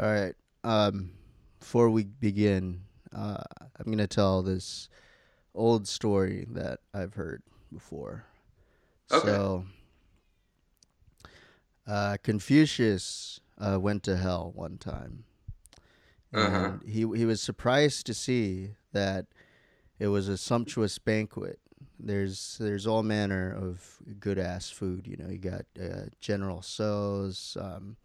[0.00, 0.34] All right.
[0.64, 1.10] Um,
[1.58, 2.80] before we begin,
[3.14, 3.42] uh,
[3.76, 4.88] I'm going to tell this
[5.54, 8.24] old story that I've heard before.
[9.12, 9.26] Okay.
[9.26, 9.64] So,
[11.86, 15.24] uh, Confucius uh, went to hell one time.
[16.32, 16.56] Uh-huh.
[16.56, 19.26] And he, he was surprised to see that
[19.98, 21.58] it was a sumptuous banquet.
[21.98, 25.06] There's there's all manner of good ass food.
[25.06, 27.96] You know, you got uh, General Tso's, um,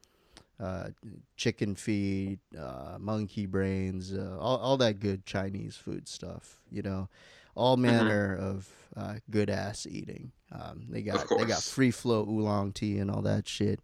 [0.60, 0.90] uh,
[1.36, 6.62] chicken feet, uh, monkey brains, uh, all all that good Chinese food stuff.
[6.72, 7.10] You know,
[7.56, 10.32] all manner of uh, good ass eating.
[10.52, 13.80] Um, they got they got free flow oolong tea and all that shit.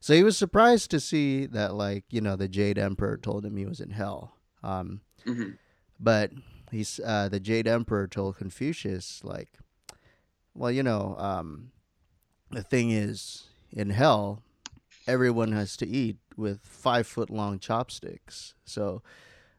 [0.00, 3.56] So he was surprised to see that, like you know, the Jade Emperor told him
[3.56, 4.34] he was in hell.
[4.62, 5.58] Um, Mhm.
[5.98, 6.32] but
[6.70, 9.58] he's uh, the Jade Emperor told Confucius, like,
[10.54, 11.72] well, you know, um,
[12.50, 14.42] the thing is, in hell,
[15.10, 18.54] everyone has to eat with five foot long chopsticks.
[18.64, 19.02] So,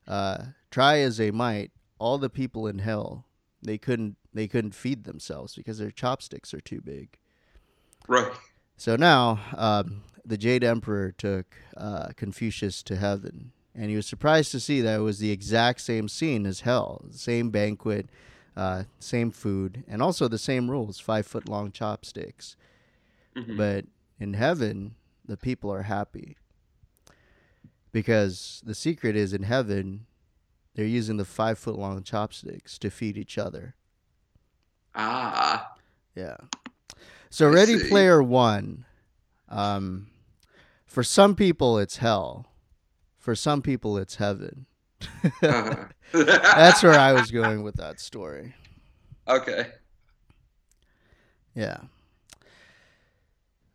[0.08, 3.26] uh, try as they might, all the people in hell
[3.62, 7.18] they couldn't they couldn't feed themselves because their chopsticks are too big.
[8.08, 8.32] Right.
[8.78, 14.52] So now um, the Jade Emperor took uh, Confucius to heaven, and he was surprised
[14.52, 18.10] to see that it was the exact same scene as hell, same banquet,
[18.58, 22.56] uh, same food, and also the same rules: five foot long chopsticks.
[23.36, 23.58] Mhm.
[23.58, 23.86] But
[24.20, 24.96] in heaven,
[25.32, 26.36] the people are happy
[27.94, 30.06] because the secret is in heaven,
[30.76, 33.76] they're using the five foot long chopsticks to feed each other.
[34.94, 35.72] Ah.
[36.14, 36.36] Yeah.
[37.30, 37.88] So I Ready see.
[37.88, 38.84] Player One,
[39.48, 40.08] um,
[40.86, 42.48] for some people it's hell,
[43.18, 44.66] for some people it's heaven.
[45.42, 45.86] Uh-huh.
[46.12, 48.54] That's where I was going with that story.
[49.30, 49.68] Okay.
[51.56, 51.78] Yeah.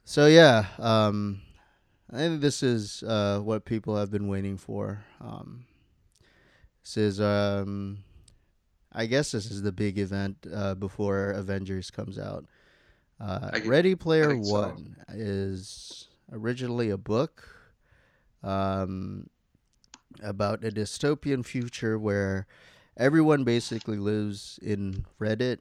[0.05, 1.41] So yeah, um,
[2.17, 5.05] I think this is uh, what people have been waiting for.
[5.21, 5.67] Um,
[6.83, 7.99] this is, um,
[8.91, 12.47] I guess, this is the big event uh, before Avengers comes out.
[13.21, 14.53] Uh, I Ready Player think so.
[14.53, 17.51] One is originally a book
[18.43, 19.29] um,
[20.23, 22.47] about a dystopian future where
[22.97, 25.59] everyone basically lives in Reddit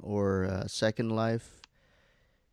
[0.00, 1.62] or uh, Second Life,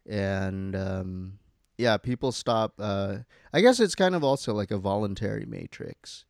[0.10, 1.40] and um,
[1.78, 2.74] yeah, people stop.
[2.80, 3.20] Uh,
[3.52, 6.26] I guess it's kind of also like a voluntary matrix,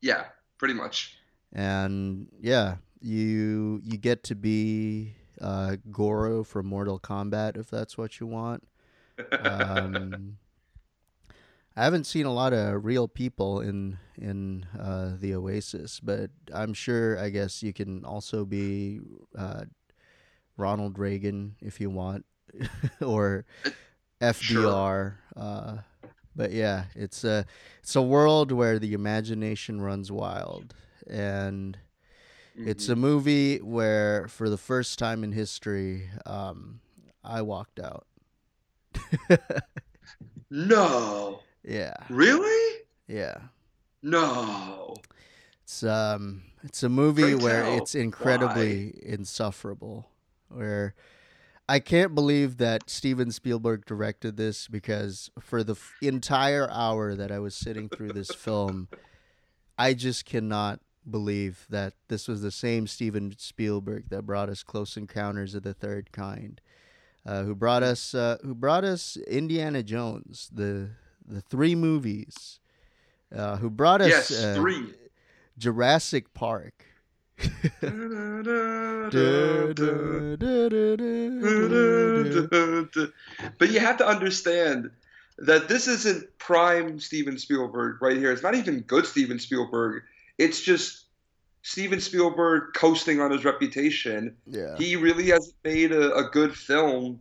[0.00, 0.24] Yeah,
[0.58, 1.18] pretty much.
[1.52, 8.20] and yeah, you you get to be uh, Goro from Mortal Kombat if that's what
[8.20, 8.66] you want.
[9.40, 10.38] Um,
[11.78, 16.72] I haven't seen a lot of real people in in uh, the Oasis, but I'm
[16.72, 17.18] sure.
[17.18, 19.00] I guess you can also be
[19.36, 19.64] uh,
[20.56, 22.24] Ronald Reagan if you want,
[23.04, 23.44] or
[24.20, 25.14] FDR.
[25.36, 25.78] Uh,
[26.34, 27.44] but yeah, it's a
[27.80, 30.74] it's a world where the imagination runs wild,
[31.08, 31.78] and
[32.56, 32.92] it's Mhm.
[32.92, 36.80] a movie where, for the first time in history, um,
[37.24, 38.06] I walked out.
[40.50, 41.40] No.
[41.64, 42.82] yeah, Really?
[43.08, 43.36] yeah.
[44.02, 44.94] No.
[45.64, 50.08] It's um it's a movie where tell, it's incredibly insufferable.
[50.48, 50.94] Where
[51.68, 57.32] I can't believe that Steven Spielberg directed this because for the f- entire hour that
[57.32, 58.88] I was sitting through this film,
[59.76, 64.96] I just cannot believe that this was the same Steven Spielberg that brought us Close
[64.96, 66.60] Encounters of the Third Kind,
[67.24, 70.90] uh, who brought us uh, who brought us Indiana Jones, the
[71.26, 72.60] the three movies,
[73.34, 74.94] uh, who brought us Yes, uh, three.
[75.58, 76.84] Jurassic Park.
[83.58, 84.90] But you have to understand
[85.38, 88.32] that this isn't prime Steven Spielberg right here.
[88.32, 90.02] It's not even good Steven Spielberg.
[90.38, 91.04] It's just
[91.62, 94.36] Steven Spielberg coasting on his reputation.
[94.46, 94.76] Yeah.
[94.76, 97.20] He really hasn't made a, a good film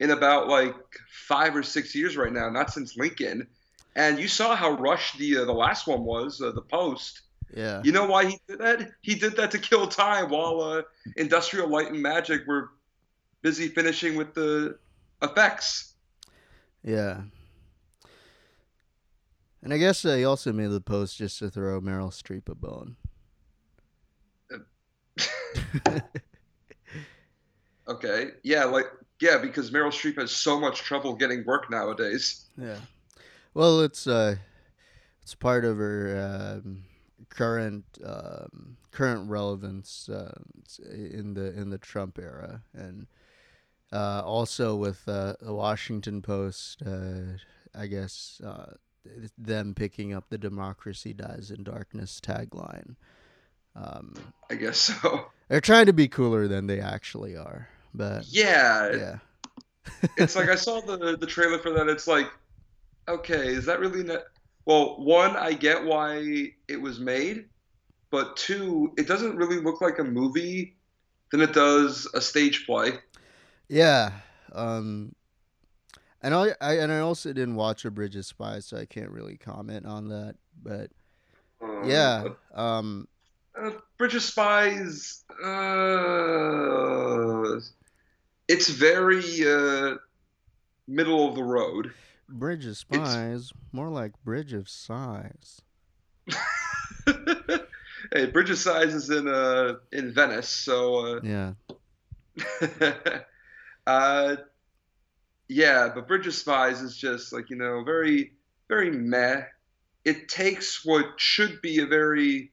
[0.00, 0.74] in about like
[1.08, 3.46] five or six years right now, not since Lincoln.
[3.94, 7.22] And you saw how rushed the uh, the last one was, uh, the Post.
[7.56, 7.80] Yeah.
[7.82, 8.90] You know why he did that?
[9.00, 10.82] He did that to kill time while uh,
[11.16, 12.72] Industrial Light and Magic were
[13.40, 14.78] busy finishing with the
[15.22, 15.94] effects.
[16.84, 17.22] Yeah.
[19.62, 22.54] And I guess uh, he also made the post just to throw Meryl Streep a
[22.54, 22.96] bone.
[27.88, 28.86] Okay, yeah, like
[29.20, 32.46] yeah, because Meryl Streep has so much trouble getting work nowadays.
[32.58, 32.78] Yeah.
[33.54, 34.36] Well, it's uh,
[35.22, 36.82] it's part of her um,
[37.28, 40.32] current um, current relevance uh,
[40.90, 43.06] in the in the Trump era, and
[43.92, 46.82] uh, also with uh, the Washington Post.
[46.82, 47.38] Uh,
[47.74, 48.72] I guess uh,
[49.36, 52.96] them picking up the "Democracy Dies in Darkness" tagline.
[53.74, 54.14] Um,
[54.50, 55.26] I guess so.
[55.48, 59.18] They're trying to be cooler than they actually are, but yeah, yeah.
[60.16, 61.88] it's like I saw the the trailer for that.
[61.88, 62.26] It's like,
[63.06, 64.22] okay, is that really not?
[64.66, 67.46] Well, one, I get why it was made,
[68.10, 70.76] but two, it doesn't really look like a movie
[71.30, 72.98] than it does a stage play.
[73.68, 74.10] Yeah.
[74.52, 75.14] Um,
[76.22, 79.10] and I, I and I also didn't watch A Bridge of Spies, so I can't
[79.10, 80.34] really comment on that.
[80.62, 80.90] But
[81.62, 82.24] Um, yeah,
[82.54, 83.08] um,
[83.58, 85.24] uh, Bridge of Spies.
[85.42, 86.66] Uh,
[88.48, 89.96] it's very uh,
[90.86, 91.92] middle of the road.
[92.28, 95.62] Bridge of Spies, more like Bridge of Sighs.
[97.06, 101.52] hey, Bridge of Spies is in uh in Venice, so Yeah,
[102.80, 102.92] uh,
[103.86, 104.36] uh
[105.48, 108.32] yeah, but Bridge of Spies is just like you know very
[108.68, 109.42] very meh.
[110.04, 112.52] It takes what should be a very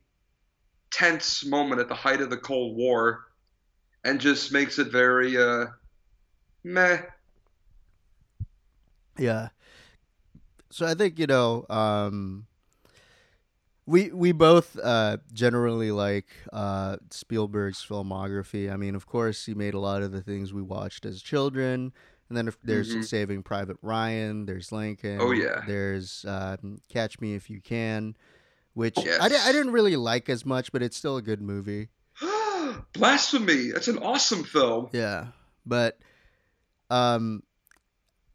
[0.92, 3.26] tense moment at the height of the Cold War
[4.04, 5.66] and just makes it very uh
[6.64, 7.02] meh.
[9.18, 9.50] yeah.
[10.74, 12.48] So I think you know, um,
[13.86, 18.72] we we both uh, generally like uh, Spielberg's filmography.
[18.72, 21.94] I mean, of course, he made a lot of the things we watched as children.
[22.30, 23.06] And then if there's Mhm.
[23.06, 25.20] Saving Private Ryan, there's Lincoln.
[25.22, 25.62] Oh, yeah.
[25.68, 28.16] There's um, Catch Me If You Can,
[28.74, 31.90] which I, di- I didn't really like as much, but it's still a good movie.
[32.94, 33.72] Blasphemy!
[33.72, 34.90] That's an awesome film.
[34.94, 35.28] Yeah,
[35.66, 36.00] but
[36.90, 37.44] um,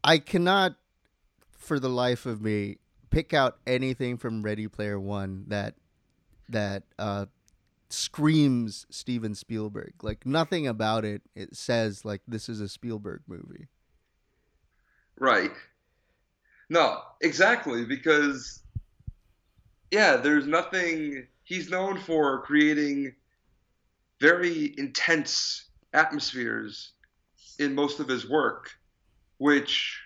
[0.03, 0.75] I cannot,
[1.59, 2.77] for the life of me,
[3.11, 5.75] pick out anything from Ready Player One that
[6.47, 7.27] that uh,
[7.89, 9.93] screams Steven Spielberg.
[10.01, 11.21] Like nothing about it.
[11.35, 13.67] It says like this is a Spielberg movie.
[15.19, 15.51] Right.
[16.69, 18.63] No, exactly, because
[19.91, 23.13] yeah, there's nothing he's known for creating
[24.19, 26.91] very intense atmospheres
[27.57, 28.69] in most of his work,
[29.39, 29.99] which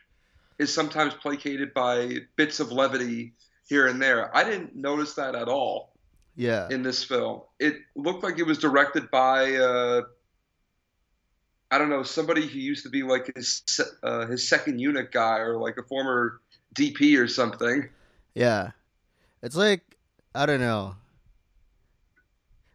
[0.59, 3.33] is sometimes placated by bits of levity
[3.67, 4.35] here and there.
[4.35, 5.93] I didn't notice that at all
[6.35, 7.41] Yeah, in this film.
[7.59, 10.01] It looked like it was directed by uh,
[11.71, 13.63] I don't know somebody who used to be like his
[14.03, 16.39] uh, his second unit guy or like a former
[16.75, 17.89] DP or something.
[18.35, 18.71] yeah.
[19.41, 19.81] It's like
[20.35, 20.95] I don't know.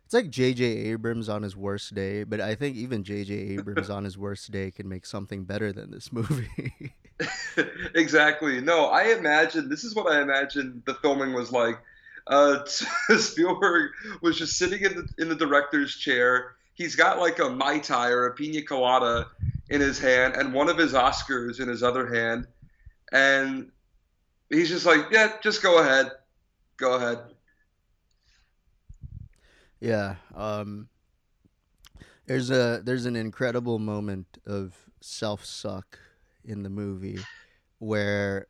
[0.09, 0.65] It's like J.J.
[0.65, 3.35] Abrams on his worst day, but I think even J.J.
[3.35, 6.95] Abrams on his worst day can make something better than this movie.
[7.95, 8.63] exactly.
[8.63, 11.79] No, I imagine this is what I imagine the filming was like.
[12.27, 12.65] Uh,
[13.19, 13.91] Spielberg
[14.23, 16.55] was just sitting in the in the director's chair.
[16.73, 19.27] He's got like a mai tai or a pina colada
[19.69, 22.47] in his hand, and one of his Oscars in his other hand,
[23.13, 23.71] and
[24.49, 26.13] he's just like, "Yeah, just go ahead,
[26.79, 27.19] go ahead."
[29.81, 30.17] Yeah.
[30.35, 30.89] Um
[32.27, 35.99] there's a there's an incredible moment of self suck
[36.45, 37.19] in the movie
[37.79, 38.47] where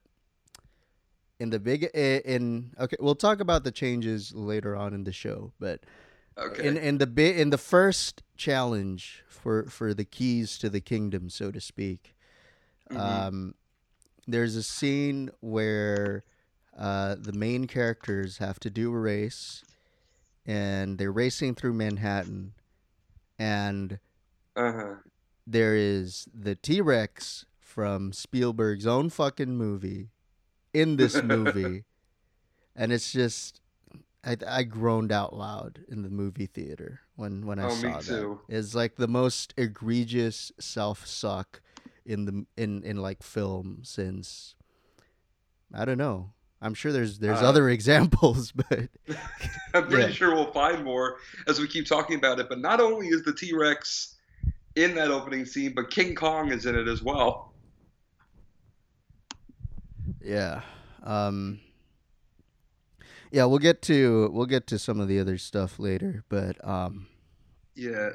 [1.39, 5.53] in the big in okay we'll talk about the changes later on in the show
[5.61, 5.81] but
[6.37, 6.67] Okay.
[6.67, 11.29] in in the bit in the first challenge for for the keys to the kingdom
[11.31, 12.15] so to speak
[12.91, 12.99] Mhm.
[13.01, 13.55] um
[14.27, 16.25] there's a scene where
[16.77, 19.63] uh the main characters have to do a race
[20.49, 22.55] and they're racing through Manhattan
[23.39, 23.99] and
[24.57, 24.95] uh-huh.
[25.47, 30.09] there is the T-Rex from Spielberg's own fucking movie
[30.73, 31.85] in this movie
[32.75, 33.61] and it's just
[34.25, 38.39] I, I groaned out loud in the movie theater when when I Oh, saw that.
[38.49, 41.61] It's like the most egregious self suck
[42.05, 44.55] in the in in like film since
[45.73, 46.33] I don't know.
[46.61, 48.89] I'm sure there's there's Uh, other examples, but
[49.75, 50.11] I'm pretty Yeah.
[50.11, 52.49] sure we'll find more as we keep talking about it.
[52.49, 54.17] But not only is the T Rex
[54.77, 57.53] in that opening scene, but King Kong is in it as well.
[60.23, 60.63] yeah.
[61.03, 61.61] Um
[63.31, 67.07] yeah, we'll get to we'll get to some of the other stuff later, but um
[67.75, 68.11] Yeah.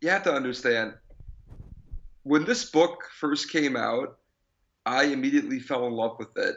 [0.00, 0.94] You have to understand
[2.22, 4.18] when this book first came out,
[4.86, 6.56] I immediately fell in love with it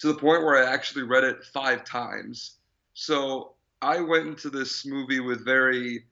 [0.00, 2.56] to the point where I actually read it five times.
[2.94, 3.52] So
[3.82, 6.04] I went into this movie with very,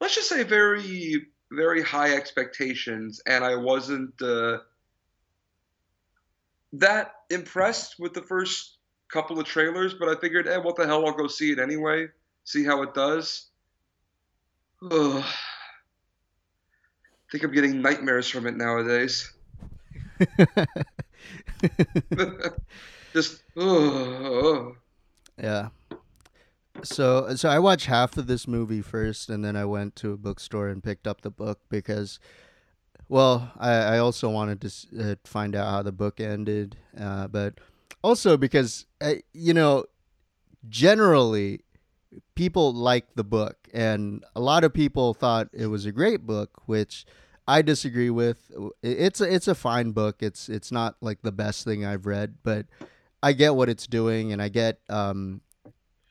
[0.00, 4.58] let's just say, very, very high expectations, and I wasn't uh,
[6.72, 8.78] that impressed with the first
[9.08, 9.94] couple of trailers.
[9.94, 11.06] But I figured, eh, what the hell?
[11.06, 12.08] I'll go see it anyway,
[12.44, 13.48] see how it does.
[14.90, 15.22] Ugh.
[15.22, 15.26] I
[17.30, 19.30] think I'm getting nightmares from it nowadays.
[23.16, 24.72] Just uh,
[25.42, 25.68] Yeah.
[26.82, 30.18] So so I watched half of this movie first, and then I went to a
[30.18, 32.20] bookstore and picked up the book because,
[33.08, 37.54] well, I, I also wanted to uh, find out how the book ended, uh, but
[38.04, 39.86] also because uh, you know,
[40.68, 41.60] generally,
[42.34, 46.50] people like the book, and a lot of people thought it was a great book,
[46.66, 47.06] which
[47.48, 48.50] I disagree with.
[48.82, 50.16] It's a, it's a fine book.
[50.20, 52.66] It's it's not like the best thing I've read, but
[53.22, 55.40] I get what it's doing, and I get um,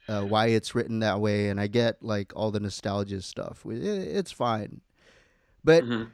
[0.08, 3.66] uh, why it's written that way, and I get like all the nostalgia stuff.
[3.66, 4.82] It- It's fine,
[5.64, 6.12] but mhm.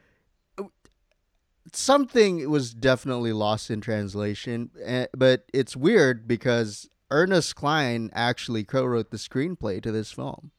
[1.73, 4.71] something was definitely lost in translation.
[4.83, 10.51] eh, But it's weird because Ernest Cline actually co-wrote the screenplay to this film.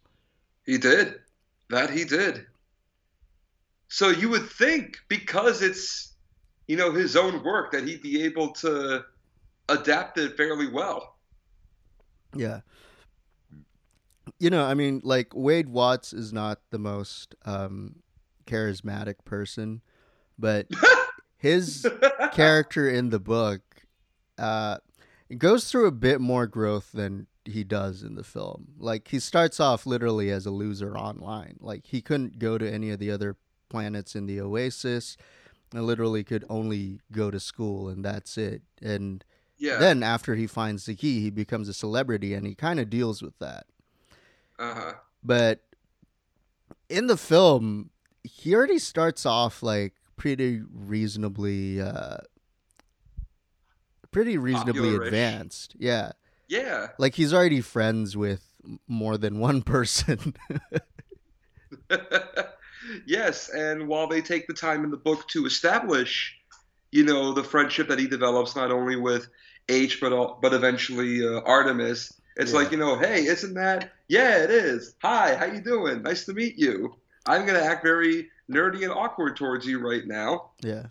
[0.64, 1.20] he did
[1.70, 1.90] that.
[1.90, 2.46] He did.
[3.88, 6.14] So you would think because it's
[6.68, 9.04] you know his own work that he'd be able to
[9.72, 11.16] adapt it fairly well.
[12.34, 12.60] Yeah.
[14.38, 17.96] You know, I mean, like Wade Watts is not the most um,
[18.46, 19.82] charismatic person,
[20.38, 20.66] but
[21.36, 21.86] his
[22.32, 23.60] character in the book
[24.38, 24.78] uh,
[25.38, 28.68] goes through a bit more growth than he does in the film.
[28.78, 31.56] Like he starts off literally as a loser online.
[31.60, 33.36] Like he couldn't go to any of the other
[33.68, 35.16] planets in the Oasis.
[35.74, 38.62] And literally could only go to school and that's it.
[38.82, 39.24] And
[39.62, 39.78] yeah.
[39.78, 43.22] then after he finds the key, he becomes a celebrity and he kind of deals
[43.22, 43.66] with that.
[44.58, 44.94] uh-huh.
[45.24, 45.60] But
[46.88, 47.90] in the film,
[48.24, 52.18] he already starts off like pretty reasonably uh
[54.10, 55.06] pretty reasonably Popular-ish.
[55.08, 55.76] advanced.
[55.78, 56.12] Yeah.
[56.48, 56.88] Yeah.
[56.98, 58.44] Like he's already friends with
[58.86, 60.34] more than one person.
[63.06, 66.36] yes, and while they take the time in the book to establish,
[66.90, 69.28] you know, the friendship that he develops not only with
[69.68, 72.58] H but al- but eventually uh, Artemis, it's Yeah.
[72.58, 73.92] like you know, hey, isn't that?
[74.08, 74.94] Yeah, it is.
[75.02, 76.02] Hi, how you doing?
[76.02, 76.94] Nice to meet you.
[77.26, 80.86] I'm gonna act very nerdy and awkward towards you right now yeah.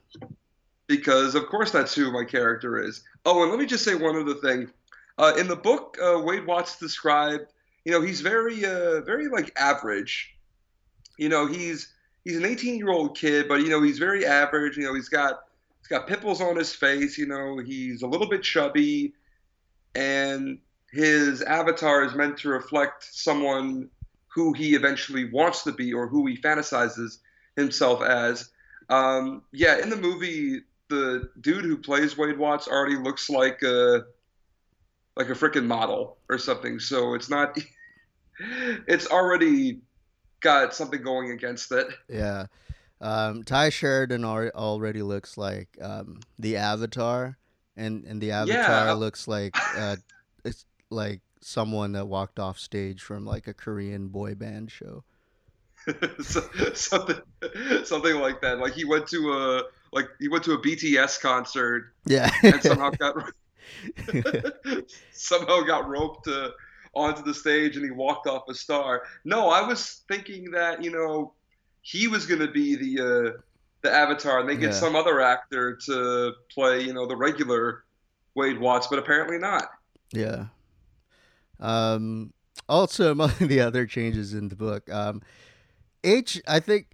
[0.87, 3.03] because, of course, that's who my character is.
[3.25, 4.69] Oh, and let me just say one other thing.
[5.17, 7.45] Uh, in the book, uh, Wade Watts described,
[7.85, 10.33] you know, he's very, uh, very like average.
[11.17, 14.77] You know, he's he's an 18 year old kid, but you know, he's very average.
[14.77, 15.41] You know, he's got
[15.91, 17.17] got pimples on his face.
[17.17, 19.13] You know, he's a little bit chubby,
[19.93, 20.57] and
[20.91, 23.89] his avatar is meant to reflect someone
[24.33, 27.17] who he eventually wants to be or who he fantasizes
[27.55, 28.49] himself as.
[28.89, 34.05] Um, yeah, in the movie, the dude who plays Wade Watts already looks like a
[35.17, 36.79] like a freaking model or something.
[36.79, 37.57] So it's not.
[38.87, 39.81] it's already
[40.39, 41.87] got something going against it.
[42.09, 42.45] Yeah.
[43.01, 47.37] Um, Tye Sheridan al- already looks like um, the Avatar,
[47.75, 48.93] and and the Avatar Yeah.
[48.93, 49.95] looks like uh,
[50.45, 55.03] it's like someone that walked off stage from like a Korean boy band show.
[56.21, 56.41] so,
[56.75, 57.19] something
[57.83, 58.59] something like that.
[58.59, 62.31] Like he went to a like he went to a BTS concert Yeah.
[62.43, 63.15] and somehow got
[65.11, 66.53] somehow got roped to,
[66.93, 69.03] onto the stage and he walked off a star.
[69.23, 71.33] No, I was thinking that you know
[71.81, 73.01] he was going to be the
[73.35, 73.39] uh,
[73.81, 74.79] the avatar, and they get Yeah.
[74.79, 77.83] some other actor to play you know the regular
[78.35, 79.69] Wade Watts, but apparently not.
[80.13, 80.45] Yeah.
[81.59, 82.33] Um,
[82.69, 85.21] also, among the other changes in the book, um,
[86.03, 86.87] H, I think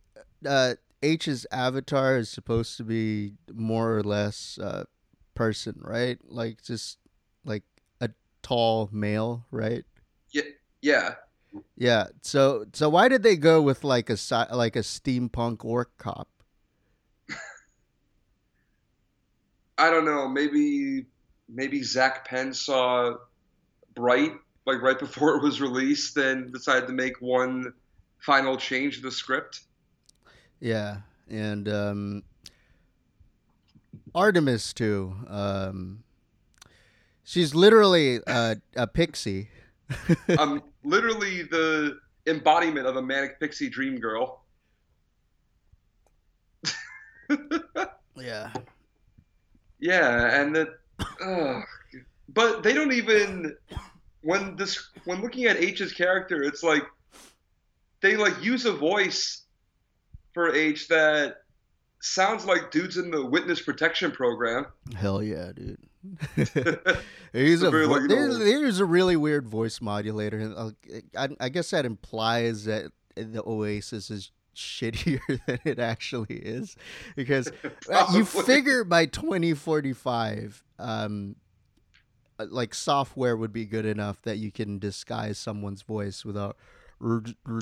[0.45, 4.83] uh, H's avatar is supposed to be more or less uh,
[5.35, 6.17] person, right?
[6.27, 6.97] Like just
[7.45, 7.63] like
[8.01, 8.09] a
[8.41, 9.85] tall male, right?
[10.31, 10.43] Yeah,
[10.81, 11.15] Yeah.
[12.21, 14.17] So, so why did they go with like a
[14.51, 16.27] like a steampunk orc cop?
[19.77, 20.27] I don't know.
[20.27, 21.05] Maybe
[21.47, 23.13] maybe Zak Penn saw
[23.95, 24.33] Bright
[24.65, 27.73] like right before it was released, and decided to make one
[28.19, 29.61] final change to the script.
[30.59, 30.97] Yeah,
[31.29, 32.23] and um,
[34.13, 35.15] Artemis too.
[35.27, 36.03] Um,
[37.23, 39.49] she's literally uh, a pixie.
[40.37, 44.43] um, literally the embodiment of a manic pixie dream girl.
[48.15, 48.51] yeah.
[49.79, 50.69] Yeah, and that,
[52.29, 53.55] but they don't even
[54.21, 56.83] when this when looking at H's character, it's like
[58.01, 59.43] they like use a voice
[60.33, 61.37] for H that
[62.01, 64.65] sounds like dudes in the witness protection program.
[64.95, 65.79] Hell yeah, dude.
[67.33, 70.39] He's a vo- like, there's, a really weird voice modulator.
[70.39, 70.71] and, uh,
[71.17, 76.75] I, I guess that implies that the Oasis is shittier than it actually is,
[77.15, 77.51] because
[77.91, 81.35] uh, you figure by 2045, um,
[82.39, 86.57] uh, like software would be good enough that you can disguise someone's voice without
[87.01, 87.61] "Er, er,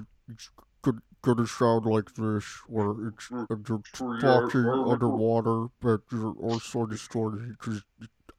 [0.82, 3.82] gonna- sound like this or it's you're
[4.20, 7.82] talking underwater but you're also distorted because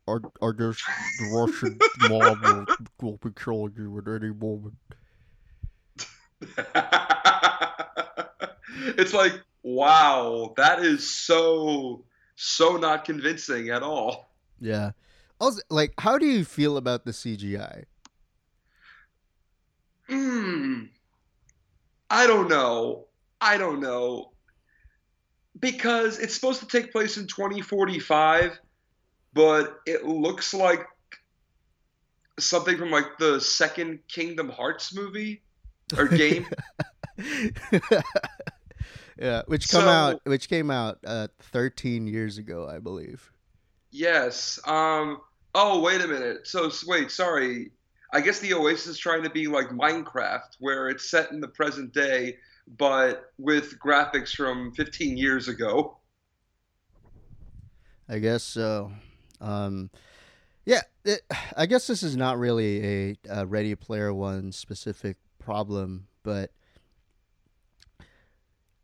[0.08, 0.82] I, I guess
[1.18, 2.66] the Russian mob will,
[3.00, 4.74] will be killing you at any moment.
[8.98, 12.04] it's like, wow, that is so
[12.36, 14.30] so not convincing at all.
[14.60, 14.92] Yeah.
[15.40, 17.84] Also, like, how do you feel about the CGI?
[20.08, 20.84] Hmm.
[22.08, 23.06] I don't know.
[23.40, 24.32] I don't know.
[25.58, 28.58] Because it's supposed to take place in 2045,
[29.36, 30.86] but it looks like
[32.40, 35.42] something from like the second Kingdom Hearts movie
[35.96, 36.46] or game.
[39.18, 43.30] yeah, which come So- out, which came out uh, 13 years ago, I believe.
[43.90, 44.58] yes.
[44.66, 45.20] Um
[45.54, 46.46] oh, wait a minute.
[46.46, 47.70] So wait, sorry.
[48.12, 51.48] I guess the Oasis is trying to be like Minecraft where it's set in the
[51.48, 52.36] present day
[52.78, 55.98] but with graphics from 15 years ago.
[58.08, 58.90] I guess so.
[59.40, 59.90] Um,
[60.64, 61.22] yeah, it,
[61.56, 66.50] I guess this is not really a, a Ready Player One specific problem, but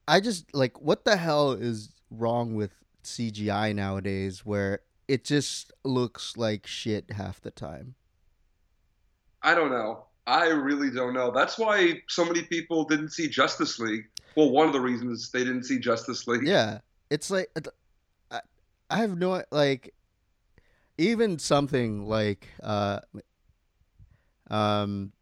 [0.06, 6.36] I just like what the hell is wrong with CGI nowadays, where it just looks
[6.36, 7.94] like shit half the time.
[9.42, 10.04] I don't know.
[10.26, 11.32] I really don't know.
[11.32, 14.04] That's why so many people didn't see Justice League.
[14.36, 16.46] Well, one of the reasons they didn't see Justice League.
[16.46, 16.78] Yeah,
[17.10, 17.50] it's like
[18.30, 18.40] I,
[18.88, 19.92] I have no like
[21.02, 23.00] even something like uh
[24.50, 25.12] um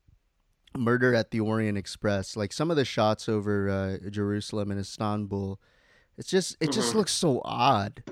[0.77, 5.61] murder at the orient express like some of the shots over uh, jerusalem and istanbul
[6.19, 6.97] it's just it just Mhm.
[6.97, 8.03] looks so odd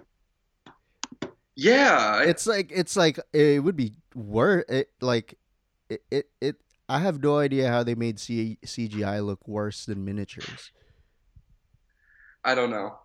[1.56, 5.38] Yeah, it's like it's like it would be worse it like
[5.88, 6.56] it, it it
[6.88, 10.72] i have no idea how they made C- cgi look worse than miniatures
[12.44, 12.98] I don't know.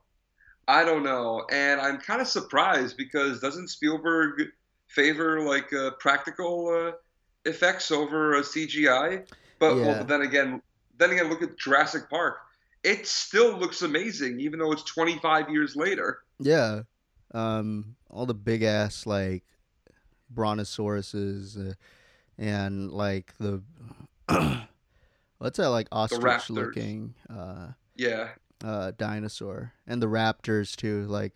[0.68, 4.50] I don't know, and I'm kind of surprised because doesn't Spielberg
[4.94, 6.92] favor like uh, practical uh,
[7.50, 9.26] effects over uh, CGI?
[9.60, 9.86] But Yeah.
[9.86, 10.62] well, then again,
[10.98, 12.38] then again, look at Jurassic Park.
[12.84, 16.20] It still looks amazing, even though it's 25 years later.
[16.40, 16.82] Yeah.
[17.34, 19.44] Um, all the big ass like
[20.34, 21.74] brontosauruses uh,
[22.38, 23.64] and like the
[25.38, 28.30] what's that like ostrich looking uh, Yeah,
[28.64, 31.06] uh, dinosaur and the raptors too.
[31.06, 31.34] Like,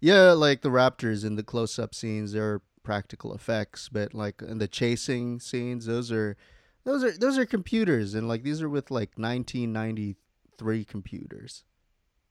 [0.00, 4.58] yeah, like the raptors in the close up scenes, they're practical effects, but like in
[4.58, 6.36] the chasing scenes, those are
[6.84, 11.64] those are those are computers, and like these are with like 1993 computers.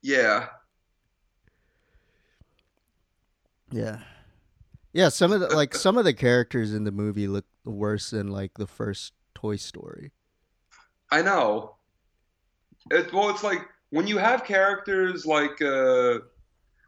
[0.01, 0.47] yeah.
[3.71, 3.99] Yeah.
[4.93, 8.29] Yeah, some of the like some of the characters in the movie look worse than
[8.29, 10.13] like the first Toy Story.
[11.11, 11.75] I know.
[12.91, 16.19] It, well, it's like when you have characters like uh,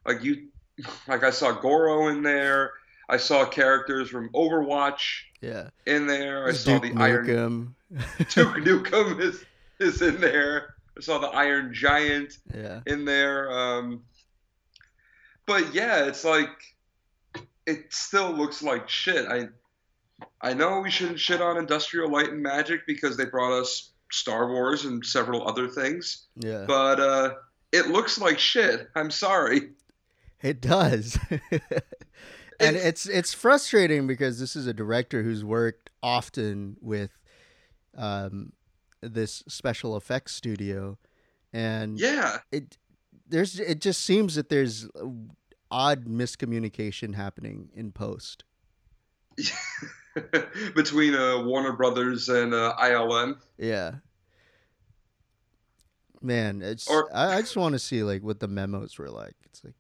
[0.05, 0.47] like you,
[1.09, 2.71] like I saw Goro in there.
[3.09, 5.69] I saw characters from Overwatch Yeah.
[5.85, 6.43] in there.
[6.47, 7.73] I Duke saw the Iron Nukem.
[8.33, 9.43] Duke Nukem is
[9.79, 10.75] is in there.
[10.97, 12.81] I saw the Iron Giant yeah.
[12.85, 13.51] in there.
[13.51, 14.03] Um,
[15.45, 16.49] but yeah, it's like
[17.65, 19.25] it still looks like shit.
[19.27, 19.47] I
[20.41, 24.49] I know we shouldn't shit on Industrial Light and Magic because they brought us Star
[24.49, 26.65] Wars and several other things, Yeah.
[26.67, 27.35] but uh,
[27.71, 28.89] it looks like shit.
[28.95, 29.69] I'm sorry.
[30.41, 31.17] It does.
[32.59, 37.11] and It's- it's frustrating because this is a director who's worked often with
[37.95, 38.53] um
[39.01, 40.97] this special effects studio
[41.53, 42.77] and Yeah, it
[43.27, 44.87] there's it just seems that there's
[45.71, 48.43] odd miscommunication happening in post.
[50.75, 53.37] between uh, Warner Brothers and uh, ILM.
[53.57, 53.95] Yeah.
[56.21, 59.35] Man, it's Or- I, I just want to see like what the memos were like.
[59.45, 59.75] It's like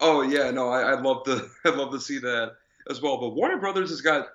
[0.00, 1.48] Oh yeah, no, I, I'd love to.
[1.64, 2.52] I'd love to see that
[2.88, 3.18] as well.
[3.18, 4.28] But Warner Brothers has got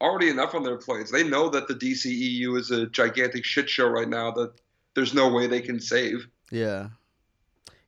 [0.00, 1.10] already enough on their plates.
[1.10, 4.30] They know that the DCEU is a gigantic shit show right now.
[4.30, 4.52] That
[4.94, 6.28] there's no way they can save.
[6.50, 6.88] yeah.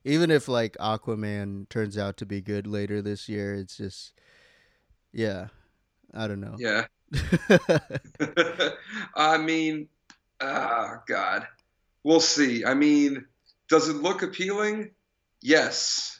[0.05, 4.13] Even if like Aquaman turns out to be good later this year, it's just
[5.11, 5.47] yeah.
[6.13, 6.55] I don't know.
[6.57, 6.85] Yeah.
[9.15, 9.87] I mean,
[10.41, 11.47] ah, God,
[12.03, 12.65] we'll see.
[12.65, 13.25] I mean,
[13.67, 14.91] does it look appealing?
[15.41, 16.18] Yes.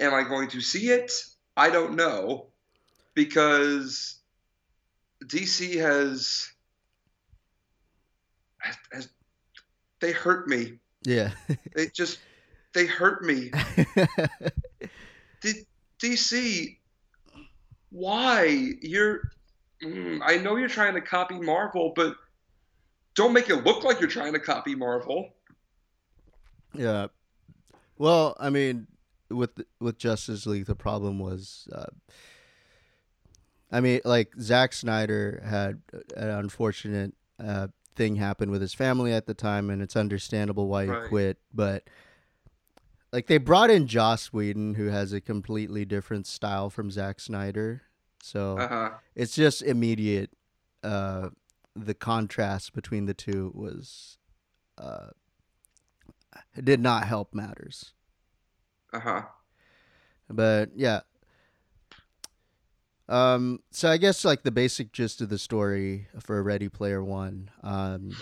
[0.00, 1.12] Am I going to see it?
[1.56, 2.46] I don't know,
[3.14, 4.18] because
[5.26, 6.50] DC has
[8.92, 9.08] has
[10.00, 10.78] they hurt me.
[11.02, 11.30] yeah.
[11.74, 12.18] They just
[12.72, 13.50] they hurt me.
[15.40, 15.56] Did
[16.02, 16.76] DC?
[17.90, 19.30] Why you're
[19.82, 22.16] mm, I know you're trying to copy Marvel, but
[23.14, 25.30] don't make it look like you're trying to copy Marvel.
[26.74, 27.08] Yeah.
[27.98, 28.86] Well, I mean,
[29.30, 31.86] with with Justice League, the problem was, uh,
[33.70, 35.82] I mean, like Zack Snyder had
[36.16, 40.84] an unfortunate uh, thing happen with his family at the time, and it's understandable why
[40.84, 41.08] he Right.
[41.08, 41.38] quit.
[41.54, 41.88] But
[43.12, 47.82] like they brought in Joss Whedon, who has a completely different style from Zack Snyder,
[48.22, 48.90] so Uh huh.
[49.14, 50.30] it's just immediate.
[50.82, 51.28] Uh,
[51.76, 54.18] the contrast between the two was,
[54.76, 55.10] uh,
[56.62, 57.92] did not help matters.
[58.92, 59.22] Uh huh.
[60.28, 61.00] But yeah.
[63.08, 67.50] Um, so I guess like the basic gist of the story for Ready Player One
[67.62, 68.12] um,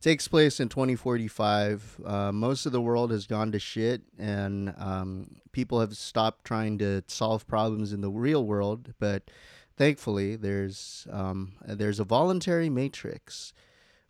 [0.00, 2.00] takes place in 2045.
[2.04, 6.78] Uh, most of the world has gone to shit, and um, people have stopped trying
[6.78, 8.92] to solve problems in the real world.
[8.98, 9.30] But
[9.76, 13.54] thankfully, there's um, there's a voluntary matrix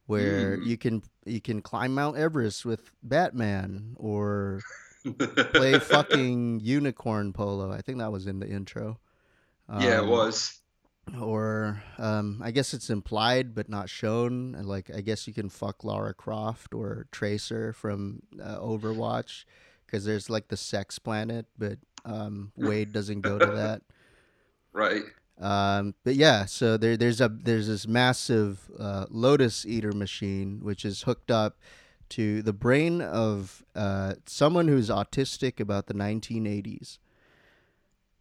[0.07, 0.63] where Hmm.
[0.65, 4.61] you can you can climb Mount Everest with Batman or
[5.15, 7.71] play fucking unicorn polo.
[7.73, 8.99] I think that was in the intro.
[9.81, 10.61] yeah, it Um, was.
[11.19, 14.53] Or um, I guess it's implied but not shown.
[14.53, 19.45] Like I guess you can fuck Lara Croft or Tracer from uh, Overwatch
[19.87, 23.83] because there's like the sex planet, but um, Wade doesn't go to that.
[24.73, 25.03] Right.
[25.41, 30.85] Um, but yeah, so there, there's a there's this massive uh, Lotus Eater machine which
[30.85, 31.57] is hooked up
[32.11, 36.99] to the brain of uh, someone who's autistic about the 1980s,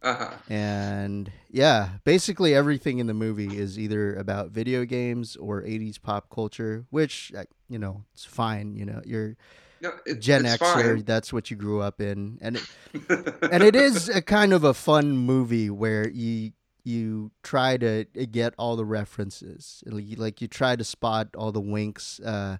[0.02, 0.36] Uh huh.
[0.48, 6.30] and yeah, basically everything in the movie is either about video games or 80s pop
[6.30, 8.74] culture, which uh, you know it's fine.
[8.76, 9.36] You know, you're
[9.80, 12.62] No, it, Gen Xer, that's what you grew up in, and it,
[13.50, 16.52] and it is a kind of a fun movie where you
[16.84, 21.52] you try to get all the references like you, like you try to spot all
[21.52, 22.56] the winks uh,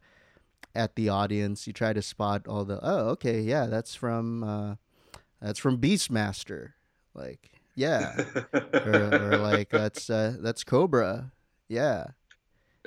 [0.79, 4.77] at the audience you try to spot all the oh okay yeah that's from uh,
[5.43, 6.79] that's from beastmaster
[7.15, 8.15] like yeah
[8.87, 11.33] or, or like that's uh, that's cobra
[11.67, 12.15] yeah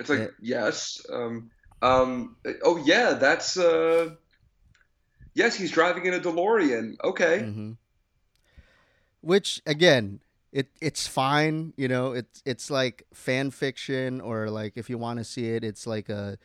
[0.00, 0.64] It's like Yeah.
[0.64, 1.04] yes.
[1.12, 1.50] Um,
[1.82, 4.14] um, oh yeah, that's uh,
[5.34, 6.96] yes, he's driving in a DeLorean.
[7.04, 7.38] Okay.
[7.44, 7.72] mm-hmm.
[9.20, 11.72] Which again, it it's fine.
[11.76, 15.62] You know, it's it's like fan fiction, or like if you want to see it,
[15.62, 16.38] it's like a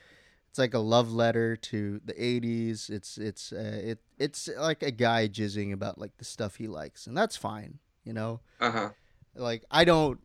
[0.50, 2.90] it's like a love letter to the '80s.
[2.90, 7.08] It's it's uh, it it's like a guy jizzing about like the stuff he likes,
[7.08, 7.80] and that's fine.
[8.04, 8.90] You know, Uh huh.
[9.36, 10.20] like I don't.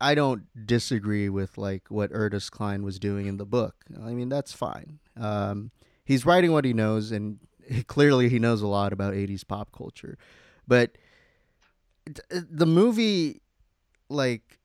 [0.00, 3.74] I don't disagree with like what Ernest Cline was doing in the book.
[4.04, 4.98] I mean, that's fine.
[5.16, 5.70] Um,
[6.04, 7.38] he's writing what he knows, and
[7.86, 10.18] clearly he knows a lot about '80s pop culture.
[10.68, 10.98] But
[12.28, 13.40] the movie,
[14.08, 14.58] like,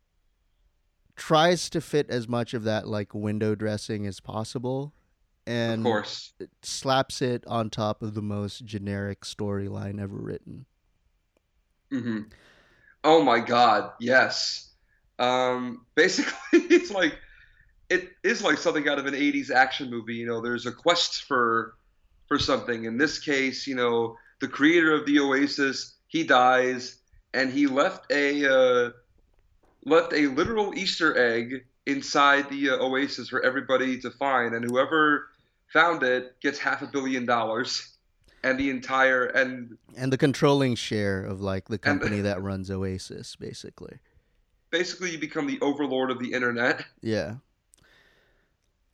[1.19, 4.93] tries to fit as much of that like window dressing as possible,
[5.45, 6.33] Of and course.
[6.63, 10.65] slaps it on top of the most generic storyline ever written.
[11.91, 12.21] hmm
[13.03, 14.71] Oh my God, yes.
[15.19, 17.17] Um, basically, it's like
[17.89, 20.15] it is like something out of an '80s action movie.
[20.15, 21.75] You know, there's a quest for
[22.27, 22.85] for something.
[22.85, 26.99] In this case, you know, the creator of the Oasis he dies,
[27.33, 28.91] and he left a uh,
[29.85, 35.29] left a literal Easter egg inside the uh, Oasis for everybody to find, and whoever
[35.73, 37.95] found it gets half a billion dollars,
[38.43, 43.35] and the entire and And the controlling share of like the company that runs Oasis,
[43.35, 43.97] basically.
[44.71, 46.85] basically you become the overlord of the internet.
[47.01, 47.35] Yeah.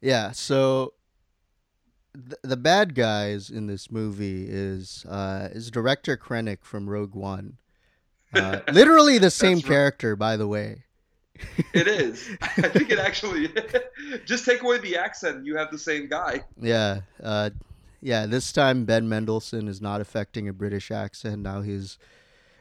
[0.01, 0.31] Yeah.
[0.31, 0.93] So
[2.13, 7.57] th- the bad guys in this movie is uh, is director Krennic from Rogue One.
[8.35, 9.65] Uh, literally the same right.
[9.65, 10.83] character, by the way.
[11.73, 12.29] It is.
[12.41, 13.49] I think it actually.
[14.25, 16.43] just take away the accent, you have the same guy.
[16.59, 17.01] Yeah.
[17.21, 17.51] Uh,
[18.01, 18.25] yeah.
[18.25, 21.41] This time Ben Mendelsohn is not affecting a British accent.
[21.41, 21.97] Now he's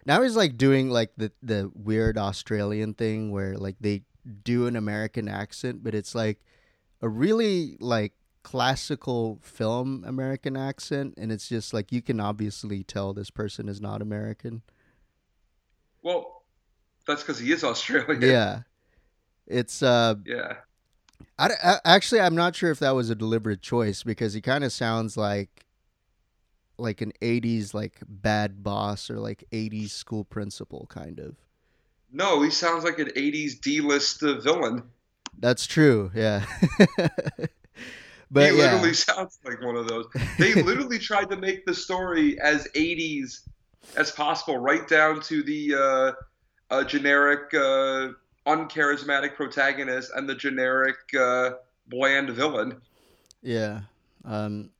[0.06, 4.02] now he's like doing like the the weird Australian thing where like they
[4.42, 6.40] do an American accent, but it's like
[7.00, 13.12] a really like classical film American accent, and it's just like you can obviously tell
[13.12, 14.62] this person is not American.
[16.04, 16.44] Well,
[17.06, 18.22] that's because he is Australian.
[18.22, 18.60] Yeah.
[19.48, 20.58] It's uh Yeah.
[21.38, 24.62] I, I- actually I'm not sure if that was a deliberate choice because he kind
[24.62, 25.66] of sounds like
[26.78, 31.36] like an 80s like bad boss or like 80s school principal kind of.
[32.14, 34.84] No, he sounds like an '80s D-list uh, villain.
[35.36, 36.12] That's true.
[36.14, 36.46] Yeah.
[38.30, 38.62] but he yeah.
[38.62, 40.06] literally sounds like one of those.
[40.38, 43.40] They literally tried to make the story as '80s
[43.96, 46.12] as possible, right down to the uh,
[46.74, 48.08] uh, generic uh,
[48.46, 51.50] uncharismatic protagonist and the generic uh,
[51.88, 52.80] bland villain.
[53.42, 53.82] Yeah.
[54.24, 54.70] Um,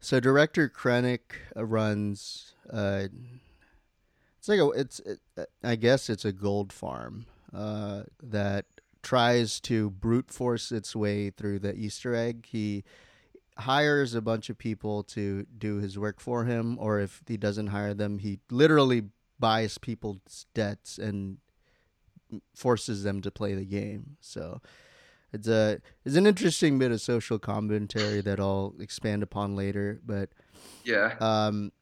[0.00, 1.20] so director Krennic
[1.54, 2.54] runs.
[2.70, 3.08] Uh,
[4.38, 4.68] it's like a.
[4.70, 5.00] It's.
[5.00, 5.20] It,
[5.62, 8.64] I guess it's a gold farm that
[9.02, 12.46] tries to brute force its way through the Easter egg.
[12.46, 12.84] He
[13.58, 17.68] hires a bunch of people to do his work for him, or if he doesn't
[17.68, 19.04] hire them, he literally
[19.38, 21.38] buys people's debts and
[22.54, 24.16] forces them to play the game.
[24.20, 24.60] So
[25.32, 30.00] it's a it's an interesting bit of social commentary that I'll expand upon later.
[30.04, 30.30] But
[30.84, 31.72] yeah, um,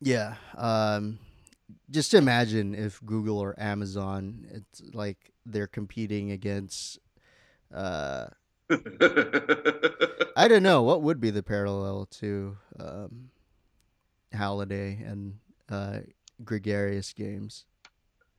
[0.00, 1.18] yeah, um,
[1.90, 6.98] just imagine if Google or Amazon, it's like they're competing against.
[7.72, 8.26] Uh,
[8.70, 13.30] I don't know what would be the parallel to um,
[14.32, 16.00] Halliday and uh,
[16.44, 17.64] gregarious games.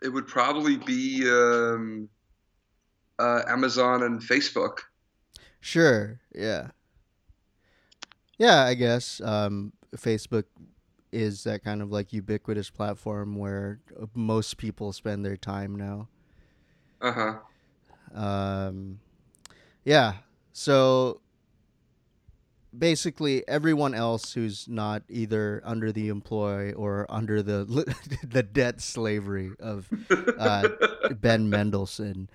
[0.02, 2.10] It would probably be um,
[3.20, 4.80] uh, Amazon and Facebook.
[5.60, 6.20] Sure.
[6.34, 6.70] Yeah.
[8.38, 10.46] Yeah, I guess um, Facebook
[11.12, 13.82] is that kind of like ubiquitous platform where
[14.16, 16.08] most people spend their time now.
[17.02, 18.20] Uh huh.
[18.20, 19.00] Um,
[19.84, 20.14] yeah.
[20.54, 21.22] So
[22.78, 27.66] basically, everyone else who's not either under the employ or under the
[28.24, 29.90] the debt slavery of
[30.38, 30.68] uh,
[31.20, 32.30] Ben Mendelsohn,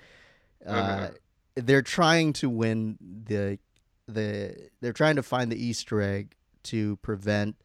[0.67, 1.09] uh, uh-huh.
[1.55, 3.59] they're trying to win the
[4.07, 4.71] the.
[4.81, 7.57] They're trying to find the Easter egg to prevent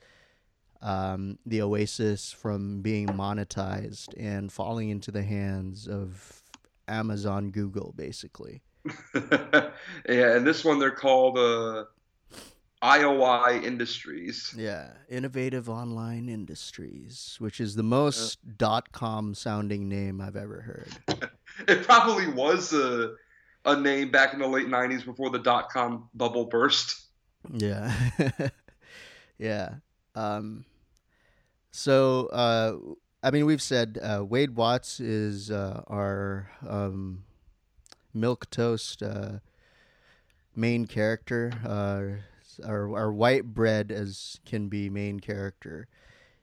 [0.81, 6.41] um, the Oasis from being monetized and falling into the hands of
[6.87, 8.61] Amazon, Google, basically.
[9.15, 11.85] yeah, and this one they're called uh,
[12.83, 14.53] IOI Industries.
[14.57, 20.61] Yeah, Innovative Online Industries, which is the most uh, dot com sounding name I've ever
[20.61, 21.29] heard.
[21.67, 23.13] it probably was a,
[23.65, 27.05] a name back in the late 90s before the dot com bubble burst.
[27.53, 27.93] Yeah.
[29.37, 29.75] yeah.
[30.15, 30.65] Um,
[31.71, 32.77] so, uh,
[33.23, 37.23] I mean, we've said uh, Wade Watts is uh, our um,
[38.13, 39.39] milk toast uh,
[40.55, 41.51] main character.
[41.65, 42.21] Uh,
[42.65, 45.87] our, our white bread as can be main character.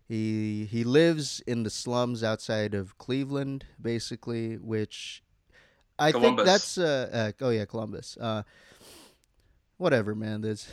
[0.08, 5.22] He he lives in the slums outside of Cleveland, basically, which
[5.98, 6.38] I Columbus.
[6.38, 8.16] think that's uh, uh, oh yeah Columbus.
[8.18, 8.42] Uh,
[9.76, 10.40] whatever, man.
[10.40, 10.66] That's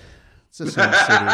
[0.49, 1.25] it's a small city.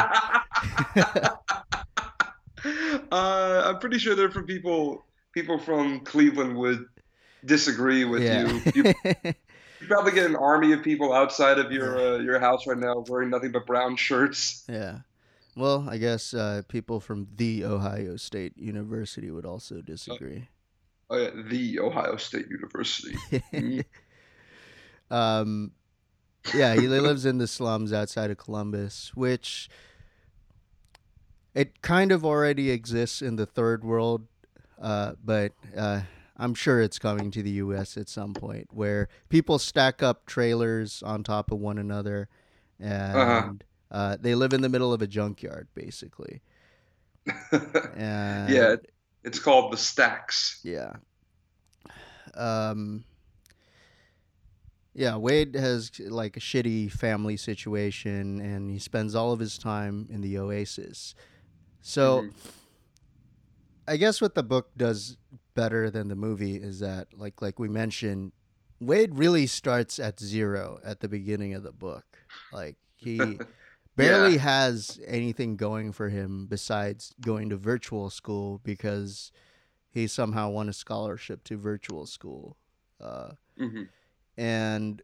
[3.12, 6.86] uh, I'm pretty sure they're from people people from Cleveland would
[7.45, 8.47] disagree with yeah.
[8.74, 8.93] you.
[8.93, 8.93] you
[9.82, 13.04] you probably get an army of people outside of your uh, your house right now
[13.08, 14.63] wearing nothing but brown shirts.
[14.70, 15.00] Yeah.
[15.56, 20.48] Well, I guess uh, people from the Ohio State University would also disagree.
[21.10, 23.15] Uh, oh yeah, the Ohio State University.
[23.54, 23.84] mm.
[25.12, 25.72] um,
[26.54, 29.70] yeah, he lives in the slums outside of Columbus, which
[31.54, 34.28] it kind of already exists in the third world,
[34.82, 36.02] uh, but uh,
[36.41, 37.97] I'm sure it's coming to the U.S.
[37.97, 42.30] at some point where people stack up trailers on top of one another,
[42.80, 43.51] and uh-huh.
[43.91, 46.41] uh, they live in the middle of a junkyard, basically.
[47.54, 48.75] yeah,
[49.23, 50.60] it's called the stacks.
[50.63, 50.93] Yeah.
[52.34, 53.06] Um.
[54.95, 60.08] Yeah, Wade has like a shitty family situation, and he spends all of his time
[60.10, 61.13] in the Oasis.
[61.82, 62.23] So.
[62.23, 62.49] Mm-hmm
[63.88, 65.17] I guess what the book does
[65.53, 68.31] better than the movie is that, like like we mentioned,
[68.79, 72.05] Wade really starts at zero at the beginning of the book.
[72.51, 73.19] Like he
[73.95, 74.41] barely yeah.
[74.41, 79.31] has anything going for him besides going to virtual school because
[79.91, 82.57] he somehow won a scholarship to virtual school.
[82.99, 83.83] Uh, mm-hmm.
[84.37, 85.01] And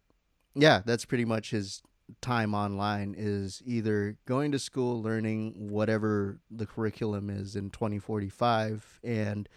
[0.55, 1.81] yeah, that's pretty much his
[2.21, 9.49] time online is either going to school, learning whatever the curriculum is in 2045, and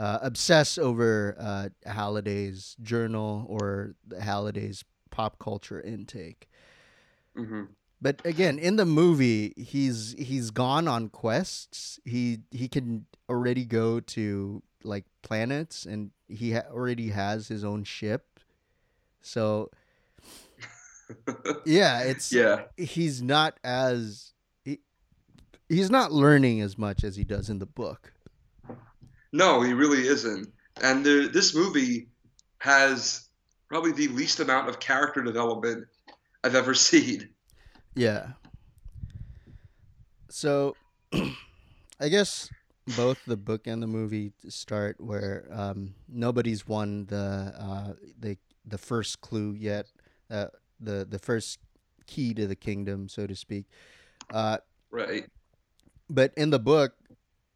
[0.00, 6.48] uh, obsess over uh, Halliday's journal or Halliday's pop culture intake.
[7.36, 7.64] Mm-hmm.
[8.00, 12.00] But again, in the movie, he's he's gone on quests.
[12.06, 17.84] He he can already go to like planets, and he ha- already has his own
[17.84, 18.40] ship.
[19.20, 19.70] So
[21.66, 22.62] yeah, it's yeah.
[22.78, 24.32] He's not as
[24.64, 24.78] he,
[25.68, 28.14] he's not learning as much as he does in the book.
[29.32, 30.52] No, he really isn't.
[30.82, 32.08] And the, this movie
[32.58, 33.28] has
[33.68, 35.86] probably the least amount of character development
[36.42, 37.28] I've ever seen.
[37.94, 38.28] Yeah.
[40.28, 40.76] So,
[42.00, 42.50] I guess
[42.96, 48.78] both the book and the movie start where um, nobody's won the uh, the the
[48.78, 49.86] first clue yet,
[50.30, 50.46] uh,
[50.80, 51.58] the the first
[52.06, 53.66] key to the kingdom, so to speak.
[54.32, 54.58] Uh,
[54.90, 55.26] right.
[56.08, 56.94] But in the book,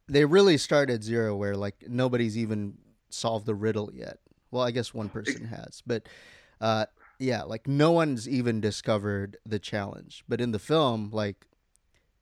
[0.08, 4.18] they really start at zero, where like nobody's even solved the riddle yet.
[4.50, 6.08] Well, I guess one person has, but
[6.60, 6.86] uh,
[7.18, 10.24] yeah, like no one's even discovered the challenge.
[10.28, 11.46] But in the film, like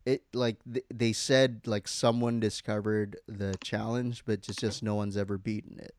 [0.04, 5.16] it like th- they said like someone discovered the challenge but just just no one's
[5.16, 5.94] ever beaten it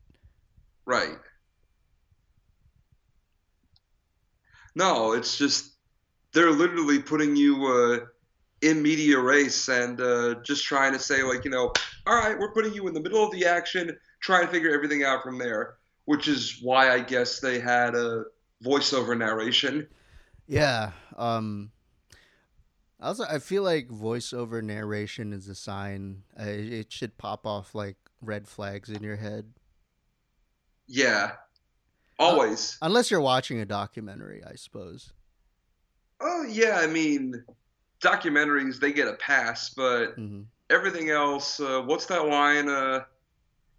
[0.84, 1.18] right
[4.74, 5.74] no it's just
[6.32, 8.06] they're literally putting you uh,
[8.64, 11.72] in medias res and uh, just trying to say like you know
[12.06, 15.04] all right we're putting you in the middle of the action try and figure everything
[15.04, 18.24] out from there which is why i guess they had a
[18.64, 19.86] voiceover narration
[20.46, 21.70] yeah um
[23.04, 26.22] also, I feel like voiceover narration is a sign.
[26.40, 29.52] Uh, it should pop off like red flags in your head.
[30.86, 31.32] Yeah,
[32.18, 32.78] always.
[32.80, 35.12] Uh, unless you're watching a documentary, I suppose.
[36.18, 37.44] Oh yeah, I mean,
[38.04, 40.42] documentaries they get a pass, but mm-hmm.
[40.70, 41.58] everything else.
[41.58, 43.04] Uh, what's that line uh,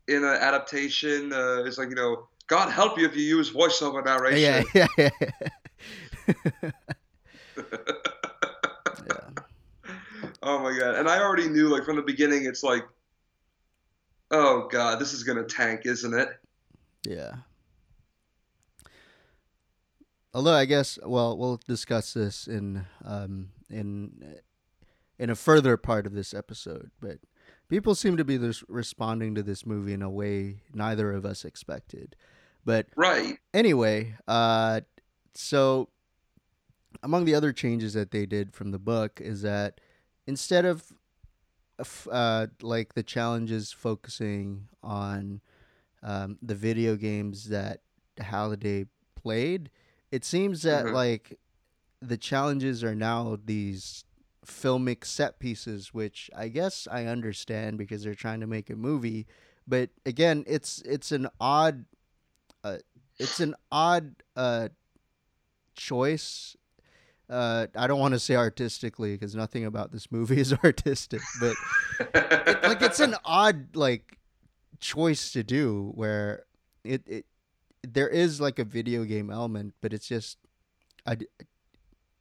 [0.07, 1.31] in an adaptation?
[1.31, 4.65] Uh, it's like you know, God help you if you use voiceover narration.
[4.73, 5.09] Yeah, yeah,
[6.57, 6.71] yeah.
[10.47, 10.93] Oh my god!
[10.93, 12.85] And I already knew, like from the beginning, it's like,
[14.29, 16.29] oh god, this is gonna tank, isn't it?
[17.03, 17.38] Yeah.
[20.35, 24.39] Although I guess, well, we'll discuss this in um, in
[25.17, 27.19] in a further part of this episode, but
[27.69, 32.15] people seem to be responding to this movie in a way neither of us expected.
[32.65, 33.38] But right.
[33.54, 34.82] Anyway, uh,
[35.34, 35.89] so
[37.04, 39.80] among the other changes that they did from the book is that
[40.28, 40.91] instead of
[42.12, 45.41] uh, like the challenges focusing on
[46.04, 47.82] um, the video games that
[48.17, 49.69] Halliday played,
[50.12, 50.95] it seems that mm-hmm.
[50.95, 51.39] like
[52.07, 54.05] the challenges are now these
[54.45, 59.27] filmic set pieces, which I guess I understand because they're trying to make a movie.
[59.67, 61.85] But again, it's it's an odd,
[62.63, 62.77] uh,
[63.17, 64.69] it's an odd uh,
[65.75, 66.55] choice
[67.29, 71.55] uh, I don't want to say artistically because nothing about this movie is artistic, but
[71.99, 74.19] it, like it's an odd like
[74.79, 76.43] choice to do where
[76.83, 77.25] it, it
[77.87, 80.37] there is like a video game element, but it's just
[81.05, 81.17] I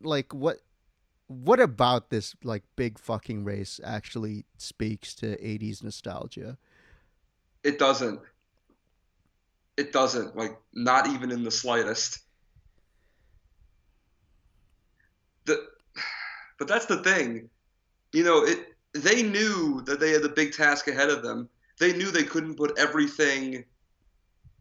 [0.05, 0.59] like what
[1.27, 6.59] what about this like big fucking race actually speaks to 80s nostalgia?
[7.63, 8.21] It doesn't.
[9.77, 12.21] It doesn't like not even in the slightest.
[15.47, 15.67] the
[16.59, 17.49] but that's the thing.
[18.13, 21.49] You know, it they knew that they had the big task ahead of them.
[21.81, 23.65] They knew they couldn't put everything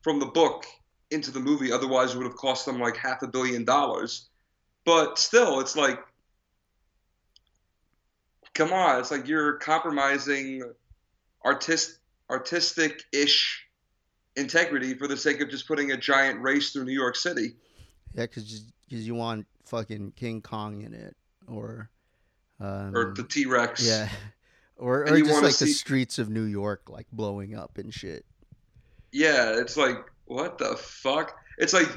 [0.01, 0.65] from the book
[1.11, 4.29] into the movie, otherwise it would have cost them like half a billion dollars.
[4.85, 5.99] But still, it's like
[8.53, 10.63] come on, it's like you're compromising
[11.43, 13.65] artist artistic ish
[14.35, 17.55] integrity for the sake of just putting a giant race through New York City.
[18.15, 21.15] Yeah, because you want fucking King Kong in it,
[21.47, 21.89] or
[22.59, 23.85] um, or the T Rex.
[23.85, 24.09] Yeah,
[24.77, 25.65] or or just like see...
[25.65, 28.25] the streets of New York like blowing up and shit.
[29.11, 31.35] Yeah, it's like what the fuck?
[31.57, 31.89] It's like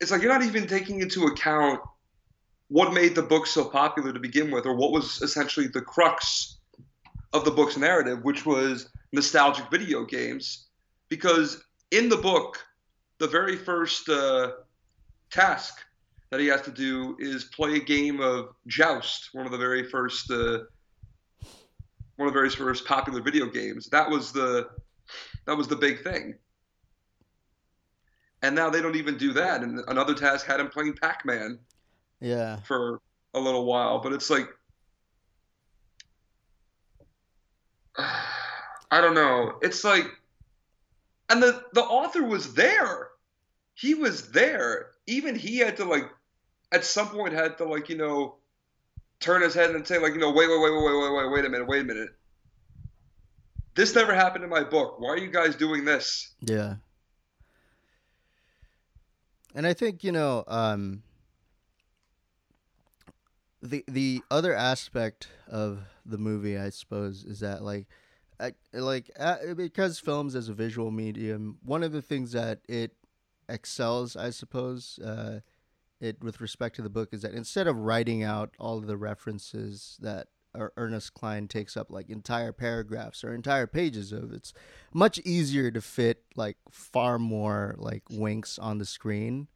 [0.00, 1.80] it's like you're not even taking into account
[2.68, 6.58] what made the book so popular to begin with, or what was essentially the crux
[7.32, 10.66] of the book's narrative, which was nostalgic video games.
[11.08, 12.58] Because in the book,
[13.18, 14.52] the very first uh,
[15.30, 15.84] task
[16.30, 19.88] that he has to do is play a game of Joust, one of the very
[19.88, 20.58] first uh,
[22.16, 23.88] one of the very first popular video games.
[23.88, 24.68] That was the
[25.46, 26.34] that was the big thing
[28.42, 29.62] and now they don't even do that.
[29.62, 31.58] And another task had him playing Pac Man.
[32.20, 32.56] Yeah.
[32.64, 33.00] For
[33.34, 34.48] a little while, but it's like.
[38.90, 39.58] I don't know.
[39.60, 40.06] It's like,
[41.28, 43.08] and the the author was there.
[43.74, 44.92] He was there.
[45.06, 46.04] Even he had to like,
[46.72, 48.36] at some point had to like you know,
[49.20, 51.44] turn his head and say like you know wait wait wait wait wait wait wait
[51.44, 52.10] a minute wait a minute.
[53.74, 54.98] This never happened in my book.
[54.98, 56.34] Why are you guys doing this?
[56.40, 56.76] Yeah
[59.58, 61.02] and i think you know um
[63.60, 67.86] the the other aspect of the movie i suppose is that like
[68.40, 72.92] I, like uh, because films as a visual medium one of the things that it
[73.48, 75.40] excels, I suppose, uh,
[76.00, 78.96] it with respect to the book is that instead of writing out all of the
[78.96, 84.32] references that Er-, Ernest Cline takes up like entire paragraphs or entire pages of.
[84.32, 84.52] It's
[84.92, 89.48] much easier to fit like far more like winks on the screen.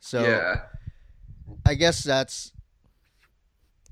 [0.00, 0.60] So yeah,
[1.66, 2.52] I guess that's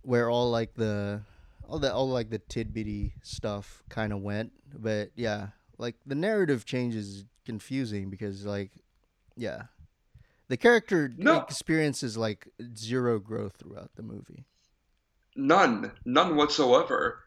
[0.02, 1.22] where all like the
[1.68, 4.52] all the all like the tidbitty stuff kind of went.
[4.72, 8.70] But yeah, like the narrative changes confusing because like
[9.36, 9.62] yeah,
[10.48, 11.38] the character No.
[11.40, 14.44] experiences like zero growth throughout the movie.
[15.36, 17.20] None, none whatsoever.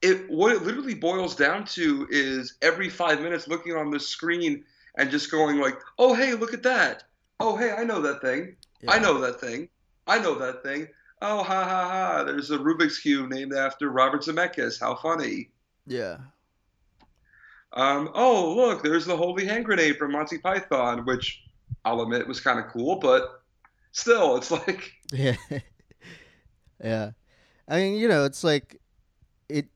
[0.00, 4.64] It what it literally boils down to is every five minutes looking on the screen
[4.96, 7.04] and just going like, "Oh hey, look at that!
[7.40, 8.56] Oh hey, I know that thing!
[8.86, 9.68] I know that thing!
[10.06, 10.88] I know that thing!
[11.20, 12.24] Oh ha ha ha!
[12.24, 14.78] There's a Rubik's cube named after Robert Zemeckis.
[14.80, 15.50] How funny!"
[15.86, 16.18] Yeah.
[17.72, 21.42] Um, oh, look, there's the holy hand grenade from Monty Python, which
[21.84, 23.42] I'll admit was kind of cool, but
[23.92, 25.36] still, it's like, Yeah.
[26.82, 27.10] yeah.
[27.68, 28.80] I mean, you know, it's like
[29.48, 29.66] it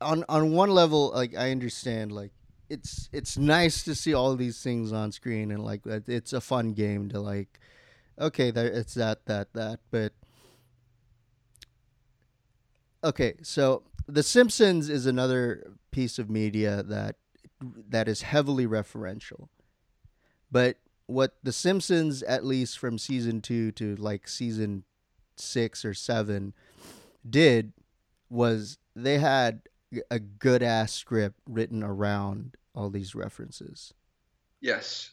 [0.00, 2.32] on on one level like I understand like
[2.68, 6.72] it's it's nice to see all these things on screen and like it's a fun
[6.72, 7.60] game to like
[8.18, 10.12] okay, there it's that that that but
[13.04, 17.14] Okay, so The Simpsons is another piece of media that
[17.88, 19.48] that is heavily referential.
[20.50, 24.82] But what The Simpsons, at least from season two to like season
[25.36, 26.52] six or seven,
[27.30, 27.72] did
[28.30, 29.62] was they had
[30.10, 33.94] a good ass script written around all these references.
[34.60, 35.10] yes,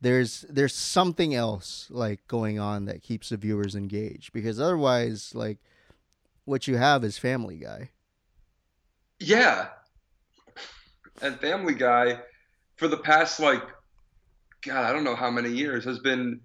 [0.00, 5.58] There's there's something else like going on that keeps the viewers engaged because otherwise, like
[6.44, 7.90] what you have is Family Guy.
[9.18, 9.68] yeah.
[11.22, 12.20] And Family Guy,
[12.76, 13.62] for the past, like,
[14.62, 16.40] God, I don't know how many years, has been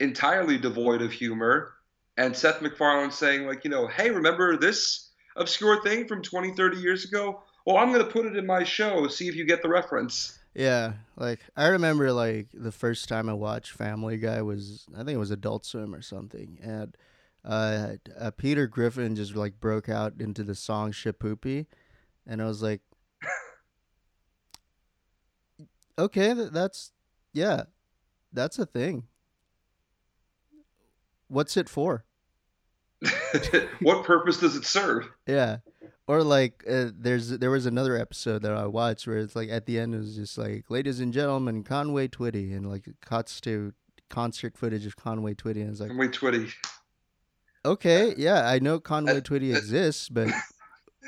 [0.00, 1.73] entirely devoid of humor.
[2.16, 6.76] And Seth MacFarlane saying, like, you know, hey, remember this obscure thing from 20, 30
[6.76, 7.42] years ago?
[7.66, 10.38] Well, I'm going to put it in my show, see if you get the reference.
[10.54, 15.10] Yeah, like I remember like the first time I watched Family Guy was I think
[15.10, 16.96] it was Adult Swim or something, and
[17.44, 21.66] uh, uh Peter Griffin just like broke out into the song "Shipoopi,"
[22.24, 22.82] and I was like,
[25.98, 26.92] okay, th- that's
[27.32, 27.64] yeah,
[28.32, 29.08] that's a thing.
[31.28, 32.04] What's it for?
[33.80, 35.08] what purpose does it serve?
[35.26, 35.58] Yeah.
[36.06, 39.66] Or like uh, there's there was another episode that I watched where it's like at
[39.66, 43.40] the end it was just like ladies and gentlemen Conway Twitty and like it cuts
[43.42, 43.72] to
[44.10, 46.52] concert footage of Conway Twitty and it's like Conway Twitty.
[47.64, 50.28] okay yeah I know Conway Twitty exists but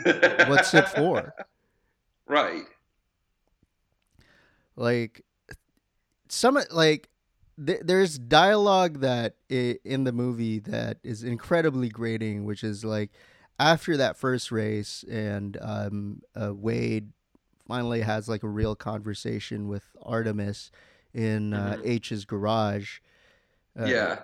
[0.48, 1.34] what's it for
[2.26, 2.64] Right.
[4.76, 5.22] like
[6.28, 7.10] some like
[7.64, 13.10] th- there's dialogue that i- in the movie that is incredibly grating which is like
[13.58, 17.12] after that first race and um uh, Wade
[17.66, 20.70] finally has like a real conversation with Artemis
[21.14, 21.86] in uh, Mhm.
[21.86, 23.00] Aech's garage
[23.78, 24.18] uh, yeah.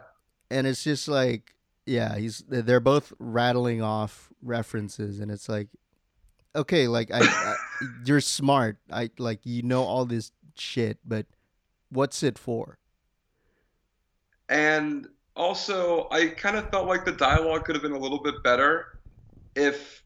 [0.50, 1.54] and it's just like
[1.86, 5.68] yeah he's they're both rattling off references and it's like
[6.54, 7.54] okay like I, I
[8.04, 11.26] you're smart i like you know all this shit but
[11.90, 12.78] what's it for
[14.52, 18.42] And also, I kind of felt like the dialogue could have been a little bit
[18.44, 18.86] better
[19.56, 20.04] if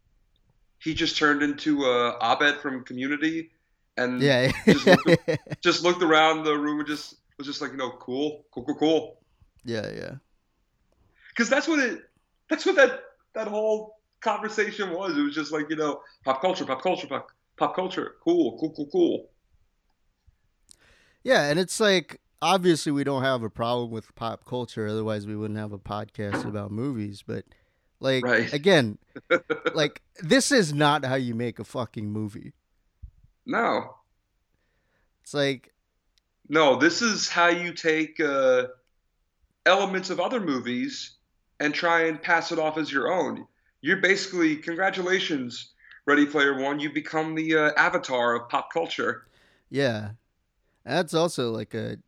[0.79, 3.51] he just turned into uh, Abed from Community
[3.97, 5.21] and yeah Just look
[5.63, 8.75] just looked around the room and just was just like, you know, cool, cool, cool,
[8.77, 9.19] cool.
[9.65, 10.15] yeah yeah
[11.31, 12.03] Because that's what it.
[12.49, 13.01] That's what that
[13.35, 15.17] that whole conversation was.
[15.17, 18.71] It was just like, you know, pop culture, pop culture, pop, pop culture, cool, cool,
[18.77, 19.31] cool, cool.
[21.25, 25.37] yeah and it's like obviously we don't have a problem with pop culture otherwise we
[25.37, 27.45] wouldn't have a podcast about movies but
[28.01, 28.53] like Right.
[28.53, 28.99] again
[29.75, 32.53] like this is not how you make a fucking movie
[33.47, 33.97] No,
[35.23, 35.73] it's like
[36.49, 36.77] no.
[36.77, 38.67] This is how you take uh,
[39.65, 41.17] elements of other movies
[41.59, 43.47] and try and pass it off as your own.
[43.81, 45.73] You're basically, congratulations,
[46.07, 46.79] Ready Player One.
[46.79, 49.27] You become the uh, avatar of pop culture.
[49.71, 50.11] Yeah.
[50.85, 51.99] That's also like a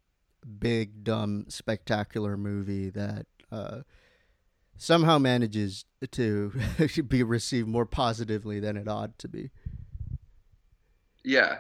[0.58, 3.80] big, dumb, spectacular movie that uh,
[4.76, 6.52] somehow manages to
[7.08, 9.50] be received more positively than it ought to be.
[11.24, 11.58] Yeah.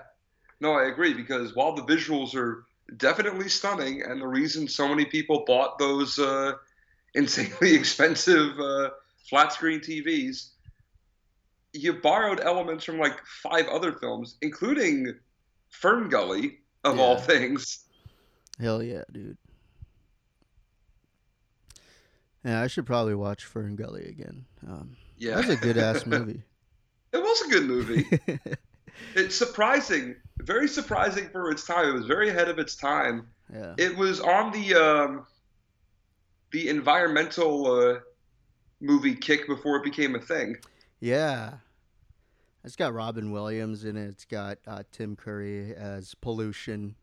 [0.60, 2.64] No, I agree because while the visuals are
[2.96, 6.52] definitely stunning and the reason so many people bought those uh,
[7.14, 8.90] insanely expensive uh,
[9.28, 10.50] flat screen TVs,
[11.72, 15.14] you borrowed elements from like five other films, including
[15.68, 17.84] Fern Gully, of all things.
[18.60, 19.36] Hell yeah, dude.
[22.44, 24.44] Yeah, I should probably watch Fern Gully again.
[24.66, 26.42] Um, Yeah, That was a good ass movie.
[27.12, 28.06] it was a good movie.
[29.14, 31.88] it's surprising, very surprising for its time.
[31.88, 33.28] It was very ahead of its time.
[33.52, 33.74] yeah.
[33.76, 35.26] It was on the um,
[36.52, 37.98] the environmental uh,
[38.80, 40.56] movie kick before it became a thing.
[41.00, 41.54] Yeah.
[42.64, 44.08] It's got Robin Williams in it.
[44.08, 46.94] It's got uh, Tim Curry as pollution.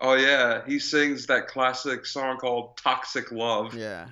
[0.00, 4.08] Oh yeah, he sings that classic song called "Toxic Love." Yeah.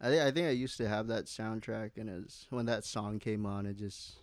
[0.00, 3.18] I, thi- I think I used to have that soundtrack, and was, when that song
[3.18, 4.16] came on, it just.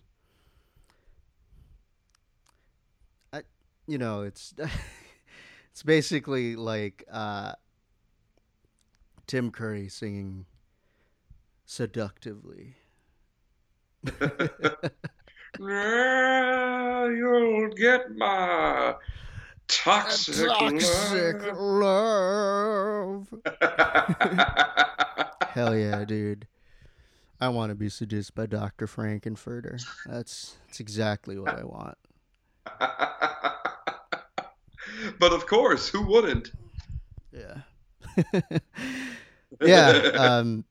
[3.32, 3.42] I,
[3.86, 4.54] you know, it's
[5.72, 7.52] it's basically like uh,
[9.26, 10.46] Tim Curry singing
[11.66, 12.76] seductively.
[15.60, 18.94] Yeah, you'll get my
[19.76, 23.32] toxic, Toxic love.
[23.32, 23.42] love.
[25.50, 26.46] Hell yeah, dude.
[27.40, 28.86] I want to be seduced by Dr.
[28.86, 29.82] Frank-N-Furter.
[30.06, 31.98] That's that's exactly what I want.
[35.18, 36.52] but of course, who wouldn't?
[37.32, 37.62] Yeah.
[39.60, 39.90] yeah.
[40.16, 40.64] Um,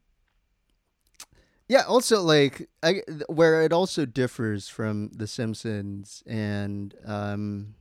[1.68, 1.84] yeah.
[1.88, 7.76] Also, like, I, where it also differs from The Simpsons and, um,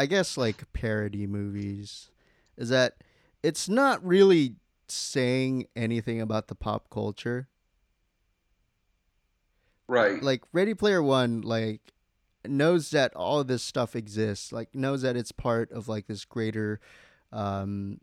[0.00, 2.10] I guess, like parody movies
[2.56, 2.94] is that
[3.42, 4.54] it's not really
[4.88, 7.48] saying anything about the pop culture.
[9.88, 10.22] right.
[10.22, 11.92] Like Ready Player One, like
[12.46, 14.52] knows that all of this stuff exists.
[14.52, 16.80] Like knows that it's part of like this greater
[17.30, 18.00] um,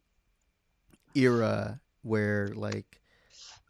[1.15, 3.01] era where like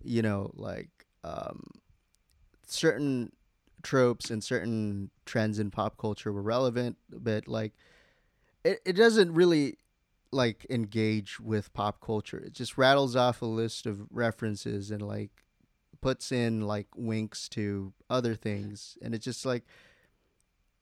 [0.04, 0.90] you know like
[1.24, 1.64] um,
[2.68, 3.32] certain
[3.84, 7.72] tropes and certain trends in pop culture were relevant, but like
[8.68, 9.78] it, it doesn't really
[10.32, 12.38] like engage with pop culture.
[12.38, 15.32] It just rattles off a list of references and like
[16.02, 19.64] puts in like winks to other things and it's just like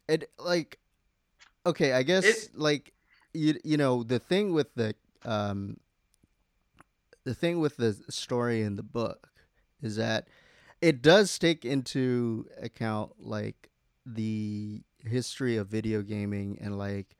[0.07, 0.79] it like
[1.65, 2.93] okay, I guess It- like
[3.33, 5.77] you you know the thing with the um
[7.23, 9.29] the thing with the story in the book
[9.81, 10.27] is that
[10.81, 13.69] it does take into account like
[14.05, 17.14] the history of video gaming and like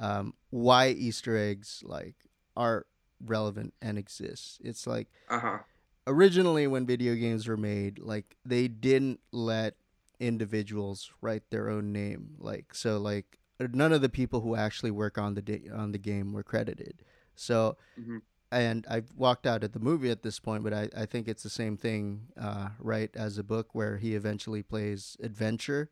[0.00, 2.16] um, why Easter eggs like
[2.56, 2.86] are
[3.24, 4.60] relevant and exist.
[4.64, 5.58] It's like Uh huh.
[6.06, 9.76] originally when video games were made, like they didn't let
[10.18, 12.36] individuals write their own name.
[12.38, 15.98] Like so, like none of the people who actually work on the da- on the
[15.98, 17.02] game were credited.
[17.36, 18.22] So, Mhm.
[18.52, 21.42] and I've walked out at the movie at this point, but I, I think it's
[21.44, 23.10] the same thing, uh, right?
[23.14, 25.90] As a book where he eventually plays adventure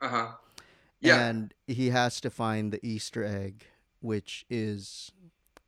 [0.00, 0.32] Uh huh.
[1.00, 1.26] Yeah.
[1.28, 3.64] and he has to find the Easter egg,
[4.00, 5.12] which is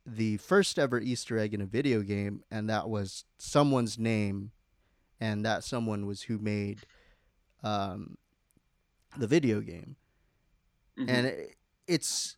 [0.05, 4.51] the first ever Easter egg in a video game, and that was someone's name,
[5.19, 6.79] and that someone was who made
[7.63, 8.17] um,
[9.17, 9.95] the video game.
[10.97, 11.09] Mhm.
[11.09, 11.55] And it,
[11.87, 12.35] it's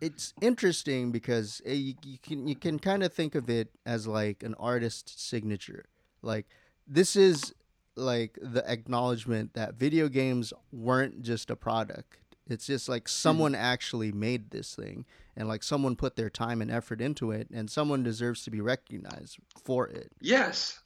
[0.00, 4.06] it's interesting because uh, you, you can you can kind of think of it as
[4.06, 5.84] like an artist's signature.
[6.22, 6.46] Like
[6.86, 7.54] this is
[7.96, 12.18] like the acknowledgement that video games weren't just a product.
[12.48, 16.70] It's just like someone actually made this thing and like someone put their time and
[16.70, 20.12] effort into it and someone deserves to be recognized for it.
[20.20, 20.80] yes.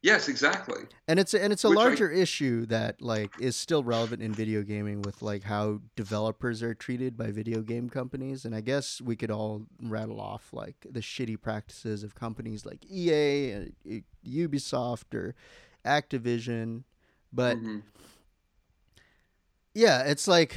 [0.00, 0.84] Yes, exactly.
[1.08, 4.32] And it's and it's a Which I- larger issue that like is still relevant in
[4.32, 9.00] video gaming with like how developers are treated by video game companies and I guess
[9.00, 13.94] we could all rattle off like the shitty practices of companies like EA and uh,
[14.24, 15.34] Ubisoft or
[15.84, 16.84] Activision
[17.32, 17.82] but Mhm.
[19.78, 20.56] Yeah, it's like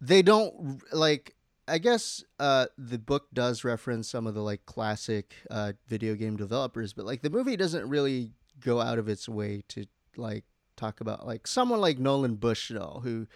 [0.00, 1.34] they don't like.
[1.66, 6.36] I guess uh, the book does reference some of the like classic uh, video game
[6.36, 9.86] developers, but like the movie doesn't really go out of its way to
[10.16, 10.44] like
[10.76, 13.26] talk about like someone like Nolan Bushnell who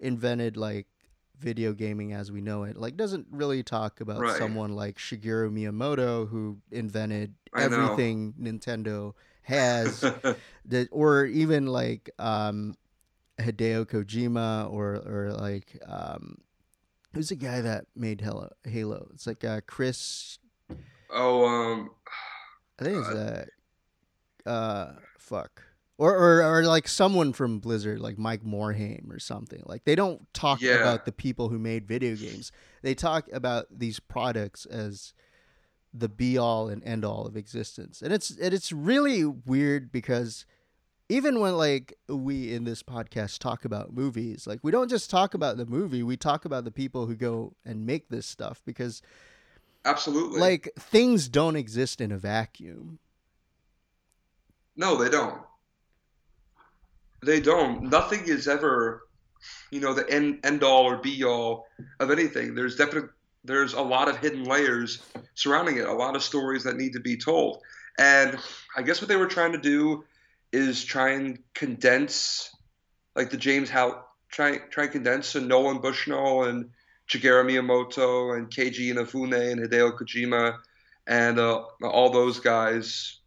[0.00, 0.86] invented like
[1.38, 2.76] video gaming as we know it.
[2.76, 4.38] Like doesn't really talk about Right.
[4.38, 9.12] someone like Shigeru Miyamoto who invented everything Nintendo
[9.42, 10.10] has
[10.64, 12.76] that or even like um
[13.38, 16.38] Hideo Kojima or or like um
[17.12, 19.08] who's the guy that made Halo Halo?
[19.14, 20.38] It's like uh Chris
[21.10, 21.90] oh, um,
[22.80, 23.44] I think it's uh
[24.46, 25.62] uh fuck.
[25.96, 29.62] Or, or or like someone from Blizzard, like Mike Morhaime or something.
[29.64, 30.80] Like they don't talk Yeah.
[30.80, 32.50] about the people who made video games.
[32.82, 35.14] They talk about these products as
[35.92, 38.02] the be all and end all of existence.
[38.02, 40.46] And it's and it's really weird because
[41.08, 45.34] even when like we in this podcast talk about movies, like we don't just talk
[45.34, 49.02] about the movie, we talk about the people who go and make this stuff because
[49.84, 50.40] absolutely.
[50.40, 52.98] like things don't exist in a vacuum.
[54.76, 55.40] No, they don't.
[57.22, 57.84] They don't.
[57.90, 59.02] Nothing is ever,
[59.70, 61.66] you know, the end end all or be all
[62.00, 62.54] of anything.
[62.54, 63.10] There's definitely
[63.44, 65.02] there's a lot of hidden layers
[65.34, 67.62] surrounding it, a lot of stories that need to be told.
[67.98, 68.38] And
[68.74, 70.04] I guess what they were trying to do
[70.54, 72.50] is try and condense,
[73.16, 76.70] like the James How try try and condense so Nolan Bushnell and
[77.08, 80.58] Shigeru Miyamoto and Keiji Inafune and Hideo Kojima
[81.06, 83.18] and uh, all those guys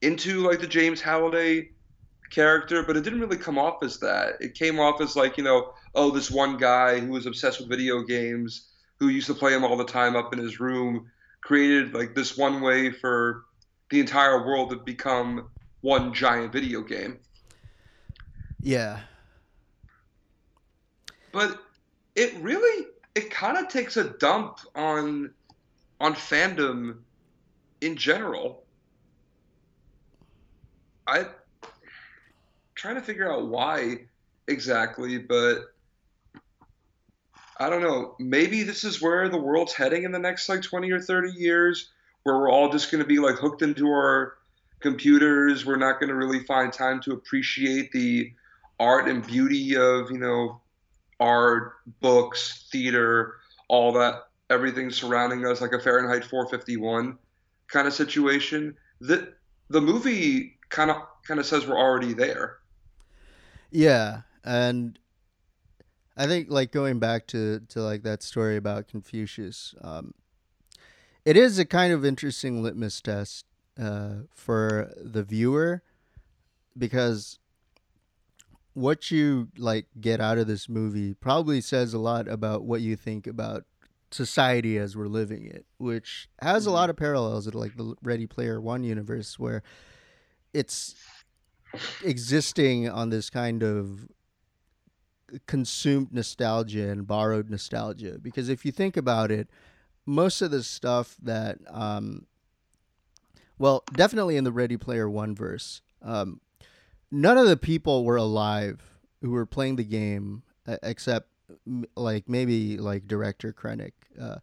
[0.00, 1.70] into like the James Halliday
[2.30, 4.34] character, but it didn't really come off as that.
[4.40, 7.68] It came off as like, you know, oh, this one guy who was obsessed with
[7.68, 8.68] video games,
[8.98, 11.10] who used to play them all the time up in his room,
[11.42, 13.44] created like this one way for
[13.90, 15.48] the entire world to become
[15.80, 17.18] one giant video game.
[18.60, 19.00] Yeah.
[21.32, 21.58] But
[22.14, 25.32] it really it kind of takes a dump on
[26.00, 26.98] on fandom
[27.80, 28.64] in general.
[31.06, 31.26] I
[32.74, 34.06] trying to figure out why
[34.46, 35.72] exactly, but
[37.58, 38.16] I don't know.
[38.18, 41.90] Maybe this is where the world's heading in the next like 20 or 30 years,
[42.22, 44.34] where we're all just going to be like hooked into our
[44.80, 45.64] computers.
[45.64, 48.32] We're not going to really find time to appreciate the
[48.78, 50.60] art and beauty of, you know,
[51.20, 53.36] art, books, theater,
[53.68, 54.14] all that,
[54.48, 57.18] everything surrounding us, like a Fahrenheit 451
[57.68, 58.74] kind of situation.
[59.00, 59.34] That
[59.68, 62.58] the movie kind of kind of says we're already there.
[63.70, 64.98] Yeah, and
[66.16, 70.14] I think like going back to to like that story about Confucius, um,
[71.24, 73.44] it is a kind of interesting litmus test
[73.80, 75.82] uh, for the viewer
[76.76, 77.38] because
[78.74, 82.96] what you like get out of this movie probably says a lot about what you
[82.96, 83.64] think about
[84.10, 86.90] society as we're living it, which has a lot mm-hmm.
[86.90, 89.62] of parallels to like the Ready Player One universe, where
[90.52, 90.94] it's
[92.04, 94.08] existing on this kind of
[95.46, 98.18] consumed nostalgia and borrowed nostalgia.
[98.20, 99.48] Because if you think about it,
[100.06, 102.26] most of the stuff that, um,
[103.60, 106.40] well, definitely in the Ready Player One verse, um,
[107.10, 108.80] none of the people were alive
[109.20, 110.42] who were playing the game
[110.82, 111.28] except
[111.94, 113.92] like maybe like director Krennic.
[114.18, 114.36] Uh,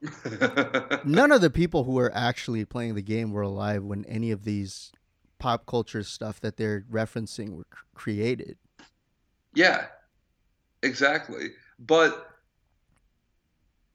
[1.04, 4.44] none of the people who were actually playing the game were alive when any of
[4.44, 4.90] these
[5.38, 8.56] pop culture stuff that they're referencing were created.
[9.54, 9.88] Yeah,
[10.82, 11.50] exactly.
[11.78, 12.30] But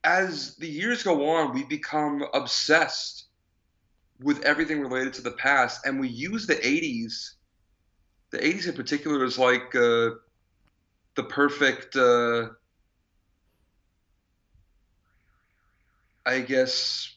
[0.03, 3.25] as the years go on, we become obsessed
[4.23, 7.35] with everything related to the past, and we use the 80s
[8.31, 10.11] the 80s in particular is like uh,
[11.15, 12.49] the perfect uh,
[16.25, 17.15] i guess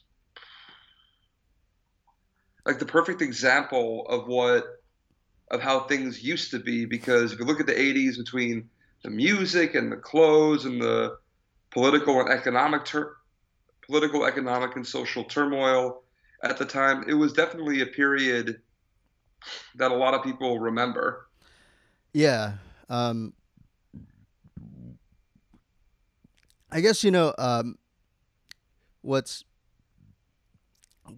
[2.67, 4.65] like the perfect example of what
[5.51, 8.69] of how things used to be because if you look at the 80s between
[9.05, 11.19] the music and the clothes and the
[11.71, 13.17] political and economic ter-
[13.87, 16.04] political economic and social turmoil
[16.45, 18.61] at the time it was definitely a period
[19.75, 21.27] that a lot of people remember.
[22.13, 22.55] Yeah.
[22.89, 23.33] Um,
[26.71, 27.79] I guess, you know, um,
[29.03, 29.45] what's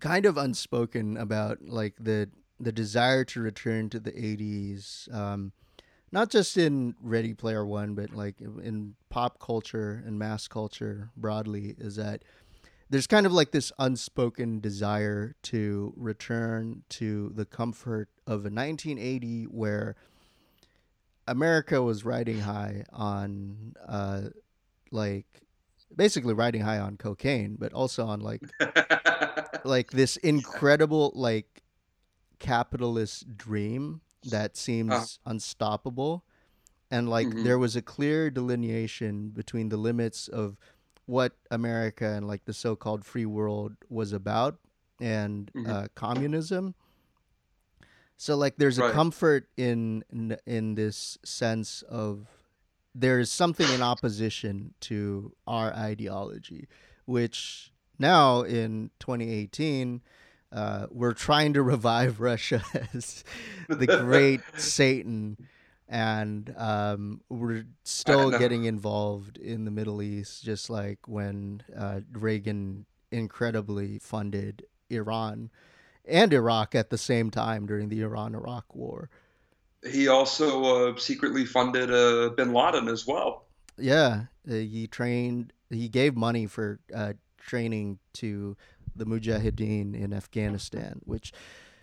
[0.00, 5.52] kind of unspoken about like the the desire to return to the 80s um,
[6.10, 11.76] not just in ready player one but like in pop culture and mass culture broadly
[11.78, 12.24] is that
[12.88, 19.44] there's kind of like this unspoken desire to return to the comfort of a 1980
[19.44, 19.96] where
[21.26, 24.22] America was riding high on uh
[24.92, 25.26] like
[25.94, 28.42] basically riding high on cocaine but also on like
[29.64, 31.62] like this incredible like
[32.38, 35.30] capitalist dream that seems uh.
[35.30, 36.24] unstoppable
[36.90, 37.42] and like mm-hmm.
[37.42, 40.56] there was a clear delineation between the limits of
[41.06, 44.58] what America and like the so-called free world was about
[45.00, 45.70] and mm-hmm.
[45.70, 46.74] uh, communism.
[48.16, 48.90] So like there's right.
[48.90, 52.26] a comfort in, in in this sense of
[52.94, 56.66] there's something in opposition to our ideology,
[57.04, 60.00] which now in 2018
[60.50, 62.62] uh, we're trying to revive Russia
[62.94, 63.22] as
[63.68, 65.36] the great Satan
[65.88, 72.86] and um, we're still getting involved in the Middle East, just like when uh, Reagan
[73.10, 75.50] incredibly funded Iran
[76.04, 79.10] and Iraq at the same time during the Iran-Iraq War.
[79.84, 83.44] He also uh, secretly funded uh, Bin Laden as well.
[83.78, 85.52] Yeah, uh, he trained.
[85.70, 88.56] He gave money for uh, training to
[88.94, 91.32] the Mujahideen in Afghanistan, which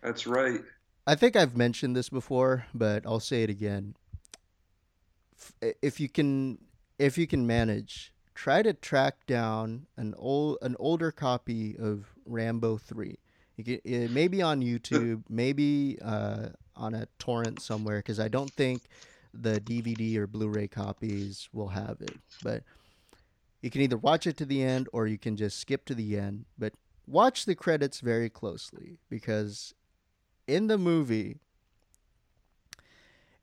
[0.02, 0.62] that's right
[1.06, 3.96] I think I've mentioned this before, but I'll say it again.
[5.82, 6.60] If you can,
[6.98, 12.78] if you can manage, try to track down an old, an older copy of Rambo
[12.78, 13.20] Three.
[13.58, 18.30] You can, it may be on YouTube, maybe uh, on a torrent somewhere, because I
[18.30, 18.84] don't think
[19.34, 22.18] the DVD or Blu-ray copies will have it.
[22.42, 22.64] But
[23.62, 26.18] you can either watch it to the end or you can just skip to the
[26.18, 26.46] end.
[26.58, 26.74] But
[27.08, 29.74] watch the credits very closely because
[30.48, 31.40] in the movie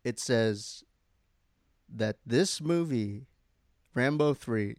[0.05, 0.85] it says
[1.89, 3.27] that this movie
[3.95, 4.77] Rambo 3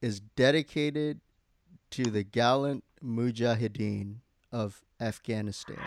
[0.00, 1.20] is dedicated
[1.90, 4.16] to the gallant mujahideen
[4.52, 5.78] of Afghanistan.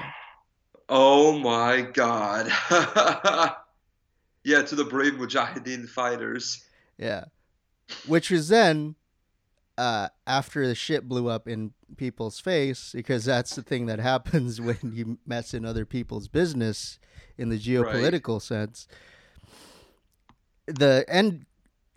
[0.89, 2.47] Oh my God.
[4.43, 6.65] yeah, to the brave Mujahideen fighters.
[6.97, 7.25] Yeah.
[8.05, 8.95] Which was then
[9.77, 14.59] uh, after the shit blew up in people's face, because that's the thing that happens
[14.59, 16.99] when you mess in other people's business
[17.37, 18.87] in the geopolitical sense.
[20.65, 21.45] The end,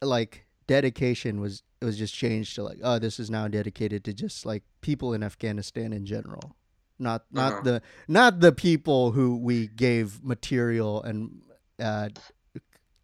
[0.02, 4.12] like dedication was it was just changed to like, oh, this is now dedicated to
[4.12, 6.56] just like people in Afghanistan in general,
[6.98, 7.62] not not Uh-huh.
[7.62, 11.40] the not the people who we gave material and
[11.80, 12.10] uh,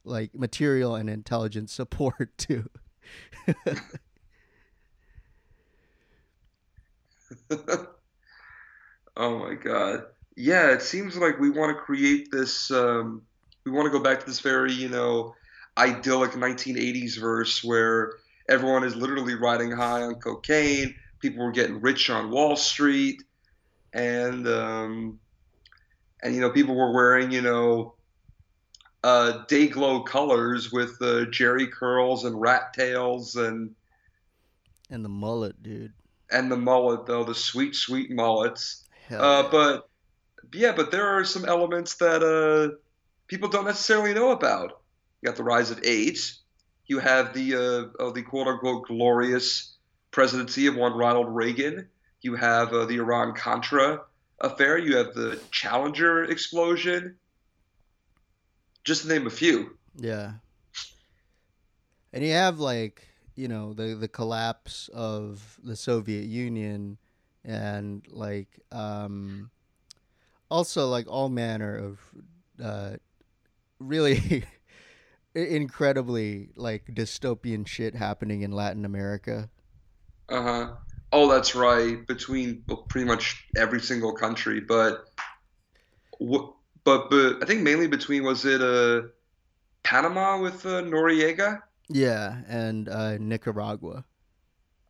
[0.04, 2.68] like material and intelligence support to.
[9.16, 10.04] Oh my God.
[10.36, 13.22] Yeah, it seems like we want to create this, um,
[13.64, 15.34] we want to go back to this very, you know,
[15.78, 18.12] idyllic 1980s verse where
[18.48, 23.22] everyone is literally riding high on cocaine, people were getting rich on Wall Street,
[23.94, 25.18] and um,
[26.22, 27.94] and you know, people were wearing, you know,
[29.02, 33.74] uh, day glow colors with uh, Jheri curls and rat tails and
[34.90, 35.94] and the mullet, dude.
[36.30, 38.84] And the mullet though, the sweet, sweet mullets.
[39.08, 39.88] Hell Uh, but
[40.52, 42.76] yeah, but there are some elements that uh,
[43.26, 44.80] people don't necessarily know about.
[45.20, 46.40] You got the rise of AIDS.
[46.86, 47.54] You have the
[47.98, 49.76] uh, the quote unquote glorious
[50.10, 51.88] presidency of one Ronald Reagan.
[52.22, 54.02] You have uh, the Iran Contra
[54.40, 54.78] affair.
[54.78, 57.16] You have the Challenger explosion.
[58.84, 59.76] Just to name a few.
[59.96, 60.32] Yeah.
[62.12, 63.06] And you have like,
[63.36, 66.98] you know, the the collapse of the Soviet Union
[67.44, 69.50] and like um
[70.50, 72.00] also like all manner of
[72.62, 72.96] uh
[73.78, 74.44] really
[75.34, 79.50] incredibly like dystopian shit happening in Latin America.
[80.28, 80.72] Uh huh.
[81.12, 82.04] Oh, that's right.
[82.06, 85.10] Between pretty much every single country, but
[86.18, 89.08] but but I think mainly between was it uh
[89.82, 91.62] Panama with uh, Noriega?
[91.88, 94.04] Yeah, and uh Nicaragua.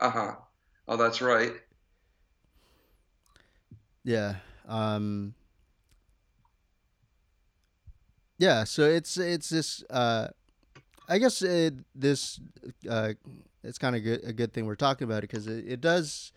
[0.00, 0.34] Uh huh.
[0.88, 1.52] Oh, that's right.
[4.04, 4.36] Yeah.
[4.68, 5.34] Um
[8.38, 10.28] Yeah, so it's it's this uh
[11.08, 12.40] I guess it, this
[12.88, 13.14] uh
[13.62, 16.32] it's kind of good a good thing we're talking about it because it, it does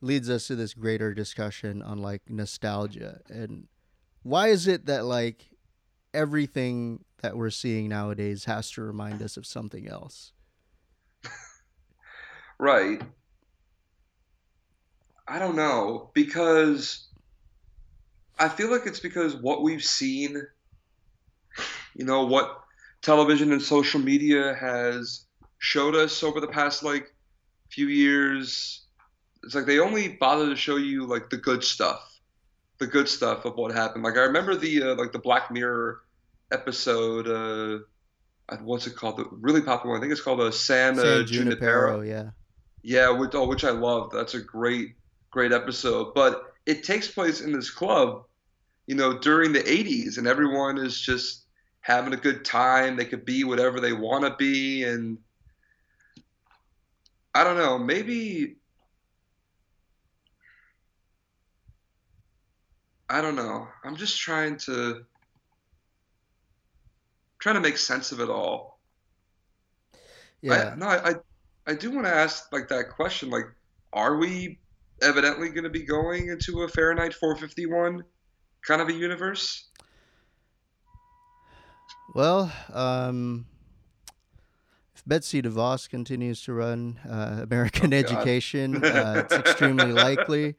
[0.00, 3.68] leads us to this greater discussion on like nostalgia and
[4.22, 5.46] why is it that like
[6.14, 10.32] everything that we're seeing nowadays has to remind us of something else?
[12.60, 13.00] Right.
[15.26, 17.06] I don't know because
[18.38, 20.42] I feel like it's because what we've seen,
[21.94, 22.60] you know, what
[23.00, 25.24] television and social media has
[25.56, 27.14] showed us over the past like
[27.70, 28.82] few years.
[29.42, 32.20] It's like they only bother to show you like the good stuff,
[32.76, 34.04] the good stuff of what happened.
[34.04, 36.02] Like I remember the uh, like the Black Mirror
[36.52, 37.28] episode.
[37.28, 39.18] Uh, what's it called?
[39.18, 39.98] The really popular one.
[39.98, 42.00] I think it's called uh, San, uh, San Junipero.
[42.00, 42.30] Junipero, yeah.
[42.82, 44.10] Yeah, which, oh, which I love.
[44.12, 44.94] That's a great,
[45.30, 46.14] great episode.
[46.14, 48.24] But it takes place in this club,
[48.86, 51.44] you know, during the 80s, and everyone is just
[51.80, 52.96] having a good time.
[52.96, 54.84] They could be whatever they want to be.
[54.84, 55.18] And
[57.34, 58.56] I don't know, maybe,
[63.08, 63.68] I don't know.
[63.84, 65.04] I'm just trying to,
[67.40, 68.78] trying to make sense of it all.
[70.42, 70.72] Yeah.
[70.72, 71.14] I, no, I,
[71.66, 73.30] I, do want to ask like that question.
[73.30, 73.46] Like,
[73.92, 74.58] are we
[75.02, 78.04] evidently going to be going into a Fahrenheit 451
[78.66, 79.68] kind of a universe?
[82.14, 83.46] Well, um,
[84.94, 90.56] if Betsy DeVos continues to run uh, American Oh, education, uh, it's extremely likely.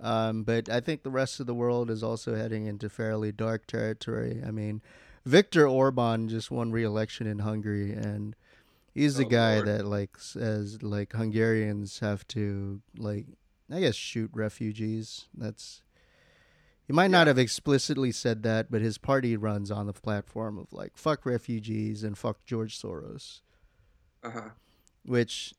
[0.00, 3.66] Um, but I think the rest of the world is also heading into fairly dark
[3.66, 4.42] territory.
[4.46, 4.82] I mean,
[5.26, 8.34] Viktor Orban just won re-election in Hungary, and
[8.94, 9.66] he's the Oh, guy Lord.
[9.68, 13.26] that like says like Hungarians have to like
[13.70, 15.26] I guess shoot refugees.
[15.36, 15.82] That's
[16.86, 20.72] He might not have explicitly said that, but his party runs on the platform of
[20.72, 23.40] like fuck refugees and fuck George Soros,
[24.22, 24.50] Uh-huh.
[25.04, 25.52] which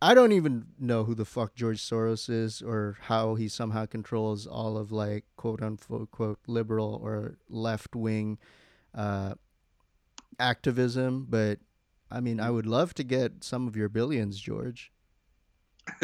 [0.00, 4.48] I don't even know who the fuck George Soros is or how he somehow controls
[4.48, 8.38] all of like quote unquote quote liberal or left wing
[8.94, 9.34] uh,
[10.38, 11.58] activism, but
[12.10, 14.92] I mean, I would love to get some of your billions, George.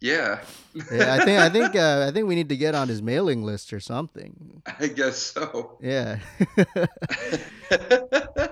[0.00, 0.40] yeah,
[0.92, 3.42] Yeah, I think I think uh, I think we need to get on his mailing
[3.42, 4.62] list or something.
[4.78, 5.78] I guess so.
[5.80, 6.18] Yeah.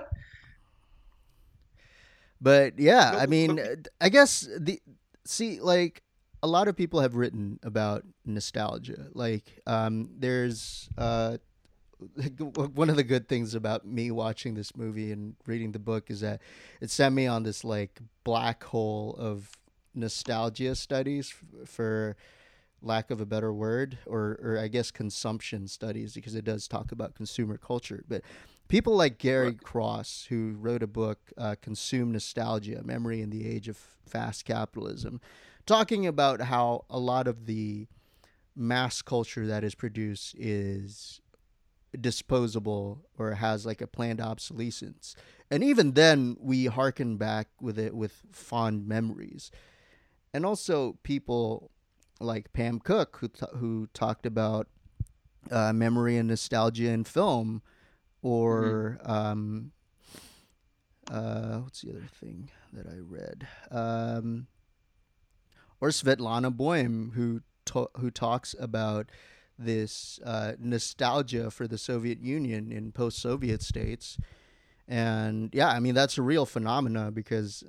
[2.41, 3.57] But yeah, I mean,
[4.01, 4.81] I guess the
[5.25, 6.03] see like
[6.43, 9.07] a lot of people have written about nostalgia.
[9.13, 11.37] Like, um, there's uh,
[12.75, 16.21] one of the good things about me watching this movie and reading the book is
[16.21, 16.41] that
[16.81, 19.51] it sent me on this like black hole of
[19.95, 21.33] nostalgia studies
[21.65, 22.15] for
[22.81, 26.91] lack of a better word or or I guess consumption studies because it does talk
[26.91, 28.03] about consumer culture.
[28.07, 28.21] But
[28.67, 33.67] people like Gary Cross who wrote a book uh, consume nostalgia memory in the age
[33.67, 35.21] of fast capitalism
[35.65, 37.87] talking about how a lot of the
[38.55, 41.21] mass culture that is produced is
[41.99, 45.15] disposable or has like a planned obsolescence.
[45.51, 49.51] And even then we hearken back with it with fond memories.
[50.33, 51.71] And also people
[52.19, 54.67] like Pam Cook who t- who talked about
[55.51, 57.61] uh, memory and nostalgia in film
[58.21, 59.71] or um,
[61.11, 63.47] uh, what's the other thing that I read?
[63.69, 64.47] Um,
[65.81, 69.09] or Svetlana Boym who to- who talks about
[69.57, 74.17] this uh, nostalgia for the Soviet Union in post-Soviet states,
[74.87, 77.63] and yeah, I mean that's a real phenomena because,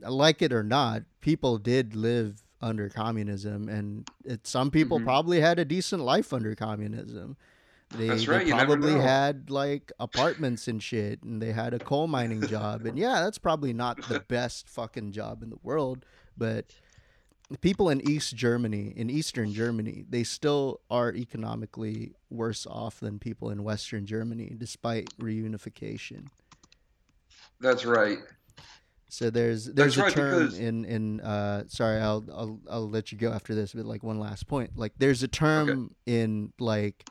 [0.00, 5.04] like it or not, people did live under communism, and it, some people Mhm.
[5.04, 7.36] probably had a decent life under communism.
[7.96, 11.78] They, That's they right, you probably had like apartments and shit, and they had a
[11.78, 16.04] coal mining job, and yeah, that's probably not the best fucking job in the world,
[16.36, 16.74] but
[17.60, 23.50] people in East Germany, in Eastern Germany, they still are economically worse off than people
[23.50, 26.26] in Western Germany, despite reunification.
[27.60, 28.18] That's right.
[29.08, 32.88] So there's there's That's a right, term because- in in uh sorry I'll I'll I'll
[32.90, 36.52] let you go after this but like one last point like there's a term in
[36.58, 37.08] like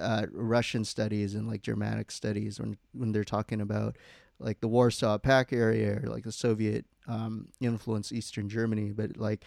[0.00, 3.96] uh Russian studies and like Germanic studies when when they're talking about
[4.38, 9.44] like the Warsaw Pact area or like the Soviet um influenced Eastern Germany but like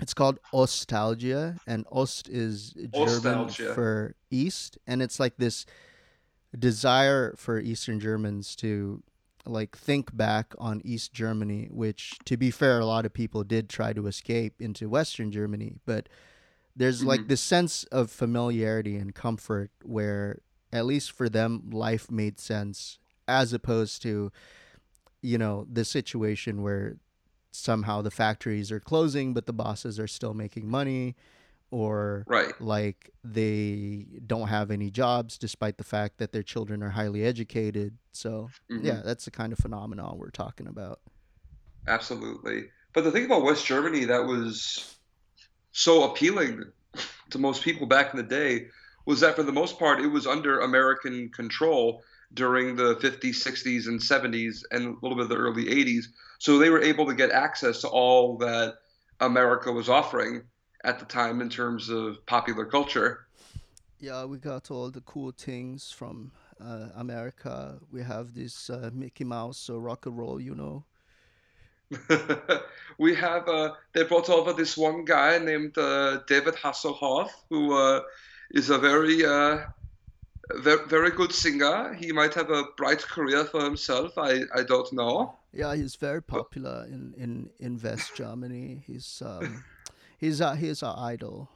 [0.00, 3.74] it's called ostalgia and ost is German Ostalgia.
[3.74, 5.64] for east and it's like this
[6.58, 9.02] desire for Eastern Germans to
[9.44, 13.68] like think back on East Germany, which to be fair, a lot of people did
[13.68, 16.08] try to escape into Western Germany, but
[16.76, 17.28] there's like Mhm.
[17.28, 20.42] this sense of familiarity and comfort where
[20.72, 22.98] at least for them life made sense
[23.32, 24.30] as opposed to
[25.22, 26.96] you know the situation where
[27.52, 31.14] somehow the factories are closing but the bosses are still making money
[31.70, 32.52] or Right.
[32.60, 37.96] like they don't have any jobs despite the fact that their children are highly educated
[38.12, 38.84] so Mhm.
[38.84, 41.00] yeah that's the kind of phenomenon we're talking about
[41.88, 42.66] Absolutely.
[42.94, 44.96] But the thing about West Germany that was
[45.72, 46.62] so appealing
[47.30, 48.68] to most people back in the day
[49.04, 52.02] was that for the most part it was under American control
[52.34, 56.04] during the 50s, 60s, and 70s, and a little bit of the early 80s.
[56.38, 58.74] So they were able to get access to all that
[59.20, 60.42] America was offering
[60.84, 63.26] at the time in terms of popular culture.
[64.00, 69.24] yeah we got all the cool things from uh, america we have this uh, mickey
[69.24, 70.84] mouse or rock and roll you know
[72.98, 78.00] we have uh, they brought over this one guy named uh, David Hasselhoff, who uh,
[78.50, 79.58] is a very uh,
[80.62, 81.94] very very good singer.
[81.94, 84.18] He might have a bright career for himself.
[84.18, 85.34] I, I don't know.
[85.54, 89.64] yeah he's very popular in in in west germany he's um
[90.18, 91.48] he's uh he's our idol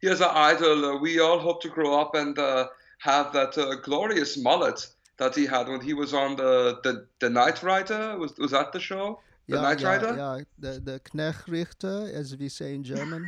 [0.00, 0.84] He is an idol.
[0.84, 2.66] Uh, we all hope to grow up and uh,
[2.98, 4.86] have that uh, glorious mullet
[5.18, 8.18] that he had when he was on the the, the Knight Rider.
[8.18, 9.20] Was was that the show?
[9.48, 10.12] The yeah, Knight yeah, Rider?
[10.16, 13.24] yeah, the the Knechrichter, as we say in German.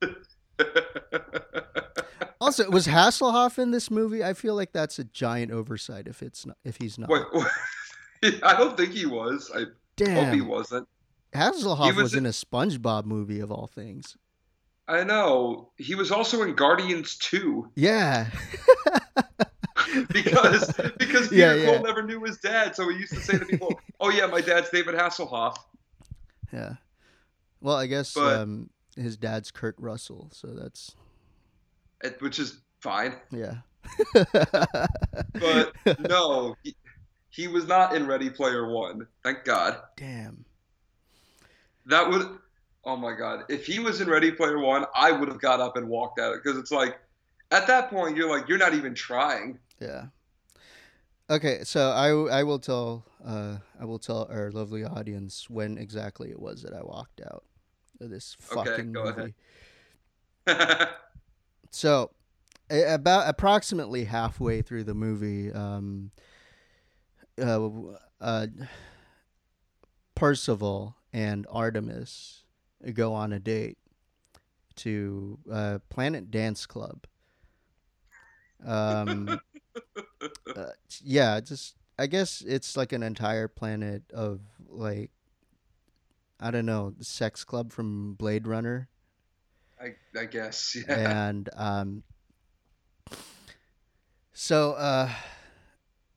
[2.42, 4.24] Also, was Hasselhoff in this movie?
[4.24, 7.08] I feel like that's a giant oversight if it's not, if he's not.
[7.08, 7.22] Wait,
[8.42, 9.48] I don't think he was.
[9.54, 9.66] I
[10.04, 10.88] hope he wasn't.
[11.32, 14.16] Hasselhoff He was was in a SpongeBob movie of all things.
[14.88, 15.70] I know.
[15.78, 18.26] He was also in Guardians 2 Yeah,
[20.12, 21.64] because because Peter Yeah, yeah.
[21.68, 24.40] Quill never knew his dad, so he used to say to people, "Oh yeah, my
[24.40, 25.56] dad's David Hasselhoff."
[26.52, 26.74] yeah.
[27.60, 30.96] Well, I guess But- um, his dad's Kurt Russell, so that's
[32.20, 33.14] which is fine.
[33.30, 33.56] Yeah.
[34.14, 35.72] but
[36.08, 36.74] no, he,
[37.30, 39.06] he was not in Ready Player One.
[39.22, 39.78] Thank God.
[39.96, 40.44] Damn.
[41.86, 42.38] That would.
[42.84, 43.44] Oh my God!
[43.48, 46.34] If he was in Ready Player One, I would have got up and walked out
[46.34, 46.98] because it's like,
[47.50, 49.58] at that point, you're like, you're not even trying.
[49.80, 50.06] Yeah.
[51.30, 56.30] Okay, so I, I will tell uh, I will tell our lovely audience when exactly
[56.30, 57.44] it was that I walked out
[58.00, 59.34] of this fucking okay, movie.
[61.72, 62.10] So,
[62.70, 66.10] a- about approximately halfway through the movie, um,
[67.40, 67.68] uh,
[68.20, 68.46] uh,
[70.14, 72.44] Percival and Artemis
[72.92, 73.78] go on a date
[74.76, 77.06] to uh, Planet Dance Club.
[78.64, 79.40] Um,
[80.56, 80.66] uh,
[81.02, 85.10] yeah, just I guess it's like an entire planet of like
[86.38, 88.88] I don't know, the sex club from Blade Runner
[89.82, 90.76] I, I guess.
[90.88, 91.28] Yeah.
[91.28, 92.02] and um,
[94.32, 95.10] so uh,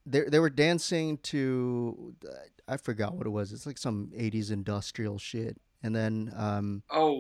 [0.05, 2.16] they they were dancing to
[2.68, 3.51] I forgot what it was.
[3.51, 5.57] It's like some '80s industrial shit.
[5.84, 7.20] And then um, Oh,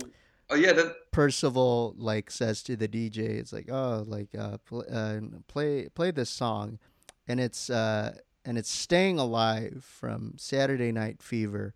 [0.49, 0.73] oh yeah.
[0.73, 5.89] That Percival like says to the DJ, "It's like oh like uh, pl- uh, play
[5.89, 6.79] play this song,"
[7.27, 11.73] and it's uh, and it's "Staying Alive" from Saturday Night Fever.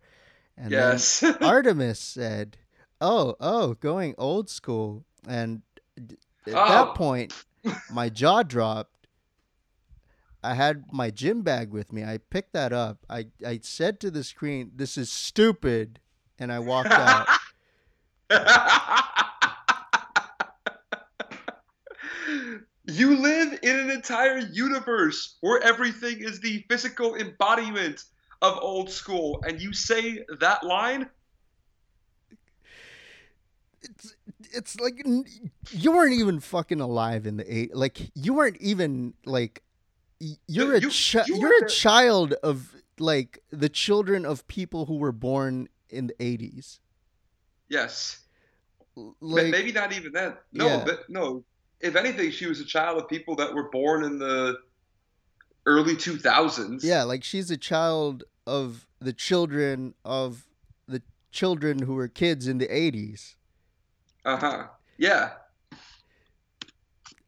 [0.56, 1.22] And then yes.
[1.40, 2.58] Artemis said,
[3.00, 5.62] "Oh, oh, going old school." And
[5.98, 6.16] at
[6.54, 6.68] Oh.
[6.68, 7.34] that point,
[7.92, 9.08] my jaw dropped.
[10.42, 12.02] I had my gym bag with me.
[12.02, 13.04] I picked that up.
[13.10, 16.00] I, I said to the screen, "This is stupid,"
[16.38, 17.28] and I walked out.
[22.84, 28.04] you live in an entire universe where everything is the physical embodiment
[28.42, 31.08] of old school, and you say that line?
[33.82, 34.14] It's
[34.52, 35.24] it's like n-
[35.70, 37.74] you weren't even fucking alive in the eight.
[37.74, 39.62] Like you weren't even like
[40.46, 44.86] you're a You- chi- you you're were- a child of like the children of people
[44.86, 46.80] who were born in the eighties.
[47.68, 48.18] Yes.
[49.20, 50.42] Like Maybe not even that.
[50.52, 50.84] No, Yeah.
[50.84, 51.44] but no.
[51.80, 54.58] If anything, she was a child of people that were born in the
[55.64, 56.82] early 2000s.
[56.84, 60.46] Yeah, like she's a child of the children of
[60.86, 61.00] the
[61.30, 63.36] children who were kids in the 80s.
[64.24, 64.66] Uh huh.
[64.98, 65.30] Yeah.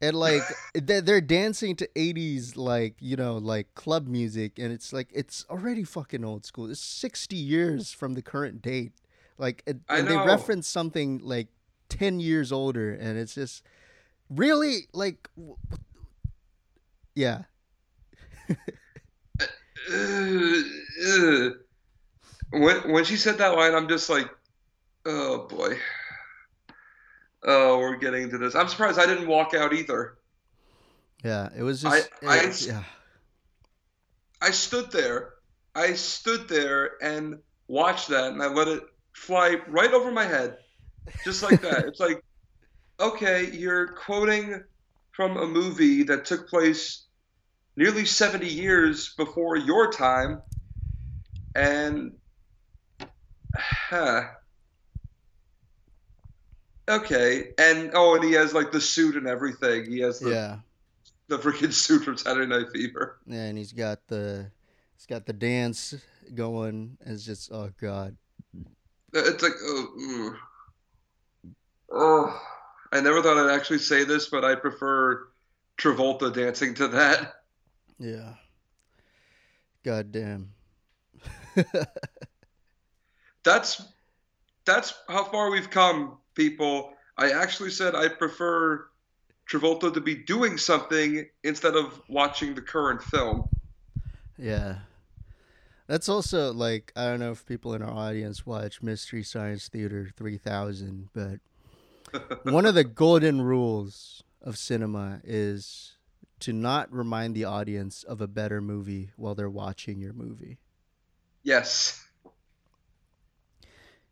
[0.01, 0.43] And like
[0.74, 5.84] they're, dancing to 80s like, you know, like club music and it's like it's already
[5.84, 6.70] fucking old school.
[6.70, 8.93] It's 60 years from the current date.
[9.38, 11.49] Like and, they reference something like
[11.88, 13.62] 10 years older and it's just
[14.28, 15.28] really like
[17.14, 17.43] yeah.
[18.49, 18.57] Ugh,
[21.07, 21.53] ugh.
[22.51, 24.28] When when she said that line, I'm just like,
[25.07, 25.78] oh boy.
[27.45, 28.55] Oh, we're getting into this.
[28.55, 30.14] I'm surprised I didn't walk out either.
[31.24, 32.84] Yeah, it was I- just I- yeah.
[34.40, 35.34] I stood there.
[35.74, 37.38] I stood there and
[37.68, 38.82] watched that, and I let it
[39.12, 40.59] fly right over my head,
[41.24, 41.84] just like that.
[41.86, 42.22] it's like,
[43.01, 44.62] okay, you're quoting
[45.12, 47.07] from a movie that took place
[47.76, 50.43] nearly 70 years before your time,
[51.55, 52.12] and
[53.57, 54.24] huh.
[56.88, 59.90] Okay, and oh, and he has like the suit and everything.
[59.90, 60.56] He has the, Yeah.
[61.28, 63.18] the freaking suit from Saturday Night Fever.
[63.26, 64.50] Yeah, and he's got the
[64.96, 65.94] he's got the dance
[66.34, 66.96] going.
[67.06, 68.16] It's just oh god.
[69.14, 70.36] Uh, it's like, oh,
[71.92, 72.42] oh,
[72.92, 75.28] I never thought I'd actually say this, but I prefer
[75.78, 77.34] Travolta dancing to that.
[77.98, 78.34] Yeah.
[79.84, 80.52] God damn.
[83.44, 83.82] That's
[84.64, 86.92] that's how far we've come, people.
[87.18, 88.86] I actually said I prefer
[89.50, 93.48] Travolta to be doing something instead of watching the current film.
[94.38, 94.76] yeah.
[95.88, 100.10] That's also like I don't know if people in our audience watch Mystery Science Theater
[100.16, 101.40] 3000, but
[102.50, 105.96] one of the golden rules of cinema is
[106.40, 110.58] to not remind the audience of a better movie while they're watching your movie.
[111.42, 112.04] Yes.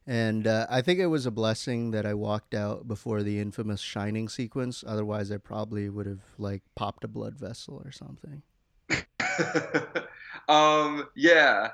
[0.07, 3.81] And uh, I think it was a blessing that I walked out before the infamous
[3.81, 4.83] Shining sequence.
[4.87, 8.43] Otherwise, I probably would have like popped a blood vessel or something.
[10.49, 11.71] um, yeah,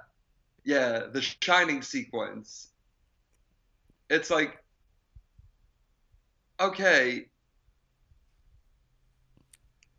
[0.65, 2.69] yeah, the shining sequence.
[4.11, 4.63] It's like,
[6.61, 7.27] okay,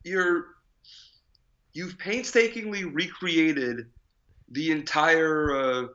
[0.04, 0.46] you're
[1.74, 3.86] you've painstakingly recreated
[4.50, 5.88] the entire uh,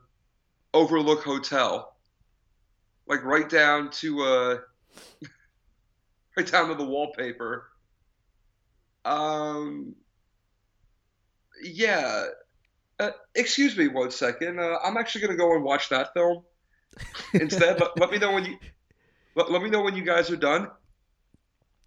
[0.73, 1.92] Overlook Hotel,
[3.07, 4.57] like right down to uh,
[6.37, 7.67] right down to the wallpaper.
[9.05, 9.95] Um,
[11.61, 12.27] yeah.
[12.99, 14.59] Uh, excuse me one second.
[14.59, 16.43] Uh, I'm actually gonna go and watch that film
[17.33, 17.79] instead.
[17.79, 18.57] let, let me know when you
[19.35, 20.69] let, let me know when you guys are done.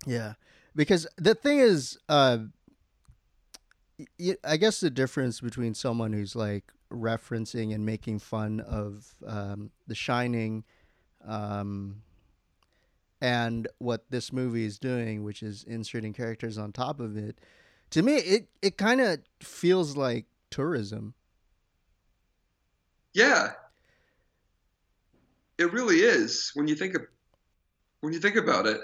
[0.04, 0.34] Yeah,
[0.74, 2.38] because the thing is, uh,
[4.44, 9.94] I guess the difference between someone who's like referencing and making fun of um, The
[9.94, 10.64] Shining,
[11.26, 12.02] um,
[13.20, 17.40] and what this movie is doing, which is inserting characters on top of it,
[17.90, 21.14] to me, it it kind of feels like tourism.
[23.12, 23.52] Yeah,
[25.58, 27.02] it really is when you think of
[28.00, 28.80] when you think about it.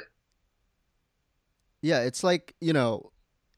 [1.83, 3.13] Yeah, it's like you know,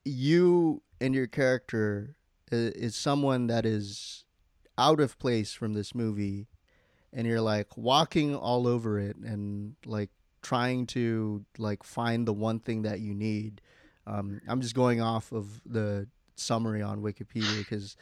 [0.05, 2.16] you and your character
[2.51, 4.24] is someone that is
[4.78, 6.49] out of place from this movie,
[7.14, 10.10] and you're like walking all over it and like
[10.42, 13.60] trying to like find the one thing that you need.
[14.06, 17.96] Um, I'm just going off of the summary on Wikipedia because,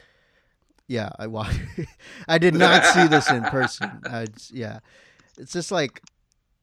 [0.87, 1.49] yeah, I wa-
[2.27, 4.01] I did not see this in person.
[4.05, 4.79] I yeah,
[5.37, 6.01] it's just like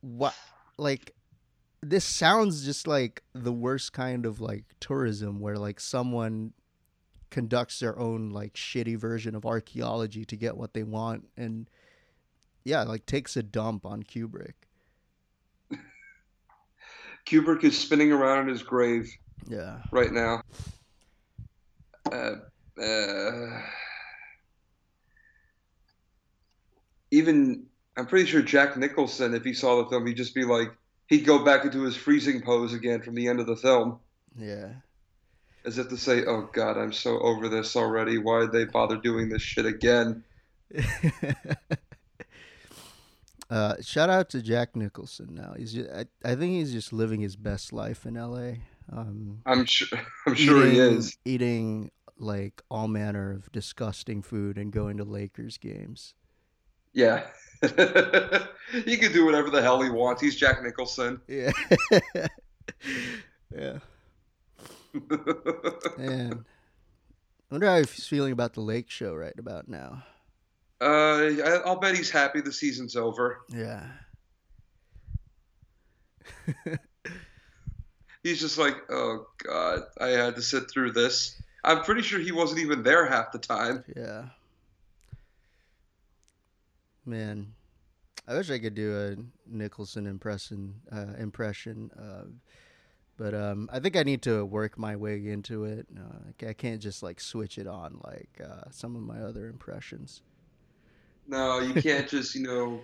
[0.00, 0.34] what
[0.76, 1.14] like
[1.82, 6.52] this sounds just like the worst kind of like tourism where like someone
[7.30, 11.70] conducts their own like shitty version of archaeology to get what they want and
[12.64, 14.54] yeah like takes a dump on kubrick
[17.26, 19.08] Kubrick is spinning around in his grave
[19.46, 20.42] yeah right now.
[22.10, 22.34] Uh,
[22.80, 23.62] uh,
[27.10, 30.72] even I'm pretty sure Jack Nicholson, if he saw the film, he'd just be like,
[31.06, 34.00] he'd go back into his freezing pose again from the end of the film,
[34.36, 34.72] yeah
[35.64, 38.16] as if to say, "Oh God, I'm so over this already.
[38.18, 40.24] Why did they bother doing this shit again?"
[43.50, 47.20] uh shout out to jack nicholson now he's just, I, I think he's just living
[47.20, 48.52] his best life in la
[48.92, 51.16] um I'm sure, I'm sure he is.
[51.24, 56.14] eating like all manner of disgusting food and going to lakers games
[56.92, 57.24] Yeah.
[57.62, 60.22] he can do whatever the hell he wants.
[60.22, 61.20] He's Jack Nicholson.
[61.28, 61.52] yeah
[63.54, 63.78] yeah
[65.98, 66.44] Man,
[67.50, 70.04] I wonder how he's feeling about the Lake Show right about now.
[70.80, 73.40] Uh, I'll bet he's happy the season's over.
[73.48, 73.86] Yeah.
[78.22, 81.40] He's just like, oh God, I had to sit through this.
[81.64, 83.84] I'm pretty sure he wasn't even there half the time.
[83.96, 84.24] Yeah.
[87.06, 87.54] Man,
[88.28, 89.16] I wish I could do a
[89.50, 90.74] Nicholson impression.
[90.92, 92.28] Uh, impression, uh,
[93.16, 95.86] but um, I think I need to work my way into it.
[95.96, 99.48] Uh, I I can't just like switch it on like uh, some of my other
[99.48, 100.22] impressions.
[101.30, 102.80] No, you can't just, you know,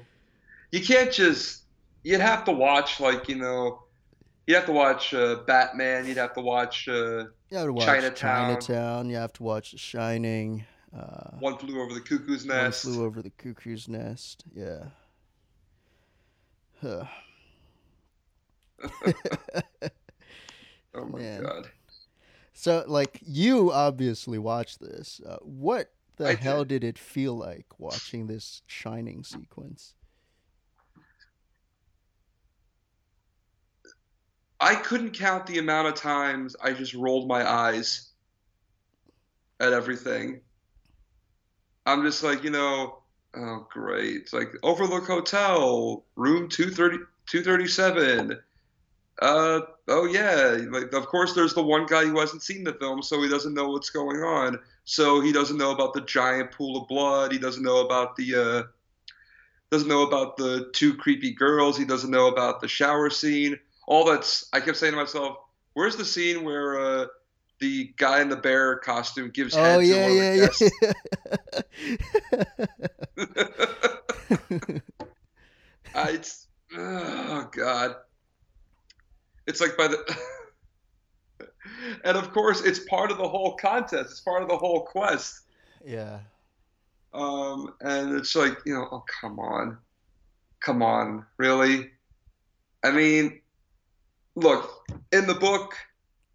[0.71, 1.65] you can't just.
[2.05, 3.83] You'd have to watch like, you know,
[4.47, 6.07] you'd have to watch uh, Batman.
[6.07, 8.61] You'd have to watch uh, You have to watch Chinatown.
[8.61, 9.11] Chinatown.
[9.11, 10.65] You have to watch The Shining.
[10.97, 12.85] Uh, One Flew Over the Cuckoo's nest.
[12.85, 14.45] One flew over the cuckoo's nest.
[14.55, 14.85] Yeah.
[16.81, 17.05] Huh.
[20.95, 21.43] Oh my Man.
[21.43, 21.69] God.
[22.55, 25.21] So, like, you obviously watched this.
[25.27, 29.95] Uh, what the I hell did it feel like watching this shining sequence?
[34.59, 38.11] I couldn't count the amount of times I just rolled my eyes
[39.61, 40.41] at everything.
[41.85, 43.03] I'm just like, you know,
[43.37, 44.17] oh great.
[44.17, 48.39] It's like Overlook Hotel, room 230, 237.
[49.21, 53.03] Uh oh yeah, like of course there's the one guy who hasn't seen the film
[53.03, 54.59] so he doesn't know what's going on.
[54.87, 58.35] So he doesn't know about the giant pool of blood, he doesn't know about the
[58.35, 58.63] uh
[59.71, 63.59] doesn't know about the two creepy girls, he doesn't know about the shower scene.
[63.89, 65.39] All that's I kept saying to myself,
[65.75, 67.07] where's the scene where uh,
[67.59, 70.51] the guy in the bear costume gives head Oh, to yeah, one yeah,
[73.17, 74.79] yeah.
[75.95, 76.47] I, it's
[76.77, 77.97] oh god,
[79.49, 80.19] it's like by the
[82.05, 84.11] and of course it's part of the whole contest.
[84.11, 85.41] It's part of the whole quest.
[85.85, 86.19] yeah.
[87.15, 89.79] Um, and it's like you know, oh come on,
[90.61, 91.91] come on, really?
[92.85, 93.41] I mean,
[94.35, 95.75] look in the book.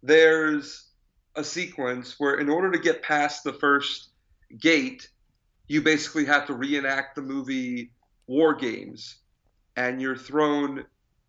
[0.02, 0.88] There's
[1.36, 4.08] a sequence where, in order to get past the first
[4.60, 5.08] gate,
[5.68, 7.92] you basically have to reenact the movie
[8.26, 9.16] War Games,
[9.76, 10.84] and you're thrown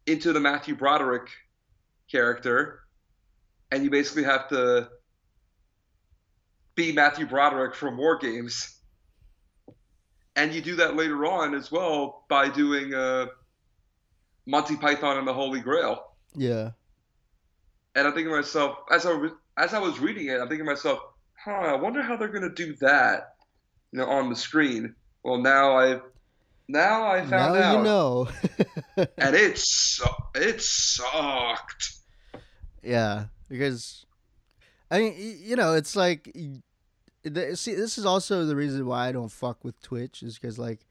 [0.05, 1.29] into the Matthew Broderick
[2.11, 2.82] character,
[3.73, 4.87] and you basically have to
[6.75, 8.79] be Matthew Broderick from War Games.
[10.35, 13.27] And you do that later on as well by doing uh,
[14.45, 16.03] Monty Python and the Holy Grail.
[16.35, 16.71] Yeah.
[17.95, 20.65] And I'm thinking to myself, as I was as I was reading it, I'm thinking
[20.65, 20.99] to myself,
[21.43, 23.35] huh, I wonder how they're going to do that,
[23.91, 24.93] you know, on the screen.
[25.23, 26.01] Well, now I've
[26.67, 28.27] now I found now out, you know.
[29.17, 30.05] and it su-
[30.35, 31.93] it sucked.
[32.83, 34.05] yeah, because
[34.89, 39.31] I mean, you know, it's like see, this is also the reason why I don't
[39.31, 40.85] fuck with Twitch is because like.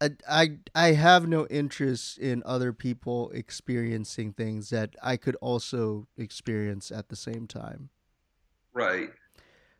[0.00, 6.08] I, I I have no interest in other people experiencing things that I could also
[6.18, 7.90] experience at the same time.
[8.72, 9.10] Right.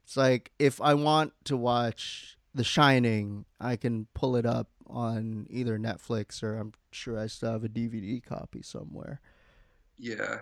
[0.04, 5.46] It's like if I want to watch The Shining, I can pull it up on
[5.50, 9.20] either Netflix or I'm sure I still have a DVD copy somewhere.
[9.98, 10.40] Yeah.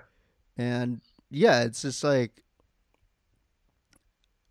[0.57, 1.01] And
[1.33, 2.43] yeah, it's just like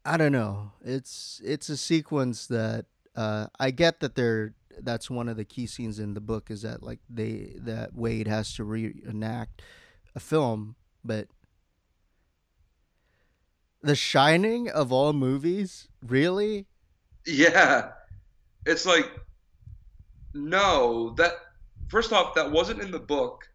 [0.04, 0.72] I don't know.
[0.84, 2.86] It's it's a sequence that
[3.16, 6.64] uh, I get that they're that's one of the key scenes in the book is
[6.64, 9.62] that like they that Wade has to reenact
[10.16, 11.28] a film, but
[13.84, 16.68] The Shining of all movies, really?
[17.26, 17.92] Yeah.
[18.66, 19.12] It's like,
[20.34, 21.34] no, that,
[21.88, 23.50] first off, that wasn't in the book.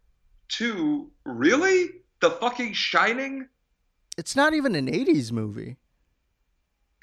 [0.49, 1.89] Two, really?
[2.21, 3.47] The fucking Shining?
[4.17, 5.77] It's not even an '80s movie.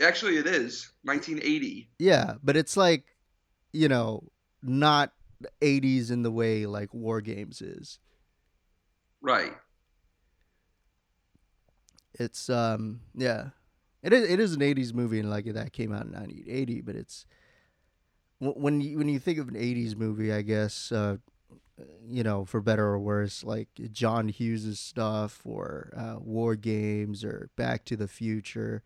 [0.01, 0.91] Actually, it is.
[1.05, 1.89] 1980.
[1.99, 3.05] Yeah, but it's like,
[3.73, 4.25] you know,
[4.63, 5.13] not
[5.63, 7.99] 80s in the way like War Games is.
[9.21, 9.53] Right.
[12.15, 13.51] It's um yeah.
[14.03, 16.97] It is it is an 80s movie and like that came out in 1980, but
[16.97, 17.27] it's
[18.39, 21.17] when you when you think of an 80s movie, I guess uh
[22.07, 27.51] you know, for better or worse, like John Hughes' stuff or uh, War Games or
[27.57, 28.83] Back to the Future,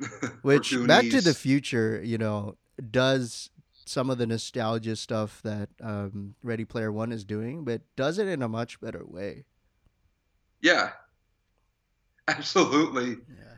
[0.42, 2.56] which Back to the Future, you know,
[2.90, 3.50] does
[3.86, 8.26] some of the nostalgia stuff that um, Ready Player One is doing, but does it
[8.26, 9.44] in a much better way.
[10.60, 10.90] Yeah.
[12.28, 13.10] Absolutely.
[13.28, 13.55] Yeah.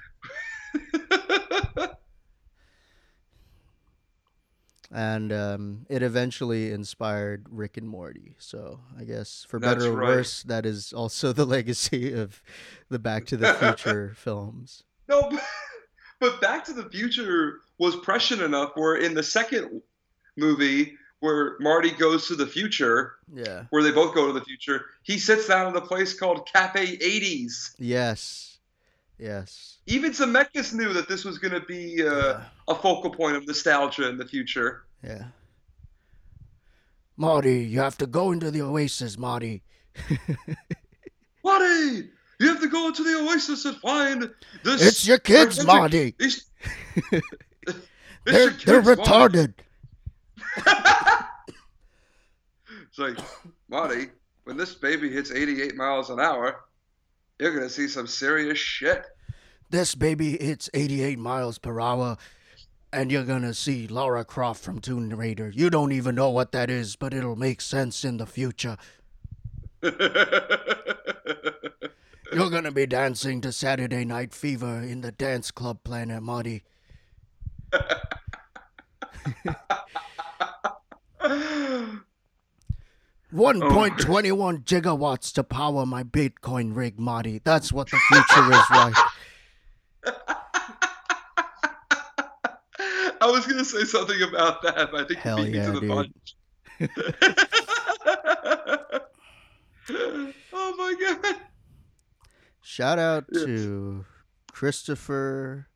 [4.90, 8.34] And um, it eventually inspired Rick and Morty.
[8.38, 10.08] So I guess for That's better or right.
[10.16, 12.42] worse, that is also the legacy of
[12.88, 14.84] the Back to the Future films.
[15.08, 15.42] no, but,
[16.20, 19.82] but Back to the Future was prescient enough where in the second
[20.36, 23.64] movie, where Marty goes to the future, Yeah.
[23.70, 26.96] where they both go to the future, he sits down at a place called Cafe
[26.96, 27.74] 80s.
[27.78, 28.47] Yes.
[29.18, 29.78] Yes.
[29.86, 32.44] Even Zemeckis knew that this was going to be uh, Yeah.
[32.68, 34.84] a focal point of nostalgia in the future.
[35.02, 35.24] Yeah.
[37.16, 39.62] Marty, you have to go into the oasis, Marty.
[41.44, 42.08] Marty,
[42.38, 44.30] you have to go to the Oasis and find
[44.62, 44.80] this.
[44.86, 46.14] It's your kids, Marty.
[46.20, 46.44] It's,
[47.12, 47.22] it's
[48.24, 49.38] They're, they're kids, Marty.
[49.38, 49.54] retarded.
[52.88, 53.18] It's like,
[53.68, 54.08] Marty,
[54.44, 56.60] when this baby hits 88 miles an hour,
[57.38, 59.04] you're to see some serious shit.
[59.70, 62.16] This baby hits 88 miles per hour,
[62.92, 65.50] and you're gonna see Laura Croft from Tomb Raider.
[65.50, 68.76] You don't even know what that is, but it'll make sense in the future.
[72.32, 76.64] You're gonna be dancing to Saturday Night Fever in the dance club Planet Marty.
[83.34, 87.40] 1.21 gigawatts to power my Bitcoin rig, Marty.
[87.44, 88.94] That's what the future is like.
[93.20, 95.58] I was going to say something about that, but I think Hell you beat me
[95.58, 96.36] yeah, to the punch.
[100.52, 101.36] oh my god.
[102.62, 103.44] Shout out Yes.
[103.44, 104.04] to
[104.52, 105.68] Christopher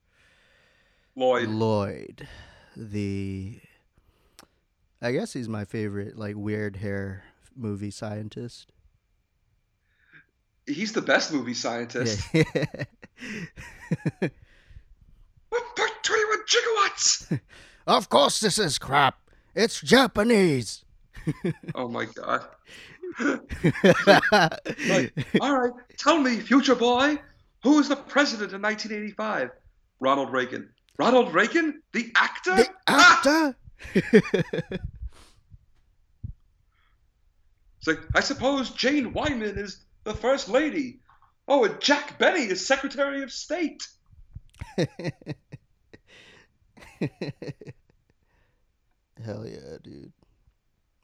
[1.17, 1.49] Lloyd.
[1.49, 2.29] Lloyd,
[2.77, 3.61] the
[5.01, 7.25] I guess he's my favorite like weird hair
[7.57, 8.73] movie scientist.
[10.67, 12.29] He's the best movie scientist.
[12.33, 12.43] Yeah.
[14.23, 14.31] 1.21
[16.49, 17.41] gigawatts.
[17.87, 19.19] of course this is crap.
[19.55, 20.85] It's Japanese.
[21.75, 22.47] Oh my god.
[23.21, 27.19] Like, all right, tell me, future boy,
[27.63, 29.51] who was the president in 1985?
[30.01, 30.69] Ronald Reagan.
[30.99, 32.57] Ronald Reagan, the actor?
[32.57, 33.55] the Ah!
[37.83, 41.01] It's like, I suppose Jane Wyman is the first lady.
[41.49, 43.89] Oh, and Jack Benny is Secretary of State.
[49.25, 50.13] Hell yeah, dude.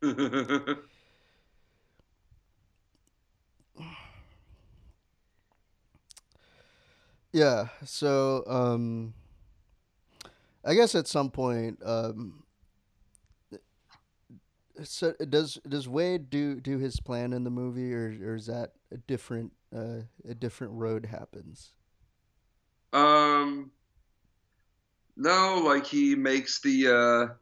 [7.33, 9.15] Yeah, so um
[10.65, 12.43] I guess at some point um
[14.83, 18.73] so does does Wade do do his plan in the movie or or is that
[18.93, 21.73] a different uh a different road happens?
[22.93, 23.71] Um,
[25.17, 27.35] no, like he makes the uh,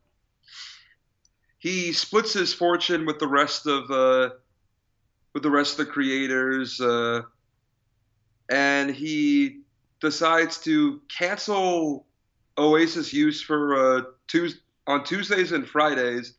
[1.58, 4.30] he splits his fortune with the rest of uh,
[5.34, 7.22] with the rest of the creators, uh,
[8.50, 9.60] and he
[10.00, 12.06] decides to cancel
[12.58, 16.34] Oasis use for uh, Tues on Tuesdays and Fridays,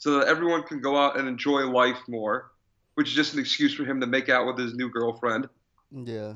[0.00, 2.50] so that everyone can go out and enjoy life more,
[2.94, 5.46] which is just an excuse for him to make out with his new girlfriend.
[5.92, 6.32] Yeah.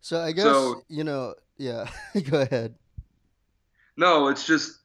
[0.00, 1.34] So I guess So you know.
[1.56, 1.88] Yeah.
[2.30, 2.74] Go ahead.
[3.96, 4.78] no, it's just,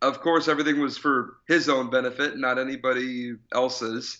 [0.00, 4.18] of course, everything was for his own benefit, not anybody else's.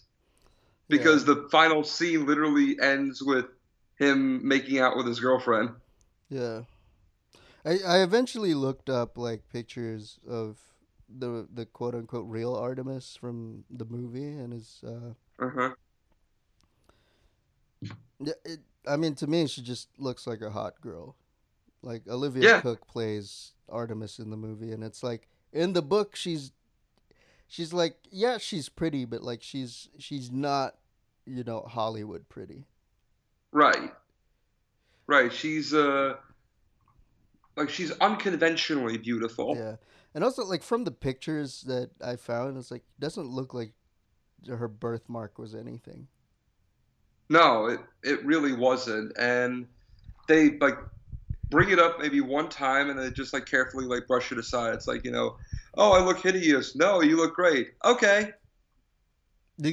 [0.88, 0.98] Yeah.
[0.98, 3.46] because the final scene literally ends with
[3.98, 5.70] him making out with his girlfriend.
[6.28, 6.62] Yeah.
[7.64, 10.56] I I eventually looked up like pictures of
[11.09, 15.74] the the quote unquote real Artemis from the movie and his uh Uh-huh.
[18.20, 21.16] yeah, it, I mean to me she just looks like a hot girl.
[21.82, 26.16] Like Olivia Yeah, Cooke plays Artemis in the movie and it's like in the book
[26.16, 26.52] she's
[27.48, 30.76] she's like yeah, she's pretty but like she's she's not,
[31.26, 32.66] you know, Hollywood pretty.
[33.52, 33.93] right.
[35.06, 35.32] Right.
[35.32, 36.16] She's uh
[37.56, 39.56] like she's unconventionally beautiful.
[39.56, 39.76] Yeah.
[40.14, 43.72] And also like from the pictures that I found it's like doesn't look like
[44.48, 46.09] her birthmark was anything.
[47.28, 49.12] No, it it really wasn't.
[49.18, 49.66] And
[50.28, 50.78] they like
[51.51, 54.74] bring it up maybe one time and they just like carefully like brush it aside.
[54.74, 55.36] It's like, you know,
[55.74, 56.76] oh, I look hideous.
[56.76, 57.68] No, you look great.
[57.85, 58.32] Okay.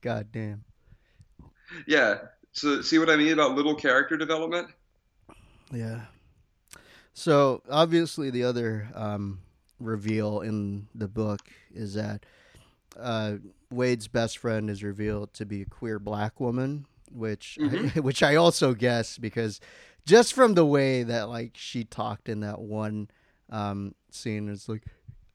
[0.00, 0.64] God damn.
[1.86, 2.18] Yeah.
[2.52, 4.68] So see what I mean about little character development?
[5.72, 6.02] Yeah.
[7.14, 9.40] So obviously, the other um,
[9.78, 12.24] reveal in the book is that
[12.98, 13.36] uh,
[13.70, 18.22] Wade's best friend is revealed to be a queer black woman, which hmm I, which
[18.22, 19.60] I also guess because
[20.06, 23.08] just from the way that like she talked in that one
[23.50, 24.84] um, scene, it's like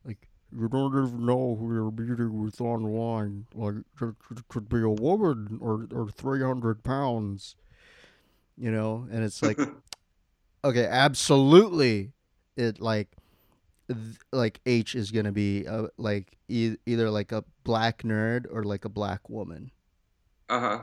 [0.05, 3.47] like you don't even know who you're meeting with online.
[3.53, 7.55] Like it could could be a woman or or three hundred pounds,
[8.57, 9.59] you know, and it's like
[10.67, 12.11] okay, absolutely,
[12.55, 13.09] it like
[13.87, 18.63] th- like Aech is gonna be uh, like e- either like a black nerd or
[18.63, 19.71] like a black woman.
[20.49, 20.79] Uh-huh.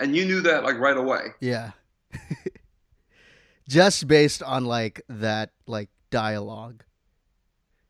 [0.00, 1.28] And you knew that like right away.
[1.40, 1.72] Yeah,
[3.68, 6.84] just based on like that like dialogue.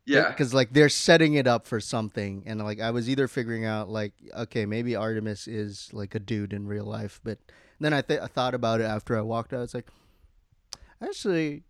[0.07, 0.29] Yeah.
[0.29, 3.91] Because like they're setting it up for something, and like I was either figuring out
[3.91, 7.39] like okay maybe Artemis is like a dude in real life, but
[7.79, 9.63] then I th- I thought about it after I walked out.
[9.63, 9.89] It's like
[11.03, 11.65] actually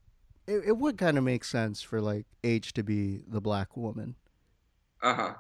[0.47, 4.17] it, it would kind of make sense for like Aech to be the black woman.
[5.03, 5.35] Uh-huh.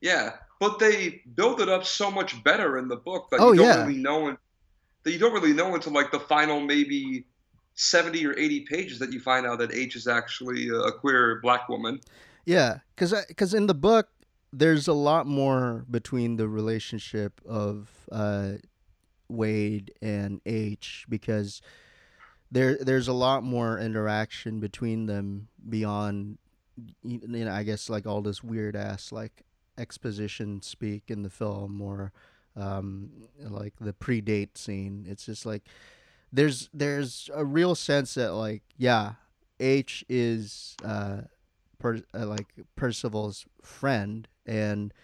[0.00, 0.34] Yeah.
[0.60, 3.66] But they build it up so much better in the book that Oh you don't
[3.66, 4.38] yeah, really know un-
[5.02, 7.26] that you don't really know until like the final maybe
[7.74, 11.68] 70 or 80 pages that you find out that Aech is actually a queer black
[11.68, 12.00] woman.
[12.46, 14.08] yeah, because because in the book
[14.52, 18.52] there's a lot more between the relationship of uh,
[19.28, 21.60] Wade and Aech because
[22.54, 26.38] there there's a lot more interaction between them beyond
[27.02, 29.42] you know I guess like all this weird ass like
[29.76, 32.12] exposition speak in the film or
[32.56, 33.10] um
[33.40, 35.04] like the pre-date scene.
[35.08, 35.64] It's just like
[36.32, 39.14] there's there's a real sense that like yeah
[39.58, 41.22] Aech is uh,
[41.78, 44.94] per, uh like Percival's friend and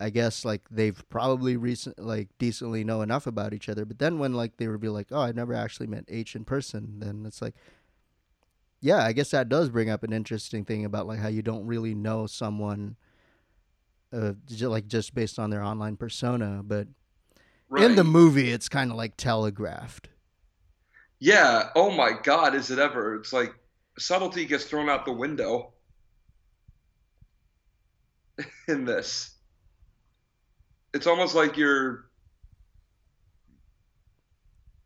[0.00, 3.84] I guess like they've probably recent like decently know enough about each other.
[3.84, 7.00] But then when like they reveal like, oh, I never actually met Aech in person,
[7.00, 7.54] then it's like,
[8.80, 11.66] yeah, I guess that does bring up an interesting thing about like how you don't
[11.66, 12.96] really know someone,
[14.12, 16.62] uh, like just based on their online persona.
[16.64, 16.88] But
[17.76, 20.08] in the movie, it's kind of like telegraphed.
[21.18, 21.68] Yeah.
[21.76, 23.16] Oh my God, is it ever?
[23.16, 23.54] It's like
[23.98, 25.74] subtlety gets thrown out the window
[28.68, 29.36] in this.
[30.92, 32.10] It's almost like you're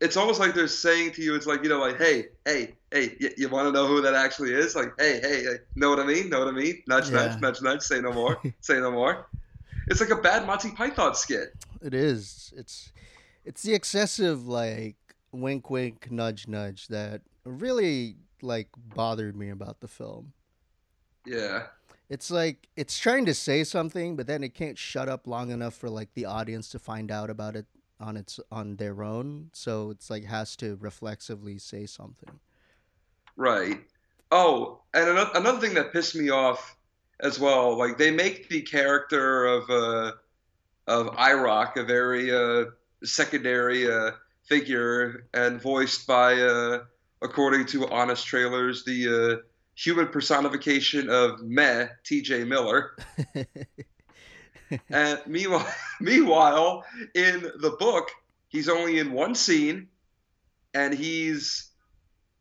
[0.01, 3.17] it's almost like they're saying to you, it's like, you know, like, hey, hey, hey,
[3.21, 4.77] you, you want to know who that actually is?
[4.77, 6.29] Like, hey, hey, hey, know what I mean?
[6.29, 6.83] Know what I mean?
[6.87, 9.29] Nudge, Yeah, nudge, nudge, nudge, say no more, say no more.
[9.89, 11.55] It's like a bad Monty Python skit.
[11.81, 12.53] it is.
[12.57, 12.93] It's
[13.45, 14.97] it's the excessive like
[15.33, 20.33] wink, wink, nudge, nudge that really like bothered me about the film.
[21.27, 21.65] Yeah.
[22.09, 25.75] It's like it's trying to say something, but then it can't shut up long enough
[25.75, 27.67] for like the audience to find out about it
[28.01, 29.51] on its on their own.
[29.53, 32.41] So it's like has to reflexively say something.
[33.37, 33.81] Right.
[34.31, 36.77] Oh, and another, another thing that pissed me off
[37.21, 40.13] as well, like they make the character of uh
[40.87, 42.71] of IROC a very uh
[43.03, 44.11] secondary uh
[44.45, 46.85] figure and voiced by, uh,
[47.23, 49.43] according to Honest Trailers, the uh,
[49.75, 52.45] human personification of Meh, T.J.
[52.45, 52.97] Miller.
[54.91, 55.67] and meanwhile,
[56.01, 56.85] meanwhile,
[57.15, 58.11] in the book,
[58.49, 59.89] he's only in one scene,
[60.73, 61.71] and he's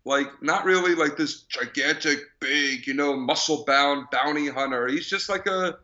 [0.06, 4.88] like not really like this gigantic, big, you know, muscle-bound bounty hunter.
[4.88, 5.78] He's just like a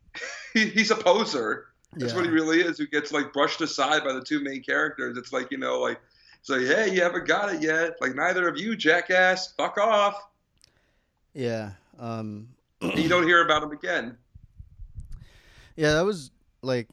[0.54, 1.66] he's a poser.
[1.94, 2.16] That's yeah.
[2.16, 2.78] what he really is.
[2.78, 5.16] Who gets like brushed aside by the two main characters.
[5.16, 6.00] It's like you know, like
[6.40, 7.96] it's like, hey, you haven't got it yet.
[8.00, 9.52] Like neither of you, jackass.
[9.52, 10.22] Fuck off.
[11.38, 11.70] Yeah.
[12.00, 12.48] Um.
[12.80, 14.18] you don't hear about him again.
[15.76, 16.32] Yeah, that was
[16.62, 16.88] like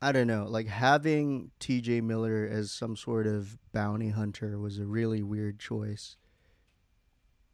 [0.00, 4.86] I don't know, like having TJ Miller as some sort of bounty hunter was a
[4.86, 6.16] really weird choice.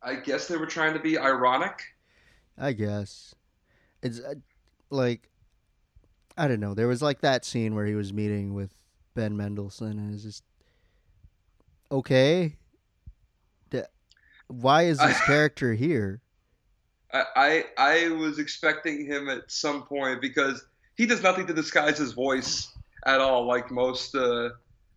[0.00, 1.82] I guess they were trying to be ironic.
[2.56, 3.34] I guess.
[4.00, 4.34] It's uh,
[4.90, 5.28] like
[6.38, 6.74] I don't know.
[6.74, 8.72] There was like that scene where he was meeting with
[9.14, 10.44] Ben Mendelsohn and it's just
[11.90, 12.58] okay.
[14.60, 16.20] Why is this character here?
[17.12, 20.64] I I was expecting him at some point because
[20.96, 22.72] he does nothing to disguise his voice
[23.06, 24.50] at all, like most uh,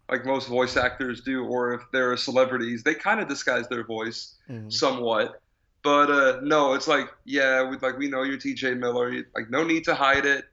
[0.09, 4.35] like most voice actors do, or if they're celebrities, they kind of disguise their voice
[4.49, 4.71] mm.
[4.71, 5.41] somewhat.
[5.83, 8.75] But uh, no, it's like yeah, we like we know you're T.J.
[8.75, 10.45] Miller, like no need to hide it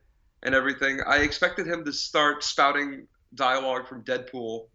[0.42, 1.00] and everything.
[1.06, 4.66] I expected him to start spouting dialogue from Deadpool.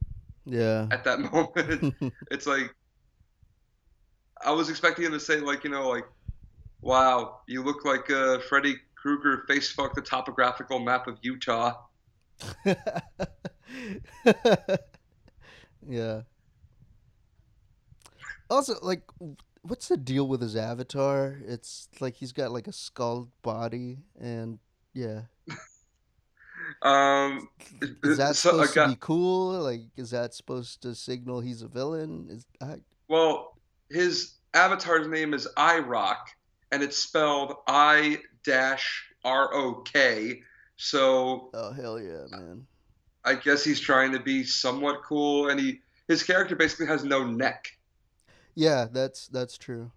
[0.45, 0.87] Yeah.
[0.91, 2.73] At that moment, it's like
[4.45, 6.05] I was expecting him to say like you know like
[6.81, 11.75] Wow, you look like uh, Freddy Krueger face fucked the topographical map of Utah.
[15.87, 16.21] yeah.
[18.49, 19.03] Also, like,
[19.61, 21.37] what's the deal with his avatar?
[21.45, 24.59] It's like he's got like a skull body, and
[24.93, 25.23] yeah.
[26.81, 27.49] um,
[28.03, 29.59] is that so, supposed got, to be cool?
[29.59, 32.27] Like, is that supposed to signal he's a villain?
[32.31, 32.77] Is I...
[33.09, 33.58] well,
[33.89, 36.29] his avatar's name is I Rock,
[36.71, 40.41] and it's spelled I dash R O K.
[40.77, 42.65] So Oh hell yeah, man.
[43.25, 47.23] I guess he's trying to be somewhat cool and he his character basically has no
[47.25, 47.67] neck.
[48.55, 49.91] Yeah, that's that's true.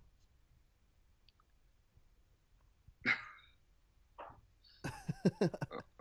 [5.40, 5.48] Oh,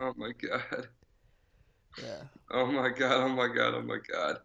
[0.00, 0.88] oh my god.
[1.96, 2.22] Yeah.
[2.50, 4.38] Oh my god, oh my god, oh my god.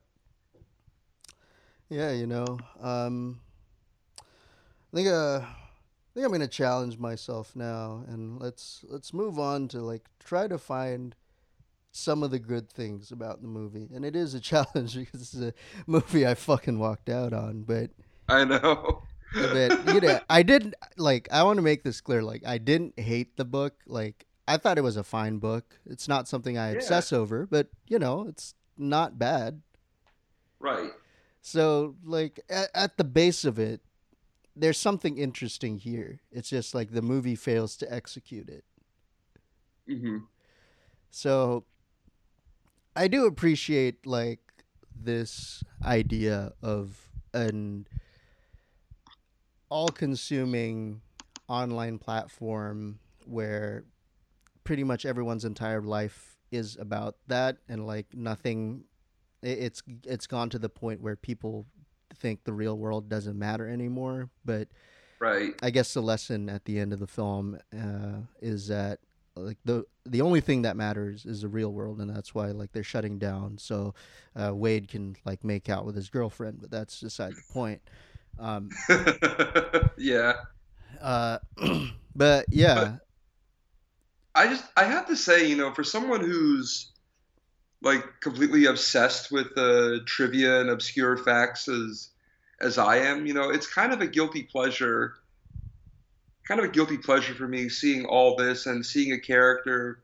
[1.89, 3.39] Yeah, you know, um
[4.19, 5.41] I think uh
[6.17, 10.57] think I'm gonna challenge myself now, and let's let's move on to like try to
[10.57, 11.15] find
[11.91, 13.87] some of the good things about the movie.
[13.93, 15.53] And it is a challenge because it's a
[15.85, 17.63] movie I fucking walked out on.
[17.63, 17.91] But
[18.27, 19.03] I know.
[19.33, 21.27] but you know, I didn't like.
[21.31, 22.23] I want to make this clear.
[22.23, 23.75] Like, I didn't hate the book.
[23.85, 25.77] Like, I thought it was a fine book.
[25.85, 27.19] It's not something I obsess yeah.
[27.19, 29.61] over, but you know, it's not bad.
[30.59, 30.91] Right.
[31.47, 33.79] So, like, at, at the base of it,
[34.53, 36.19] there's something interesting here.
[36.29, 38.65] It's just like the movie fails to execute it.
[39.89, 40.17] Mm-hmm.
[41.09, 41.63] So
[42.97, 44.41] I do appreciate like
[44.93, 46.99] this idea of
[47.33, 47.87] an
[49.69, 50.99] all-consuming
[51.47, 53.85] online platform where
[54.65, 58.83] pretty much everyone's entire life is about that and like nothing
[59.51, 61.65] it's it's gone to the point where people
[62.15, 64.29] think the real world doesn't matter anymore.
[64.45, 64.67] But
[65.19, 68.99] right, I guess the lesson at the end of the film uh, is that
[69.35, 72.71] like the the only thing that matters is the real world, and that's why like
[72.71, 73.93] they're shutting down so
[74.35, 76.59] uh, Wade can like make out with his girlfriend.
[76.61, 77.81] But that's beside the point.
[78.39, 78.69] Um,
[79.97, 80.33] yeah.
[81.01, 81.39] Uh,
[82.15, 82.75] but yeah.
[82.75, 82.99] But
[84.35, 86.91] I just I have to say, you know, for someone who's
[87.81, 92.09] like completely obsessed with uh, trivia and obscure facts as
[92.59, 95.13] as I am, you know, it's kind of a guilty pleasure,
[96.47, 99.99] kind of a guilty pleasure for me seeing all this and seeing a character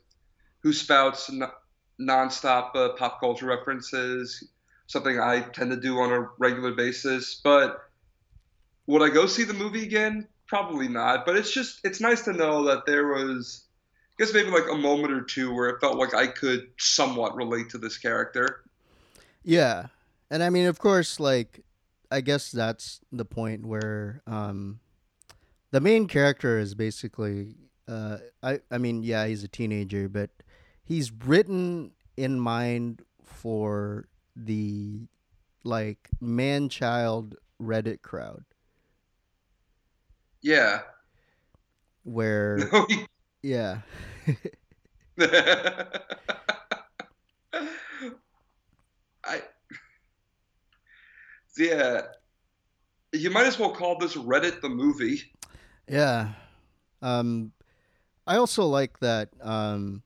[0.62, 1.44] who spouts n-
[2.00, 4.44] nonstop uh, pop culture references,
[4.86, 7.42] something I tend to do on a regular basis.
[7.44, 7.82] But
[8.86, 10.28] would I go see the movie again?
[10.48, 11.26] Probably not.
[11.26, 13.64] But it's just it's nice to know that there was
[14.14, 17.36] I guess maybe like a moment or two where it felt like I could somewhat
[17.36, 18.64] relate to this character.
[19.44, 19.88] Yeah.
[20.30, 21.62] And I mean, of course, like,
[22.12, 24.80] I guess that's the point where um,
[25.72, 27.56] the main character is basically,
[27.88, 30.30] uh, I, I mean, yeah, he's a teenager, but
[30.84, 35.08] he's written in mind for the,
[35.64, 38.44] like, man child Reddit crowd.
[40.44, 40.82] Yeah.
[42.04, 42.58] Where.
[42.72, 43.06] No, he,
[43.44, 43.80] yeah.
[49.26, 49.42] I
[51.58, 52.02] yeah,
[53.12, 55.22] you might as well call this Reddit the movie.
[55.88, 56.30] Yeah.
[57.02, 57.52] Um,
[58.26, 60.02] I also like that um,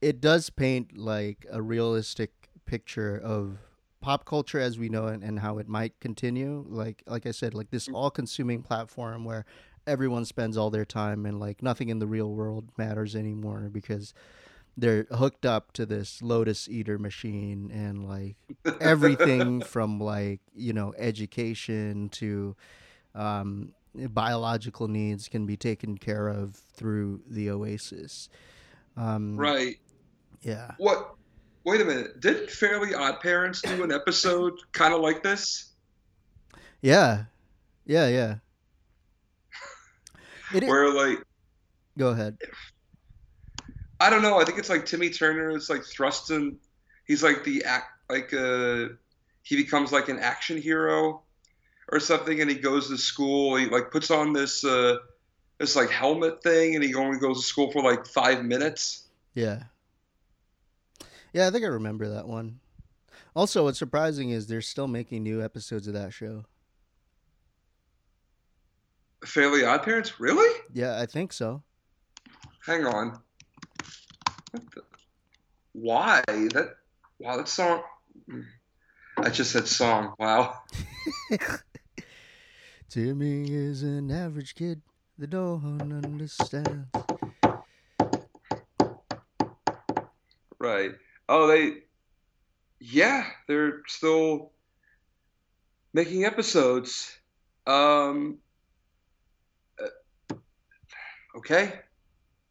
[0.00, 2.32] it does paint like a realistic
[2.64, 3.58] picture of
[4.00, 6.64] pop culture as we know it and how it might continue.
[6.68, 9.44] Like like I said, like this all consuming platform where
[9.86, 14.12] everyone spends all their time and like nothing in the real world matters anymore because
[14.76, 18.36] they're hooked up to this lotus eater machine and like
[18.80, 22.54] everything from like you know education to
[23.14, 28.28] um, biological needs can be taken care of through the oasis
[28.96, 29.76] um, Right.
[30.42, 31.14] yeah What?
[31.64, 32.20] Wait a minute.
[32.20, 35.72] Didn't Fairly Odd Parents do an episode kind of like this?
[36.82, 37.24] yeah
[37.86, 38.34] yeah yeah
[40.54, 41.18] it is, Where like
[41.98, 42.36] go ahead
[43.98, 44.38] I don't know.
[44.38, 46.58] I think it's like Timmy Turner is like thrust in.
[47.06, 48.88] He's like the act like uh
[49.42, 51.22] he becomes like an action hero
[51.90, 53.56] or something, and he goes to school.
[53.56, 54.96] He like puts on this uh
[55.58, 59.04] this like helmet thing, and he only goes to school for like five minutes.
[59.34, 59.64] yeah
[61.32, 62.60] yeah i think i remember that one
[63.34, 66.44] also what's surprising is they're still making new episodes of that show
[69.24, 70.60] Fairly Odd Parents, really?
[70.72, 71.62] yeah i think so
[72.66, 73.20] Hang on.
[74.50, 74.82] What the?
[75.72, 76.74] Why that?
[77.20, 77.84] Wow, that song.
[79.18, 80.14] I just said song.
[80.18, 80.62] Wow.
[82.88, 84.82] Timmy is an average kid
[85.16, 86.86] that don't understand.
[90.58, 90.90] Right.
[91.28, 91.84] Oh, they.
[92.80, 94.50] Yeah, they're still
[95.94, 97.16] making episodes.
[97.64, 98.38] Um.
[101.36, 101.72] Okay.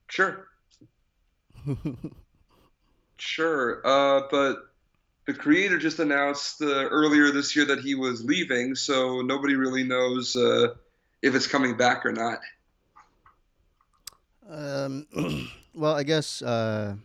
[0.07, 0.47] Sure.
[3.17, 3.81] Sure.
[3.85, 4.57] Uh, but
[5.25, 9.83] the creator just announced uh, earlier this year that he was leaving, so nobody really
[9.83, 10.73] knows uh,
[11.21, 12.39] if it's coming back or not.
[14.49, 15.07] um,
[15.73, 16.95] well, I guess uh,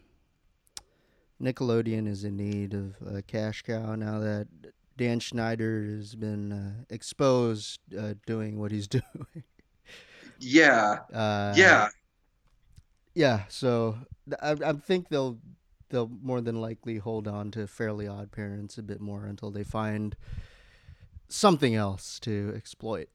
[1.40, 4.48] Nickelodeon is in need of a cash cow now that
[4.96, 9.44] Dan Schneider has been uh, exposed uh, doing what he's doing.
[10.40, 10.98] Yeah.
[11.12, 11.88] Uh, Yeah.
[13.14, 13.44] yeah.
[13.48, 13.98] So
[14.42, 15.38] I, I think they'll
[15.90, 19.64] they'll more than likely hold on to Fairly Odd Parents a bit more until they
[19.64, 20.16] find
[21.28, 23.08] something else to exploit.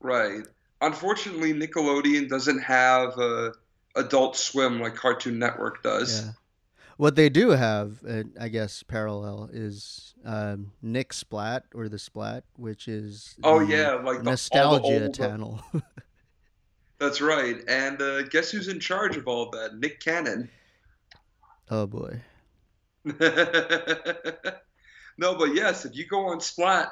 [0.00, 0.42] Right.
[0.80, 3.50] Unfortunately, Nickelodeon doesn't have uh,
[3.94, 6.24] Adult Swim like Cartoon Network does.
[6.24, 6.32] Yeah.
[6.96, 12.44] What they do have, uh, I guess, parallel is um, Nick Splat or the Splat,
[12.56, 15.60] which is Oh the yeah, like the, the nostalgia old- channel.
[16.98, 17.56] That's right.
[17.66, 19.76] And uh, guess who's in charge of all that?
[19.78, 20.48] Nick Cannon.
[21.70, 22.20] oh boy.
[23.04, 23.14] no,
[25.34, 26.88] but yes, if you go on Splat,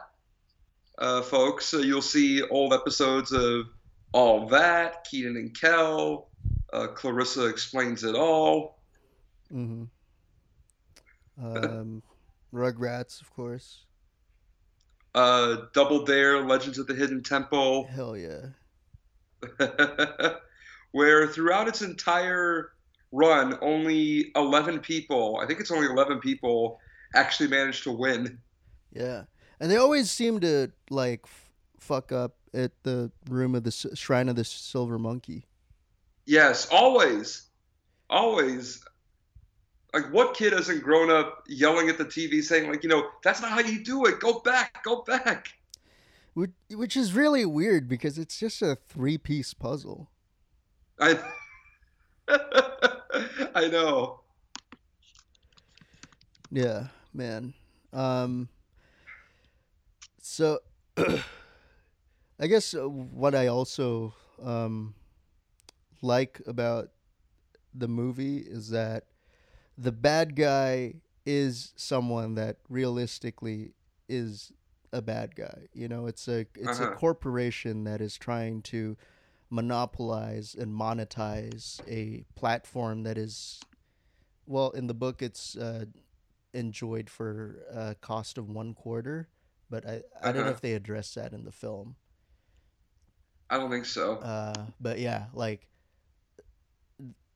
[0.99, 3.67] uh, folks, uh, you'll see old episodes of
[4.13, 6.29] all that, Kenan and Kel,
[6.73, 8.80] uh, Clarissa explains it all.
[9.51, 9.85] Hmm
[11.43, 12.03] Um,
[12.55, 13.85] Rugrats, of course.
[15.15, 17.87] Uh, Double Dare, Legends of the Hidden Temple.
[17.87, 18.47] Hell yeah.
[20.93, 22.73] where throughout its entire
[23.13, 26.79] run, only 11 people, I think it's only 11 people,
[27.15, 28.39] actually managed to win.
[28.93, 29.25] Yeah,
[29.59, 33.87] and they always seem to like f- fuck up at the room of the S-
[33.95, 35.47] shrine of the silver monkey.
[36.27, 37.49] Yes, always.
[38.09, 38.85] Always.
[39.93, 43.41] Like, what kid hasn't grown up yelling at the TV saying, like, you know, that's
[43.41, 44.21] not how you do it.
[44.21, 45.49] Go back, go back.
[46.35, 50.09] Which, which is really weird because it's just a three piece puzzle.
[51.01, 51.19] I,
[52.29, 54.21] I know.
[56.53, 57.55] Yeah, man.
[57.93, 58.49] Um,
[60.21, 60.61] so,
[60.97, 64.95] I guess uh, what I also um,
[66.03, 66.91] like about
[67.75, 69.05] the movie is that
[69.81, 70.95] the bad guy
[71.27, 73.75] is someone that realistically
[74.09, 74.53] is
[74.93, 75.69] a bad guy.
[75.73, 76.95] You know, it's a it's a Uh-huh.
[76.97, 78.97] corporation that is trying to
[79.51, 83.61] monopolize and monetize a platform that is
[84.47, 85.87] well in the book it's uh,
[86.55, 89.29] enjoyed for a cost of one quarter
[89.71, 90.51] but i, I don't know Uh-huh.
[90.53, 91.97] if they address that in the film
[93.51, 94.23] I don't think so.
[94.23, 95.69] uh, but yeah like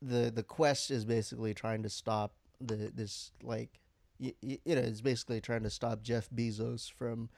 [0.07, 3.81] the the quest is basically trying to stop the this like
[4.21, 7.29] y- y- you know it's basically trying to stop jeff bezos from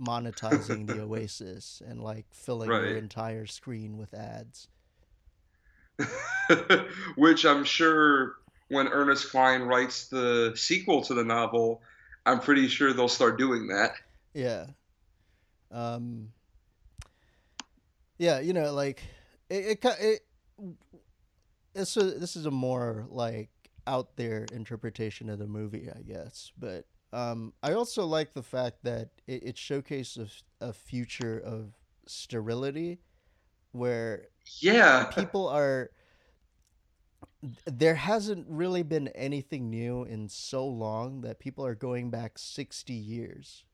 [0.00, 2.88] monetizing the oasis and like filling Right.
[2.88, 4.68] your entire screen with ads
[7.16, 8.36] Which I'm sure
[8.68, 11.82] when Ernest Cline writes the sequel to the novel,
[12.24, 13.92] I'm pretty sure they'll start doing that.
[14.32, 14.66] Yeah.
[15.70, 16.32] Um.
[18.18, 19.02] Yeah, you know, like
[19.50, 19.78] it.
[19.82, 19.84] It.
[20.00, 20.20] it
[21.74, 23.50] this is this is a more like
[23.86, 26.52] out there interpretation of the movie, I guess.
[26.58, 31.72] But um, I also like the fact that it, it showcases a, a future of
[32.06, 33.00] sterility,
[33.72, 34.28] where
[34.60, 35.10] Yeah.
[35.10, 35.90] people are
[37.66, 42.92] there hasn't really been anything new in so long that people are going back 60
[42.92, 43.64] years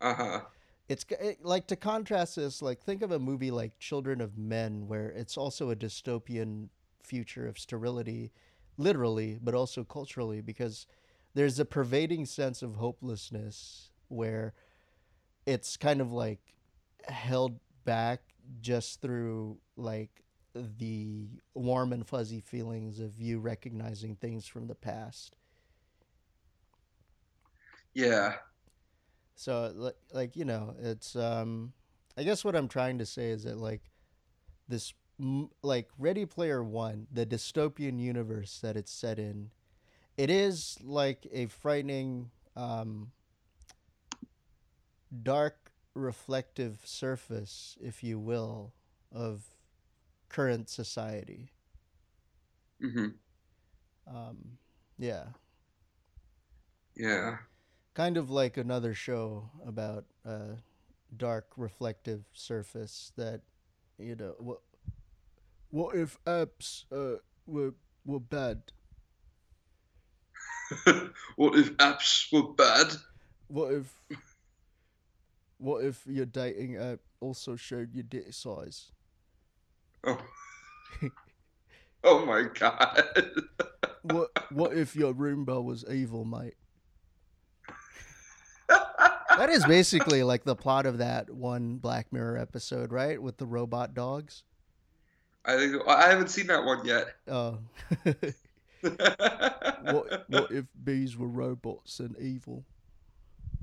[0.00, 0.40] Uh huh.
[0.88, 4.86] it's it, like to contrast this like think of a movie like children of men
[4.88, 6.68] where it's also a dystopian
[7.08, 8.30] future of sterility
[8.76, 10.86] literally but also culturally because
[11.34, 14.54] there's a pervading sense of hopelessness where
[15.46, 16.40] it's kind of like
[17.08, 18.20] held back
[18.60, 20.22] just through like
[20.54, 25.36] the warm and fuzzy feelings of you recognizing things from the past
[27.94, 28.34] Yeah.
[29.34, 31.72] So like like you know, it's um
[32.16, 33.82] I guess what I'm trying to say is that like
[34.68, 34.94] this
[35.62, 39.50] like Ready Player 1, the dystopian universe that it's set in,
[40.16, 43.12] it is like a frightening um
[45.22, 48.72] dark reflective surface, if you will,
[49.12, 49.54] of
[50.28, 51.52] current society.
[52.80, 53.08] hmm
[54.06, 54.58] Um
[54.98, 55.26] yeah.
[56.96, 57.38] Yeah.
[57.94, 60.56] kind of like another show about a
[61.16, 63.40] dark reflective surface that
[63.98, 64.60] you know
[65.70, 67.74] what if apps uh, were
[68.04, 68.62] were bad
[71.36, 72.92] what if apps were bad?
[73.48, 73.94] what if
[75.58, 78.92] what if your dating app also showed your dick size
[80.04, 80.20] Oh.
[82.04, 83.02] oh my god.
[84.02, 86.54] what what if your Roomba was evil mate
[88.68, 93.46] that is basically like the plot of that one black mirror episode right with the
[93.46, 94.44] robot dogs
[95.44, 97.06] I think I haven't seen that one yet.
[97.28, 97.58] oh
[99.82, 102.64] what what if bees were robots and evil?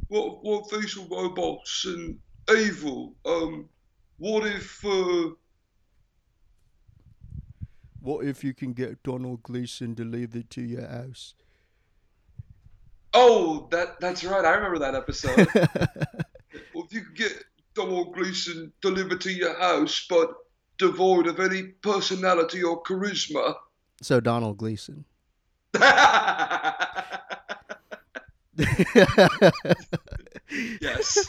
[0.08, 2.20] what what were robots and
[2.56, 3.16] evil?
[3.26, 3.70] Um,
[4.18, 5.30] what if uh,
[8.00, 11.34] What if you can get Donald Gleeson delivered to your house?
[13.14, 15.48] oh that that's right, I remember that episode.
[16.74, 17.44] well, if you can get
[17.74, 20.34] Donald Gleeson delivered to your house, but
[20.78, 23.56] devoid of any personality or charisma.
[24.02, 25.06] so Donald Gleeson.
[30.82, 31.28] yes.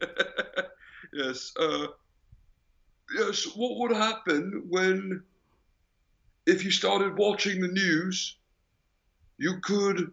[1.12, 1.52] yes.
[1.58, 1.86] Uh,
[3.16, 3.44] yes.
[3.56, 5.22] What would happen when,
[6.46, 8.36] if you started watching the news,
[9.38, 10.12] you could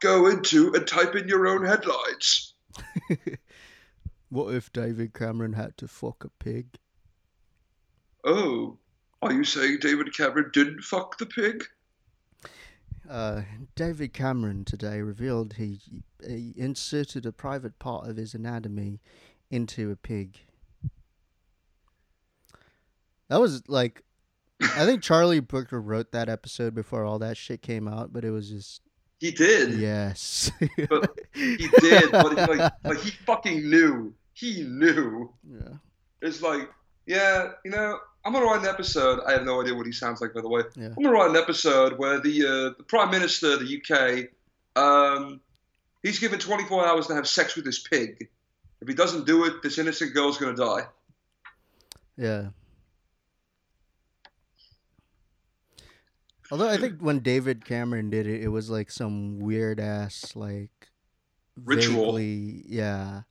[0.00, 2.54] go into and type in your own headlines?
[4.34, 6.66] what if David Cameron had to fuck a pig?
[8.24, 8.78] Oh,
[9.22, 11.64] are you saying David Cameron didn't fuck the pig?
[13.08, 13.42] Uh,
[13.76, 15.78] David Cameron today revealed he,
[16.26, 19.00] he inserted a private part of his anatomy
[19.50, 20.40] into a pig.
[23.28, 24.02] That was like,
[24.60, 28.30] I think Charlie Brooker wrote that episode before all that shit came out, but it
[28.30, 28.80] was just
[29.20, 29.74] He did.
[29.74, 30.50] yes,
[30.88, 34.12] But He did, but like, like he fucking knew.
[34.34, 35.32] He knew.
[35.48, 35.74] yeah,
[36.20, 36.68] It's like,
[37.06, 39.20] yeah, you know, I'm gonna write an episode.
[39.26, 40.62] I have no idea what he sounds like, by the way.
[40.76, 40.86] Yeah.
[40.88, 44.28] I'm gonna write an episode where the uh, the prime minister of the
[44.76, 45.40] UK, um,
[46.02, 48.28] he's given 24 hours to have sex with his pig.
[48.80, 50.86] If he doesn't do it, this innocent girl's gonna die.
[52.16, 52.48] yeah.
[56.50, 60.70] Although I think when David Cameron did it, it was like some weird ass like
[61.56, 62.12] Ritual.
[62.16, 63.22] vaguely- yeah.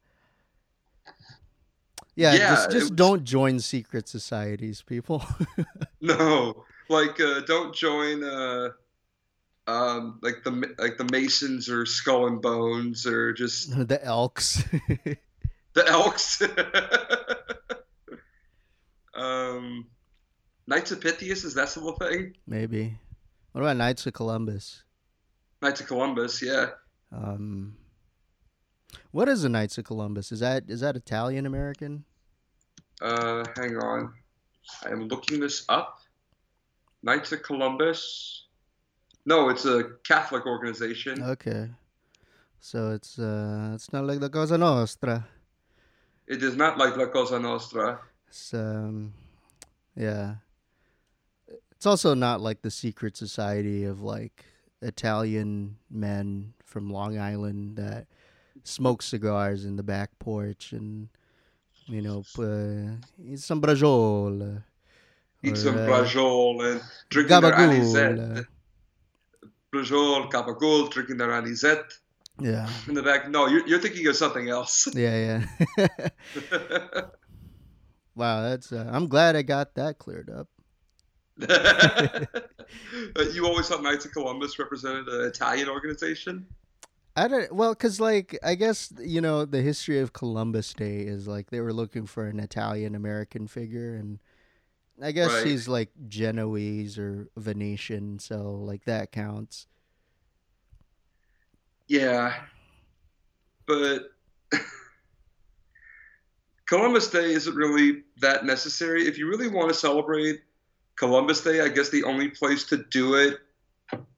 [2.15, 5.23] Yeah, Yeah, just just was- don't join secret societies, people.
[6.01, 8.69] No, like uh, don't join uh,
[9.67, 14.63] um, like the like the Masons or Skull and Bones or just the Elks.
[15.73, 16.41] the Elks.
[19.15, 19.85] um,
[20.67, 22.35] Knights of Pythias is that still a thing?
[22.47, 22.97] Maybe.
[23.51, 24.83] What about Knights of Columbus?
[25.61, 26.67] Knights of Columbus, yeah.
[27.11, 27.75] Um,
[29.11, 30.31] what is the Knights of Columbus?
[30.31, 32.05] Is that is that Italian American?
[33.01, 34.13] Uh, hang on,
[34.85, 35.99] I am looking this up.
[37.01, 38.47] Knights of Columbus.
[39.25, 41.21] No, it's a Catholic organization.
[41.23, 41.69] Okay,
[42.59, 45.27] so it's uh, it's not like the Cosa Nostra.
[46.27, 47.99] It is not like La Cosa Nostra.
[48.27, 49.13] It's um,
[49.95, 50.35] yeah.
[51.71, 54.45] It's also not like the secret society of like
[54.81, 58.07] Italian men from Long Island that
[58.63, 61.09] smoke cigars in the back porch and
[61.85, 64.61] you know uh, eat some brajol.
[65.43, 67.95] Eat or, some uh, brajol and drinking their gabagool.
[67.95, 68.45] anisette.
[69.73, 71.93] Brajol, gabagool, drinking their anisette
[72.39, 73.29] Yeah, in the back.
[73.29, 74.87] No, you're, you're thinking of something else.
[74.95, 75.45] yeah,
[75.77, 76.09] yeah.
[78.15, 78.71] wow, that's.
[78.71, 80.47] Uh, I'm glad I got that cleared up.
[83.33, 86.45] you always thought Knights of Columbus represented an Italian organization?
[87.15, 87.51] I don't.
[87.53, 91.59] Well, because like I guess you know the history of Columbus Day is like they
[91.61, 94.19] were looking for an Italian American figure, and
[95.01, 95.45] I guess Right.
[95.45, 99.67] he's like Genoese or Venetian, so like that counts.
[101.87, 102.33] Yeah.
[103.65, 104.11] But
[106.65, 109.07] Columbus Day isn't really that necessary.
[109.07, 110.41] If you really want to celebrate
[110.95, 113.39] Columbus Day, I guess the only place to do it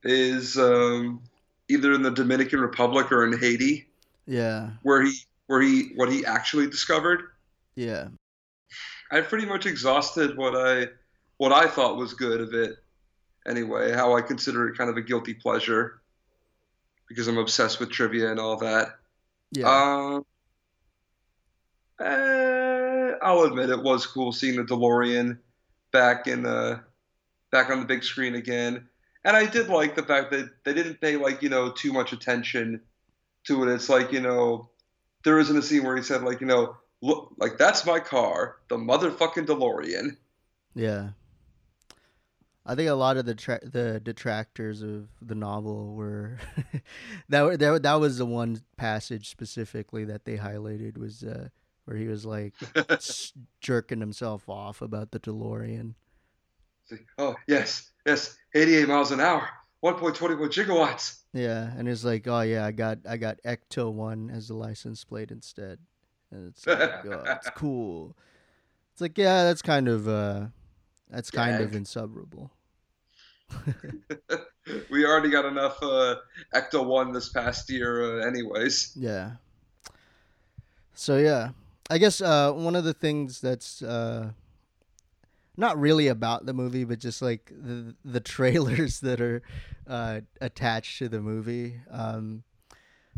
[0.04, 1.22] is um,
[1.70, 3.88] either in the Dominican Republic or in Haiti,
[4.26, 5.14] Yeah, where he
[5.48, 7.24] where he what he actually discovered.
[7.76, 8.08] yeah,
[9.12, 10.88] I've pretty much exhausted what I
[11.38, 12.78] what I thought was good of it.
[13.48, 16.02] Anyway, how I consider it kind of a guilty pleasure
[17.08, 18.98] because I'm obsessed with trivia and all that.
[19.52, 20.26] yeah, Um,
[22.00, 25.38] eh, I'll admit it was cool seeing the DeLorean
[25.92, 26.82] back in the
[27.52, 28.90] back on the big screen again,
[29.26, 32.14] and I did like the fact that they didn't pay like you know too much
[32.14, 32.80] attention
[33.48, 33.74] to it.
[33.74, 34.70] It's like you know
[35.24, 38.58] there isn't a scene where he said like you know look like that's my car,
[38.70, 40.16] the motherfucking DeLorean.
[40.74, 41.10] yeah.
[42.68, 46.40] I think a lot of the tra- the detractors of the novel were
[47.30, 51.50] that, that that was the one passage specifically that they highlighted was uh,
[51.86, 52.56] where he was like
[53.62, 55.94] jerking himself off about the DeLorean.
[57.20, 59.48] Oh yes, yes, 88 miles an hour,
[59.84, 61.19] 1.21 gigawatts.
[61.34, 65.03] Yeah, and it's like, oh yeah, I got I got Ecto one as the license
[65.03, 65.80] plate instead,
[66.32, 68.15] and it's like, oh, it's cool.
[68.94, 70.45] It's like, yeah, that's kind of uh,
[71.10, 72.52] that's kind of insubordinable.
[74.90, 76.15] we already got enough uh,
[76.53, 78.94] Ecto One this past year, uh, anyways.
[78.95, 79.32] Yeah.
[80.94, 81.49] So yeah,
[81.90, 84.32] I guess uh, one of the things that's uh,
[85.57, 89.41] not really about the movie, but just like the the trailers that are
[89.88, 91.80] uh, attached to the movie.
[91.90, 92.44] Um,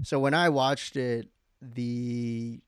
[0.04, 1.28] so when I watched it,
[1.62, 2.62] the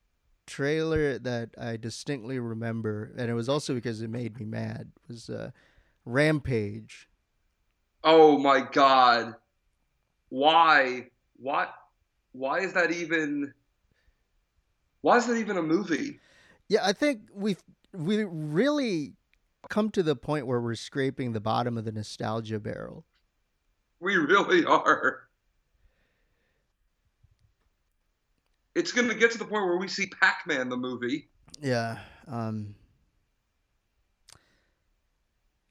[0.47, 5.29] trailer that I distinctly remember, and it was also because it made me mad, was
[5.29, 5.51] uh,
[6.05, 7.07] Rampage.
[8.03, 9.35] Oh my God,
[10.29, 11.07] why?
[11.35, 11.73] What?
[12.31, 13.53] Why is that even?
[15.01, 16.19] Why is that even a movie?
[16.67, 17.61] Yeah, I think we've
[17.93, 19.15] we really
[19.67, 23.05] come to the point where we're scraping the bottom of the nostalgia barrel.
[23.99, 25.23] We really are.
[28.75, 31.29] It's gonna get to the point where we see Pac-Man the movie.
[31.61, 31.97] Yeah.
[32.27, 32.75] Um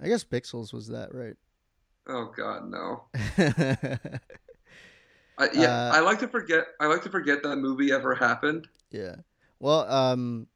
[0.01, 1.35] I guess Pixels was that, right?
[2.07, 3.05] Oh God, no.
[3.39, 3.97] yeah.
[5.39, 6.67] I, yeah, Uh, I like to forget.
[6.81, 8.67] I like to forget that movie ever happened.
[8.91, 9.17] Yeah.
[9.61, 10.49] Well, um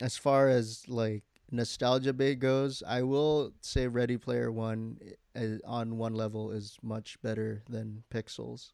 [0.00, 4.98] as far as like nostalgia bait goes, I will say Ready Player 1
[5.36, 8.72] uh, on one level is much better than Pixels.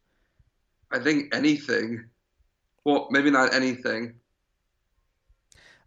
[0.93, 2.05] I think anything.
[2.85, 4.15] Well, maybe not anything.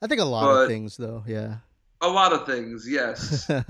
[0.01, 1.57] I think a lot But- of things though, yeah.
[2.01, 3.45] A lot of things, yes.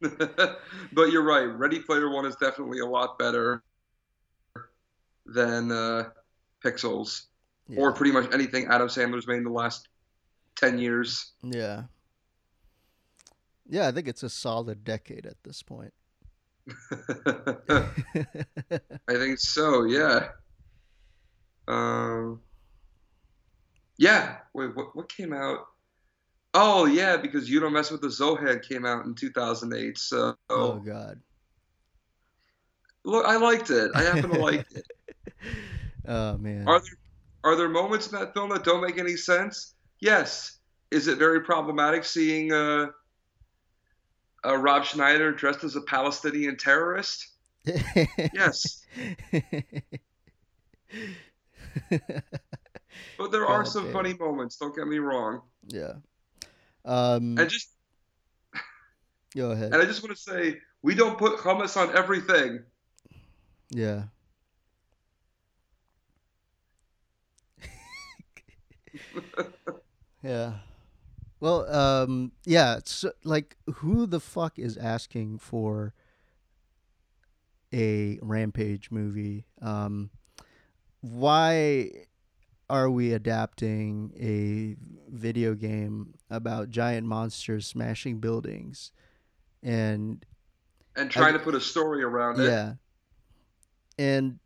[0.00, 1.44] but you're right.
[1.44, 3.62] Ready Player One is definitely a lot better
[5.26, 6.08] than uh,
[6.64, 7.26] Pixels,
[7.76, 9.88] or pretty much anything Adam Sandler's made in the last
[10.56, 11.32] ten years.
[11.42, 11.82] Yeah.
[13.72, 15.94] Yeah, I think it's a solid decade at this point.
[16.92, 17.88] I
[19.08, 19.84] think so.
[19.84, 20.28] Yeah.
[21.66, 22.42] Um.
[23.96, 24.36] Yeah.
[24.52, 24.76] Wait.
[24.76, 24.94] What?
[24.94, 25.60] What came out?
[26.52, 29.96] Oh yeah, because you don't mess with the Zohan came out in 2008.
[29.96, 31.18] So oh god.
[33.04, 33.90] look, I liked it.
[33.94, 34.86] I happen to like it.
[36.06, 36.66] Oh man.
[36.66, 36.98] Are there
[37.44, 39.74] are there moments in that film that don't make any sense?
[40.00, 40.58] Yes.
[40.90, 42.88] Is it very problematic seeing uh,
[44.44, 47.28] uh, Rob Schneider dressed as a Palestinian terrorist?
[48.34, 48.84] Yes.
[53.18, 53.92] But there are God some damn.
[53.92, 54.56] funny moments.
[54.56, 55.42] Don't get me wrong.
[55.68, 55.92] yeah.
[56.84, 57.70] Um And just
[59.36, 59.72] go ahead.
[59.72, 62.64] and I just want to say we don't put hummus on everything.
[63.70, 64.04] Yeah.
[70.22, 70.52] yeah.
[71.42, 72.78] Well, um, yeah.
[72.84, 75.92] So, like, who the fuck is asking for
[77.74, 79.46] a Rampage movie.
[79.60, 80.10] Um,
[81.00, 81.90] why
[82.70, 84.76] are we adapting a
[85.12, 88.92] video game about giant monsters smashing buildings
[89.64, 90.24] and
[90.94, 92.44] and trying I- to put a story around it.
[92.44, 92.74] yeah
[93.98, 94.38] and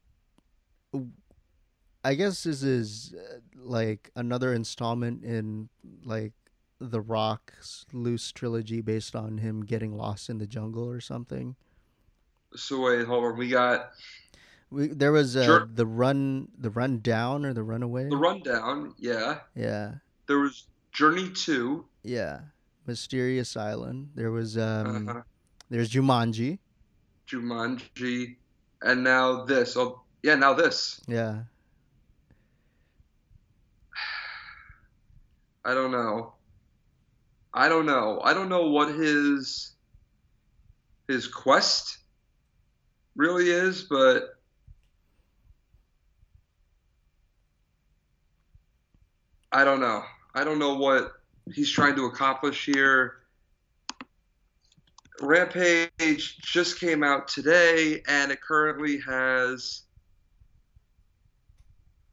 [2.02, 5.68] i guess this is uh, like another installment in
[6.04, 6.32] like
[6.78, 11.56] the rock's loose trilogy based on him getting lost in the jungle or something
[12.54, 13.36] So wait, hold on.
[13.38, 13.90] We got
[14.70, 15.68] we, there was uh, Sure.
[15.72, 18.94] the run the run down or the runaway the rundown.
[18.98, 19.38] Yeah.
[19.54, 19.94] yeah
[20.26, 21.86] There was Journey Two.
[22.02, 22.40] yeah
[22.86, 25.22] mysterious island there was um uh,
[25.70, 26.58] there's jumanji
[27.26, 28.36] Jumanji,
[28.82, 29.76] and now this.
[29.76, 30.36] Oh, yeah.
[30.36, 31.00] Now this.
[31.08, 31.42] yeah
[35.64, 36.34] I don't know.
[37.56, 38.20] I don't know.
[38.22, 39.72] I don't know what his
[41.08, 41.96] his quest
[43.16, 44.34] really is, but
[49.50, 50.02] I don't know.
[50.34, 51.12] I don't know what
[51.54, 53.22] he's trying to accomplish here.
[55.22, 59.84] Rampage just came out today, and it currently has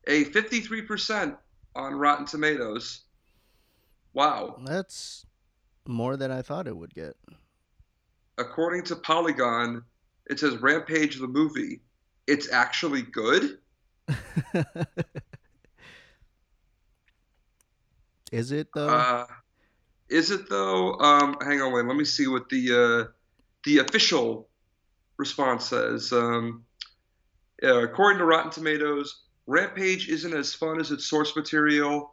[0.07, 1.35] a 53%
[1.75, 3.01] on Rotten Tomatoes.
[4.13, 4.55] Wow.
[4.63, 5.25] that's
[5.87, 7.15] more than i thought it would get
[8.37, 9.83] According to Polygon,
[10.27, 11.81] it says Rampage the movie.
[12.25, 13.59] It's actually good.
[18.31, 18.87] Is it though?
[18.89, 19.27] Uh,
[20.09, 20.95] is it though?
[20.95, 21.85] Um, hang on, wait.
[21.85, 23.11] Let me see what the uh,
[23.63, 24.49] the official
[25.17, 26.11] response says.
[26.11, 26.65] Um,
[27.63, 32.12] uh, according to Rotten Tomatoes, Rampage isn't as fun as its source material,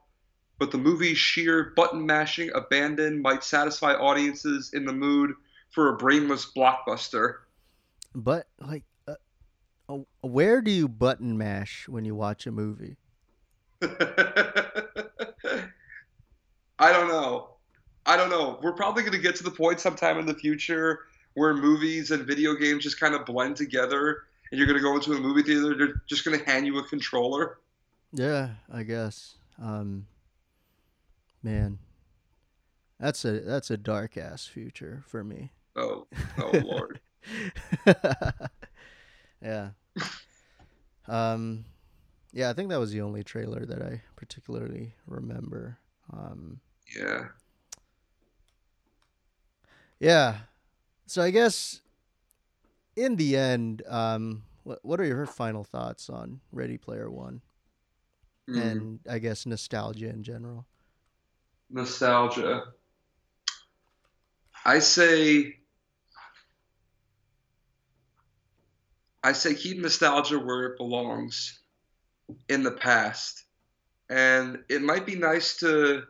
[0.61, 5.33] but the movie's sheer button mashing abandon might satisfy audiences in the mood
[5.71, 7.39] for a brainless blockbuster.
[8.15, 9.15] but like, uh,
[9.89, 12.97] uh, where do you button mash when you watch a movie?
[13.83, 13.89] I
[16.79, 17.55] don't know.
[18.05, 18.61] I don't know.
[18.63, 21.01] We're probably going to get to the point sometime in the future
[21.35, 24.95] where movies and video games just kind of blend together, and you're going to go
[24.95, 25.75] into a movie theater.
[25.75, 27.61] They're just going to hand you a controller.
[28.13, 29.37] Yeah, I guess.
[29.63, 30.07] Um,
[31.43, 31.79] man,
[32.99, 35.53] that's a that's a dark ass future for me.
[35.77, 36.07] Oh,
[36.39, 37.01] oh Lord.
[39.43, 39.71] yeah.
[41.09, 41.65] Um,
[42.33, 45.79] yeah, I think that was the only trailer that I particularly remember.
[46.13, 46.61] Um,
[46.97, 47.29] Yeah.
[49.99, 50.39] yeah.
[51.07, 51.81] So I guess
[52.97, 57.43] in the end, um, what what are your final thoughts on Ready Player One
[58.49, 60.67] Mm, and I guess nostalgia in general?
[61.71, 62.65] Nostalgia.
[64.65, 65.57] I say.
[69.23, 71.61] I say keep nostalgia where it belongs
[72.49, 73.45] in the past.
[74.09, 76.05] And it might be nice to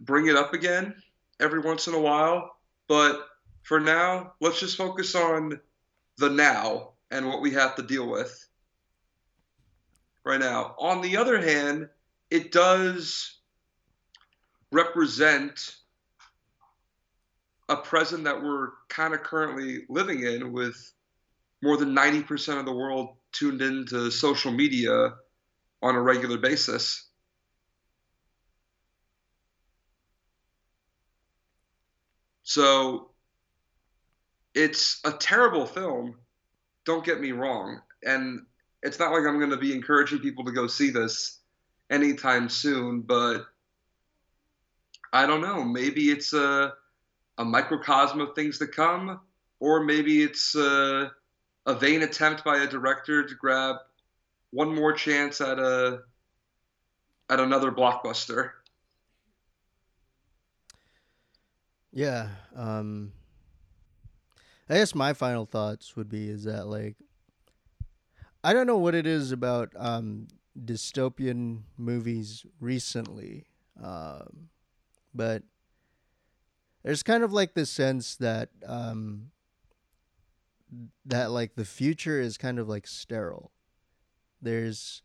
[0.00, 0.94] bring it up again
[1.40, 2.56] every once in a while.
[2.86, 3.26] But
[3.62, 5.60] for now, let's just focus on
[6.18, 8.46] the now and what we have to deal with
[10.24, 10.74] right now.
[10.78, 11.88] On the other hand,
[12.30, 13.37] it does
[14.70, 15.76] represent
[17.68, 20.92] a present that we're kind of currently living in with
[21.62, 25.14] more than 90% of the world tuned into social media
[25.82, 27.08] on a regular basis.
[32.42, 33.10] So
[34.54, 36.16] it's a terrible film,
[36.86, 37.82] don't get me wrong.
[38.02, 38.46] And
[38.82, 41.40] it's not like I'm going to be encouraging people to go see this
[41.90, 43.44] anytime soon, but
[45.12, 45.64] I don't know.
[45.64, 46.74] Maybe it's a,
[47.38, 49.20] a microcosm of things to come,
[49.60, 51.10] or maybe it's a,
[51.66, 53.76] a vain attempt by a director to grab
[54.50, 56.00] one more chance at a
[57.30, 58.52] at another blockbuster.
[61.92, 62.28] Yeah.
[62.56, 63.12] Um
[64.70, 66.96] I guess my final thoughts would be is that like
[68.42, 70.28] I don't know what it is about um
[70.58, 73.46] dystopian movies recently.
[73.82, 74.48] Um
[75.14, 75.42] but
[76.82, 79.30] there's kind of like this sense that um
[81.04, 83.52] that like the future is kind of like sterile.
[84.40, 85.02] There's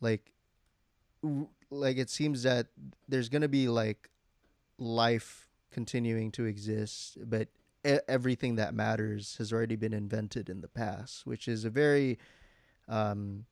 [0.00, 0.32] like
[1.70, 2.68] like it seems that
[3.08, 4.10] there's going to be like
[4.78, 7.48] life continuing to exist, but
[7.84, 12.18] everything that matters has already been invented in the past, which is a very,
[12.88, 13.44] um,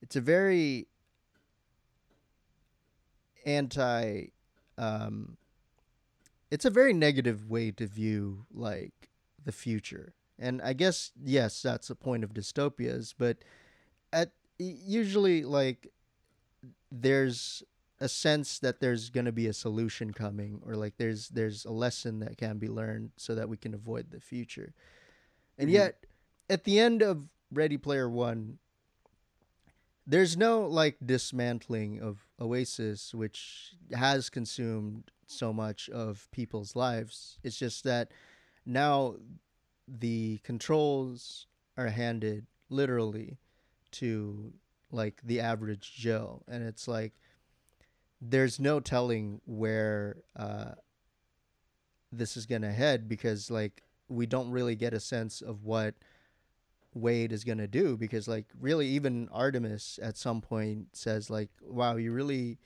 [0.00, 0.86] it's a very
[3.44, 4.26] anti,
[4.82, 5.36] um,
[6.50, 9.10] it's a very negative way to view like
[9.44, 13.14] the future and I guess yes, that's the point of dystopias.
[13.16, 13.38] But
[14.12, 15.92] at usually like
[16.90, 17.62] there's
[18.00, 21.70] a sense that there's going to be a solution coming or like there's there's a
[21.70, 24.74] lesson that can be learned so that we can avoid the future
[25.58, 25.74] and Mhm.
[25.74, 26.06] yet
[26.50, 28.58] at the end of ready player 1
[30.06, 37.38] there's no like dismantling of oasis which has consumed so much of people's lives.
[37.42, 38.12] It's just that
[38.66, 39.16] now
[39.86, 41.46] the controls
[41.76, 43.38] are handed literally
[43.92, 44.52] to
[44.90, 46.42] like the average joe.
[46.48, 47.12] And it's like
[48.20, 50.72] there's no telling where uh,
[52.10, 55.94] this is to head because like we don't really get a sense of what
[56.94, 61.50] Wade is going to do because like really even Artemis at some point says like
[61.62, 62.58] wow you really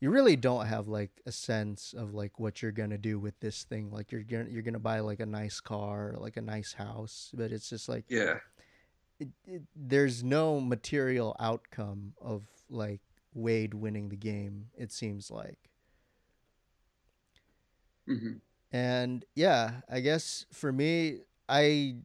[0.00, 3.38] you really don't have like a sense of like what you're going to do with
[3.40, 6.42] this thing like you're gonna you're going to buy like a nice car like a
[6.42, 8.38] nice house but it's just like Yeah.
[9.18, 13.00] it, it, there's no material outcome of like
[13.34, 14.68] Wade winning the game.
[14.76, 15.70] It seems like,
[18.06, 18.40] hmm
[18.72, 21.96] and yeah, I guess for me, I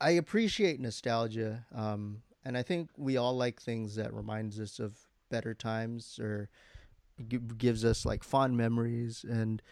[0.00, 4.98] I appreciate nostalgia, um, and I think we all like things that reminds us of
[5.30, 6.48] better times or
[7.28, 9.24] g- gives us like fond memories.
[9.28, 9.62] And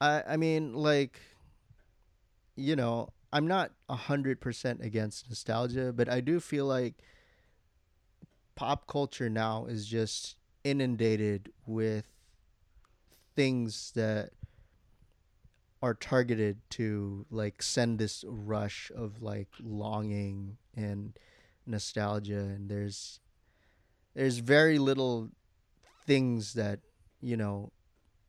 [0.00, 1.20] I I mean like,
[2.56, 6.94] you know, I'm not hundred percent against nostalgia, but I do feel like
[8.54, 12.06] pop culture now is just inundated with
[13.36, 14.30] things that
[15.82, 21.16] are targeted to like send this rush of like longing and
[21.66, 23.20] nostalgia and there's
[24.14, 25.30] there's very little
[26.06, 26.80] things that
[27.20, 27.70] you know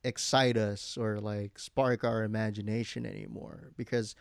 [0.04, 4.16] excite us or like spark our imagination anymore because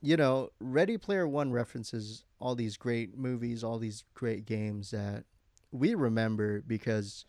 [0.00, 5.24] you know ready player one references all these great movies all these great games that
[5.70, 7.24] we remember because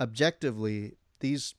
[0.00, 1.54] objectively these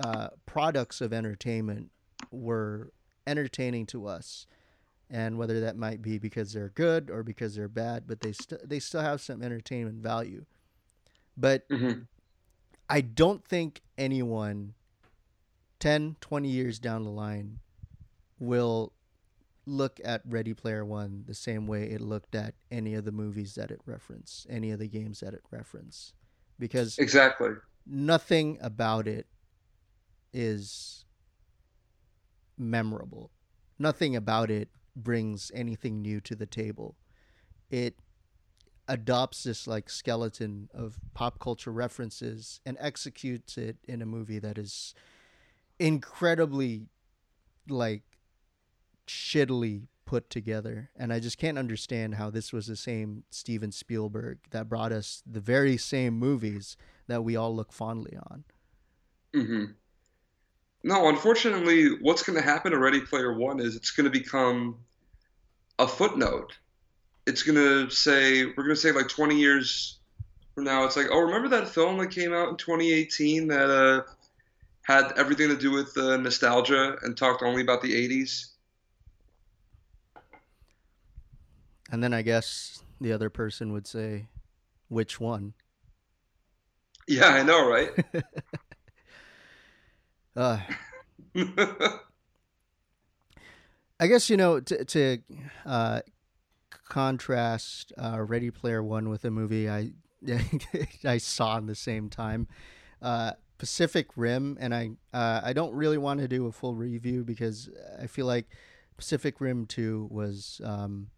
[0.00, 1.90] uh, products of entertainment
[2.30, 2.92] were
[3.26, 4.46] entertaining to us
[5.10, 8.68] and whether that might be because they're good or because they're bad but they st-
[8.68, 10.44] they still have some entertainment value
[11.36, 11.92] but hmm
[12.88, 14.74] I don't think anyone
[15.80, 17.60] 10, 20 years down the line
[18.38, 18.92] will
[19.66, 23.54] look at Ready Player One the same way it looked at any of the movies
[23.54, 26.12] that it referenced, any of the games that it referenced.
[26.58, 27.50] Because Exactly.
[27.86, 29.26] nothing about it
[30.34, 31.04] is
[32.58, 33.30] memorable.
[33.78, 36.96] Nothing about it brings anything new to the table.
[37.70, 37.96] It
[38.88, 44.58] adopts this like skeleton of pop culture references and executes it in a movie that
[44.58, 44.94] is
[45.78, 46.86] incredibly
[47.68, 48.02] like
[49.06, 54.38] shittily put together and i just can't understand how this was the same steven spielberg
[54.50, 58.44] that brought us the very same movies that we all look fondly on
[59.34, 59.64] hmm
[60.84, 64.76] No, unfortunately, what's going to happen to Ready Player One is it's going to become
[65.78, 66.52] a footnote.
[67.26, 69.98] It's going to say, we're going to say like 20 years
[70.54, 74.02] from now, it's like, oh, remember that film that came out in 2018 that uh,
[74.82, 78.50] had everything to do with uh, nostalgia and talked only about the 80s?
[81.90, 84.26] and then i guess the other person would say
[84.88, 85.54] which one
[87.06, 87.90] Yeah, I know, right?
[90.36, 90.58] uh,
[94.00, 95.18] I guess you know to to
[95.64, 96.00] uh,
[96.88, 99.92] contrast uh, Ready Player One with a movie I
[101.04, 102.48] I saw in the same time,
[103.02, 107.24] uh, Pacific Rim, and I uh, I don't really want to do a full review
[107.24, 107.70] because
[108.00, 108.46] I feel like
[108.96, 110.60] Pacific Rim Two was.
[110.64, 111.08] Um,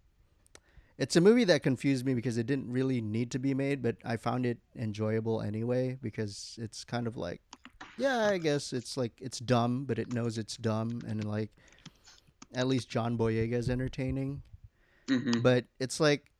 [0.99, 3.97] it's a movie that confused me because it didn't really need to be made, but
[4.03, 7.43] I found it enjoyable anyway because it's kind of like
[7.99, 11.51] yeah, I guess it's like it's dumb, but it knows it's dumb, and like
[12.55, 14.43] at least John Boyega is entertaining.
[15.09, 16.31] hmm But it's like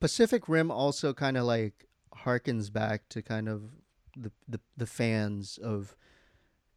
[0.00, 1.86] Pacific Rim also kind of like
[2.24, 3.62] harkens back to kind of
[4.16, 5.96] the, the the fans of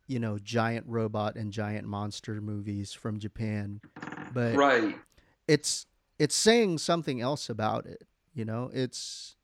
[0.07, 3.81] you know giant robot and giant monster movies from Japan,
[4.33, 4.95] but Right.
[5.47, 5.85] it's
[6.19, 8.03] it's saying something else about it.
[8.33, 9.35] You know, it's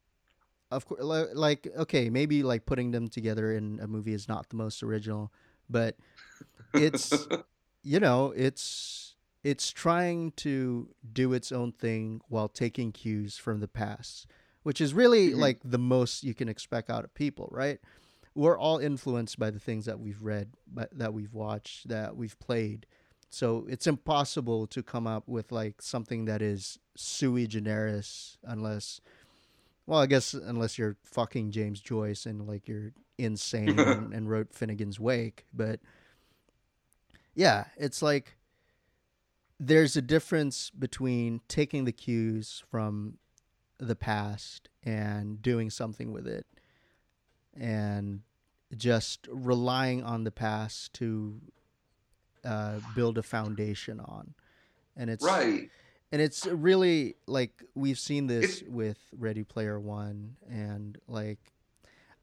[0.72, 1.02] of course
[1.34, 5.32] like okay, maybe like putting them together in a movie is not the most original,
[5.70, 5.96] but
[6.74, 7.28] it's
[7.84, 13.68] you know it's it's trying to do its own thing while taking cues from the
[13.68, 14.28] past,
[14.64, 15.38] which is really Mhm.
[15.38, 17.80] like the most you can expect out of people, right?
[18.36, 22.38] We're all influenced by the things that we've read, but that we've watched, that we've
[22.40, 22.86] played.
[23.32, 29.00] so it's impossible to come up with like something that is sui generis unless
[29.90, 34.54] well, I guess unless you're fucking James Joyce and like you're insane and, and wrote
[34.54, 35.80] Finnegan's Wake, but
[37.34, 38.38] yeah, it's like
[39.60, 43.18] there's a difference between taking the cues from
[43.80, 46.46] the past and doing something with it
[47.60, 48.22] and
[48.78, 51.42] just relying on the past to
[52.46, 54.36] uh, build a foundation on.
[54.96, 55.72] And it's right
[56.12, 61.40] and it's really like we've seen this with Ready Player One, and like,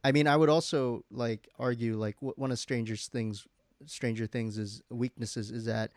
[0.03, 3.47] I mean, I would also like argue like w- one of Stranger Things,
[3.87, 5.93] Stranger Things is weaknesses is that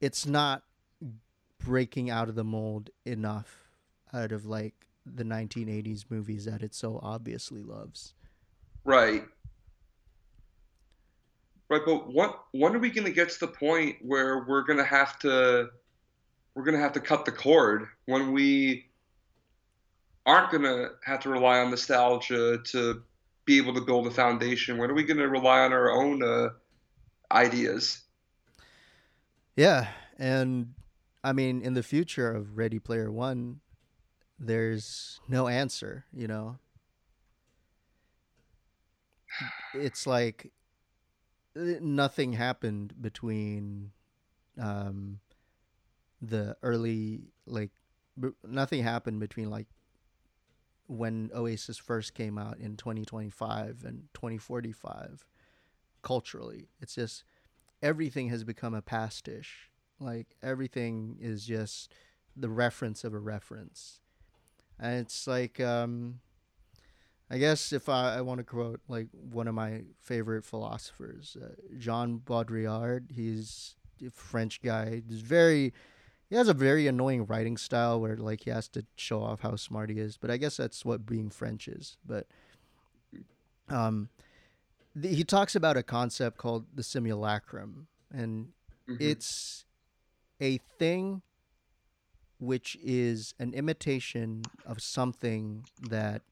[0.00, 0.62] it's not
[1.58, 3.68] breaking out of the mold enough
[4.12, 4.74] out of like
[5.06, 8.14] the 1980s movies that it so obviously loves.
[8.84, 9.24] Right.
[11.68, 14.78] Right, but what when are we going to get to the point where we're going
[14.78, 15.70] to have to
[16.54, 18.86] we're going to have to cut the cord when we
[20.26, 23.02] aren't going to have to rely on nostalgia to
[23.44, 24.78] be able to build a foundation?
[24.78, 26.50] When are we going to rely on our own uh,
[27.32, 28.02] ideas?
[29.56, 30.74] Yeah, and
[31.24, 33.60] I mean, in the future of Ready Player One,
[34.38, 36.04] there's no answer.
[36.12, 36.58] You know,
[39.74, 40.52] it's like
[41.54, 43.90] nothing happened between
[44.60, 45.20] um,
[46.20, 47.70] the early like
[48.18, 49.66] b- nothing happened between like
[50.86, 55.24] when Oasis first came out in 2025 and 2045
[56.02, 56.68] culturally.
[56.80, 57.24] It's just
[57.82, 59.70] everything has become a pastiche.
[60.00, 61.92] Like everything is just
[62.36, 64.00] the reference of a reference.
[64.78, 66.20] And it's like um
[67.32, 71.50] I guess if I, I want to quote like one of my favorite philosophers, uh,
[71.78, 75.02] Jean Baudrillard, he's a French guy.
[75.08, 75.72] He's very
[76.30, 79.56] he has a very annoying writing style where like he has to show off how
[79.56, 81.98] smart he is, but I guess that's what being French is.
[82.06, 82.26] But
[83.68, 84.08] um
[85.00, 88.52] th- he talks about a concept called the simulacrum and
[88.88, 88.96] Mhm.
[89.00, 89.64] it's
[90.40, 91.22] a thing
[92.38, 96.22] which is an imitation of something that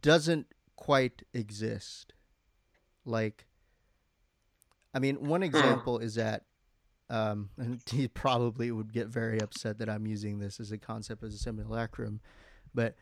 [0.00, 2.12] doesn't quite exist.
[3.04, 3.46] Like,
[4.92, 6.44] I mean, one example is that,
[7.10, 11.22] um, and he probably would get very upset that I'm using this as a concept
[11.22, 12.20] as a simulacrum,
[12.74, 12.94] but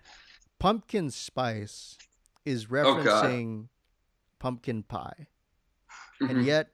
[0.59, 1.99] pumpkin spice
[2.45, 3.69] is Oh, referencing
[4.39, 5.29] pumpkin pie
[6.21, 6.31] Mhm.
[6.31, 6.69] and yet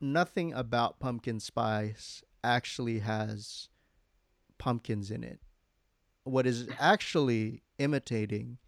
[0.00, 3.68] nothing about pumpkin spice actually has
[4.58, 5.40] pumpkins in it.
[6.24, 8.58] What is actually imitating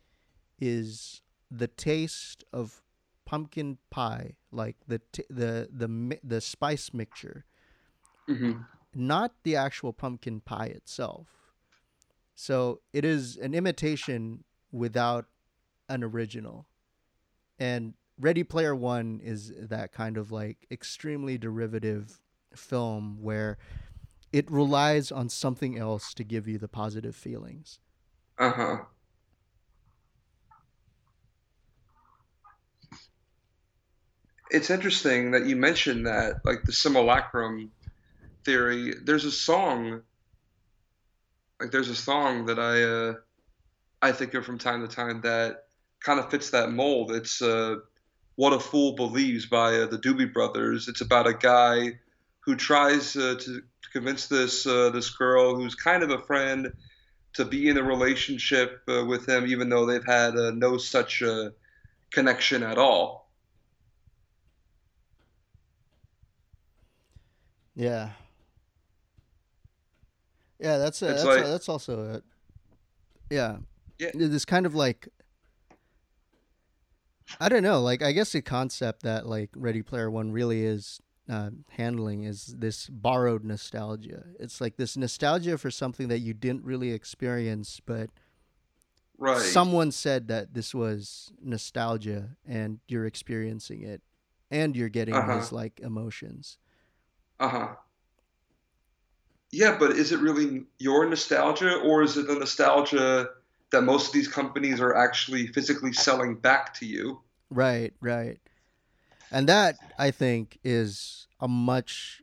[0.58, 2.82] is the taste of
[3.32, 7.46] pumpkin pie, like the t- the the the spice mixture,
[8.28, 8.66] Mhm.
[8.94, 11.28] not the actual pumpkin pie itself.
[12.34, 15.24] So it is an imitation without
[15.88, 16.66] an original.
[17.58, 22.20] And Ready Player One is that kind of like extremely derivative
[22.54, 23.56] film where
[24.30, 27.80] it relies on something else to give you the positive feelings.
[28.38, 28.84] Uh-huh.
[34.52, 37.72] It's interesting that you mentioned that, like the simulacrum
[38.44, 38.92] theory.
[39.02, 40.02] There's a song,
[41.58, 43.14] like there's a song that I uh,
[44.02, 45.64] I think of from time to time that
[46.00, 47.12] kind of fits that mold.
[47.12, 47.76] It's uh,
[48.36, 50.86] "What a Fool Believes" by uh, the Doobie Brothers.
[50.86, 51.98] It's about a guy
[52.40, 56.74] who tries uh, to, to convince this uh, this girl who's kind of a friend
[57.36, 61.22] to be in a relationship uh, with him, even though they've had no such
[62.12, 63.21] connection at all.
[67.74, 68.10] Yeah.
[70.60, 72.22] Yeah, that's a, that's like- a, that's also a
[73.34, 73.56] yeah.
[73.98, 74.10] Yeah.
[74.14, 75.08] This kind of like
[77.40, 81.00] I don't know, like I guess the concept that like Ready Player One really is
[81.30, 84.24] uh, handling is this borrowed nostalgia.
[84.38, 88.10] It's like this nostalgia for something that you didn't really experience, but
[89.18, 89.40] Right.
[89.40, 94.02] someone said that this was nostalgia, and you're experiencing it,
[94.50, 95.38] and you're getting Uh-huh.
[95.38, 96.58] these like emotions.
[97.42, 97.74] Uh-huh.
[99.50, 103.30] Yeah, but is it really your nostalgia, or is it the nostalgia
[103.72, 107.20] that most of these companies are actually physically selling back to you?
[107.50, 108.38] Right, right.
[109.32, 112.22] And that I think is a much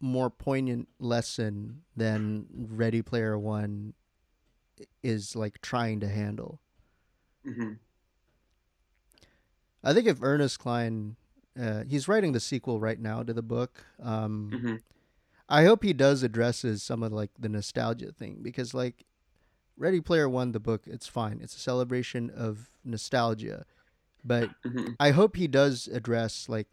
[0.00, 3.92] more poignant lesson than Ready Player One
[5.02, 6.60] is like trying to handle.
[7.44, 7.74] hmm
[9.84, 11.16] I think if Ernest Cline
[11.58, 13.84] Uh, he's writing the sequel right now to the book.
[14.02, 14.76] Um, hmm
[15.48, 19.04] I hope he does addresses some of like the nostalgia thing because like
[19.76, 21.40] Ready Player One, the book, it's fine.
[21.42, 23.64] It's a celebration of nostalgia,
[24.24, 26.68] but hmm I hope he does address like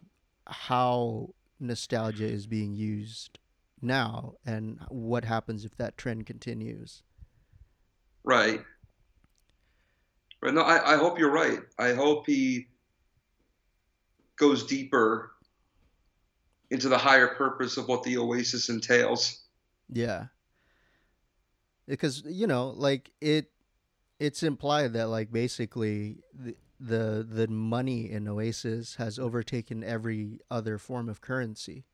[0.45, 3.39] how nostalgia is being used
[3.81, 7.03] now and what happens if that trend continues.
[8.23, 8.63] Right.
[10.41, 10.53] Right.
[10.53, 11.59] No, I, I hope you're right.
[11.79, 12.67] I hope he
[14.37, 15.31] goes deeper
[16.69, 19.43] into the higher purpose of what the Oasis entails.
[19.91, 20.25] Yeah.
[21.87, 23.51] Because you know, like it
[24.19, 30.77] it's implied that like basically the the, the money in Oasis has overtaken every other
[30.77, 31.85] form of currency.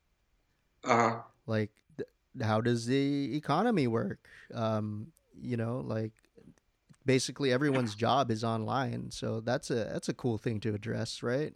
[0.84, 1.22] uh-huh.
[1.48, 2.10] Like th-
[2.46, 4.28] how does the economy work?
[4.54, 5.08] Um,
[5.42, 6.12] you know, like
[7.06, 11.54] basically everyone's job is online, so that's a that's a cool thing to address, right?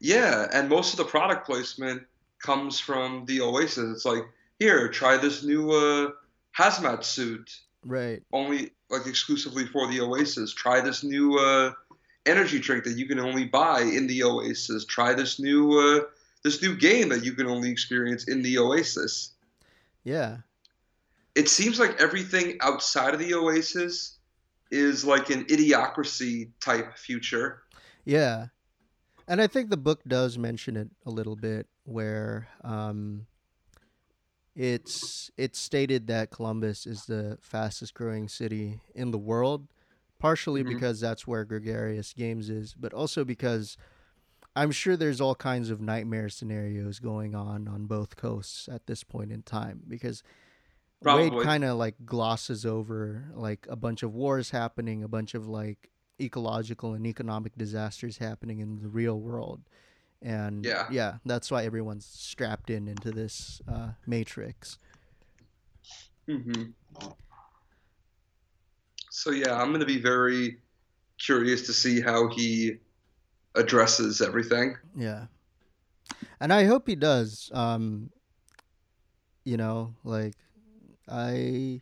[0.00, 2.02] Yeah, and most of the product placement
[2.38, 3.96] comes from the Oasis.
[3.96, 4.24] It's like,
[4.58, 6.10] here, try this new uh,
[6.56, 7.50] hazmat suit,
[7.84, 8.22] Right.
[8.32, 10.52] only like exclusively for the Oasis.
[10.52, 11.72] Try this new uh,
[12.26, 14.84] energy drink that you can only buy in the Oasis.
[14.84, 16.04] Try this new uh,
[16.42, 19.32] this new game that you can only experience in the Oasis.
[20.04, 20.38] Yeah.
[21.34, 24.18] It seems like everything outside of the Oasis
[24.70, 27.62] is like an idiocracy type future.
[28.04, 28.46] Yeah.
[29.28, 33.26] And I think the book does mention it a little bit where um
[34.56, 39.68] it's it's stated that Columbus is the fastest growing city in the world,
[40.18, 40.68] partially Mhm.
[40.70, 43.76] because that's where Gregarious Games is, but also because
[44.56, 49.04] I'm sure there's all kinds of nightmare scenarios going on on both coasts at this
[49.04, 50.22] point in time because
[51.16, 55.46] Wade kind of like glosses over like a bunch of wars happening, a bunch of
[55.46, 55.90] like
[56.20, 59.60] ecological and economic disasters happening in the real world.
[60.20, 60.86] And Yeah.
[60.90, 64.78] yeah, that's why everyone's strapped in into this uh, matrix.
[66.26, 66.64] hmm
[69.10, 70.58] So yeah, I'm going to be very
[71.18, 72.78] curious to see how he
[73.54, 74.76] addresses everything.
[74.96, 75.26] Yeah.
[76.40, 77.50] And I hope he does.
[77.52, 78.10] Um,
[79.44, 80.34] you know, like
[81.08, 81.80] I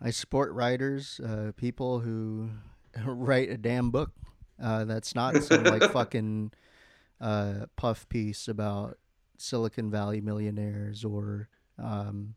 [0.00, 2.50] I support writers, uh, people who
[3.06, 4.12] write a damn book.
[4.62, 6.52] Uh, that's not some like fucking
[7.20, 8.98] uh, puff piece about
[9.36, 11.48] Silicon Valley millionaires or
[11.78, 12.34] um,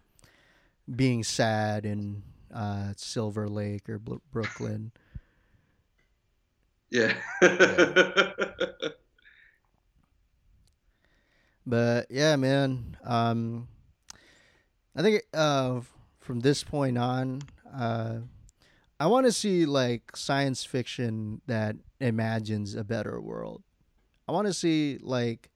[0.93, 2.23] being sad in
[2.53, 4.91] uh, Silver Lake or Brooklyn.
[6.89, 7.13] Yeah.
[11.69, 12.97] But yeah, man.
[13.03, 13.67] Um,
[14.95, 15.81] I think uh,
[16.19, 18.21] from this point on, uh,
[18.99, 23.63] I want to see like science fiction that imagines a better world.
[24.27, 25.49] I want to see like,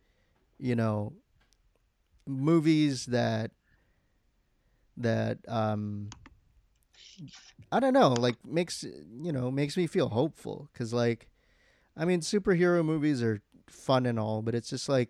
[0.58, 1.14] you know,
[2.26, 3.52] movies that
[4.96, 6.10] that um
[7.72, 11.28] I don't know, like makes you know makes me feel hopeful because like,
[11.98, 15.10] I mean, superhero movies are fun and all, but it's just like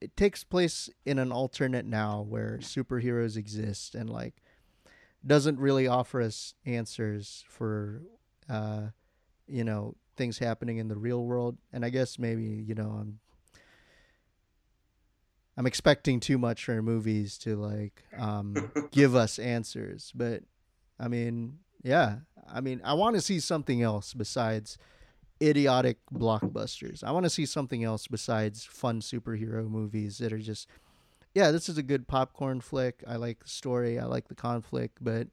[0.00, 4.41] it takes place in an alternate now where superheroes exist and like
[5.26, 8.02] doesn't really offer us answers for
[8.48, 8.86] uh
[9.46, 11.58] you know things happening in the real world.
[11.72, 13.18] And i guess maybe you know i'm
[15.56, 20.12] i'm expecting too much for movies to like um give us answers.
[20.14, 20.42] But
[20.98, 22.16] i mean yeah.
[22.52, 24.78] I mean i want to see something else besides
[25.42, 27.02] idiotic blockbusters.
[27.02, 30.68] I want to see something else besides fun superhero movies that are just,
[31.34, 33.02] yeah, this is a good popcorn flick.
[33.06, 33.98] I like the story.
[33.98, 35.28] I like the conflict, but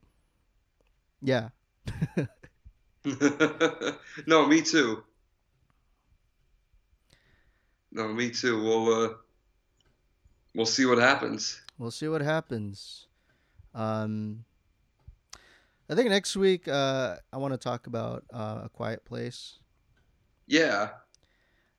[1.21, 1.49] yeah,
[4.27, 5.03] no, me too.
[7.91, 8.61] No, me too.
[8.63, 9.13] We'll uh,
[10.55, 11.61] we'll see what happens.
[11.77, 13.07] we'll see what happens.
[13.73, 14.45] Um,
[15.89, 19.55] I think next week uh, I want to talk about uh, a quiet place.
[20.47, 20.89] Yeah.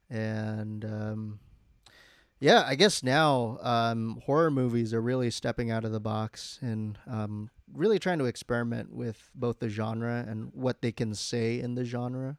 [0.08, 1.40] and um,
[2.40, 6.98] yeah, I guess now um, horror movies are really stepping out of the box and
[7.06, 11.74] um, really trying to experiment with both the genre and what they can say in
[11.74, 12.38] the genre.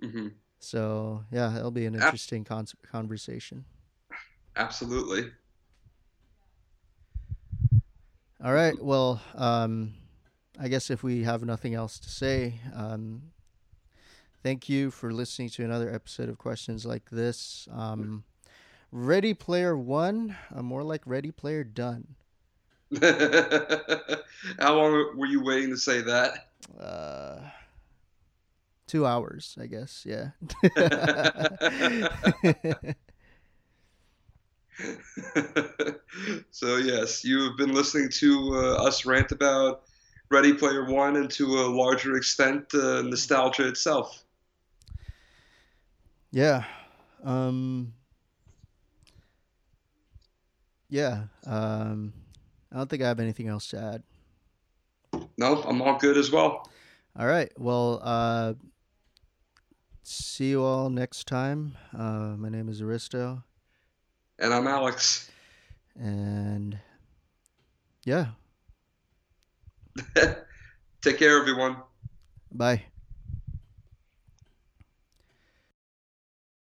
[0.00, 3.64] hmm So yeah, it'll be an interesting con- conversation.
[4.56, 5.30] Absolutely.
[8.42, 9.94] All right, well, um,
[10.58, 13.32] I guess if we have nothing else to say, um,
[14.42, 17.68] thank you for listening to another episode of Questions Like This.
[17.70, 18.24] Um,
[18.92, 22.16] Ready Player One, uh, more like Ready Player Done.
[23.00, 26.48] How long were you waiting to say that?
[26.78, 27.38] Uh,
[28.88, 30.04] two hours, I guess.
[30.04, 30.30] Yeah.
[36.50, 39.82] so yes, you have been listening to uh, us rant about
[40.30, 44.24] Ready Player One and to a larger extent uh, nostalgia itself.
[46.32, 46.64] Yeah.
[47.22, 47.92] Um,
[50.90, 51.22] yeah.
[51.46, 52.12] Um,
[52.72, 54.02] I don't think I have anything else to add.
[55.38, 56.68] No, I'm all good as well.
[57.18, 57.50] All right.
[57.58, 58.54] Well, uh,
[60.02, 61.76] see you all next time.
[61.96, 63.42] Uh, my name is Aristo.
[64.38, 65.30] And I'm Alex.
[65.98, 66.78] And
[68.04, 68.26] yeah.
[71.02, 71.76] Take care, everyone.
[72.52, 72.84] Bye.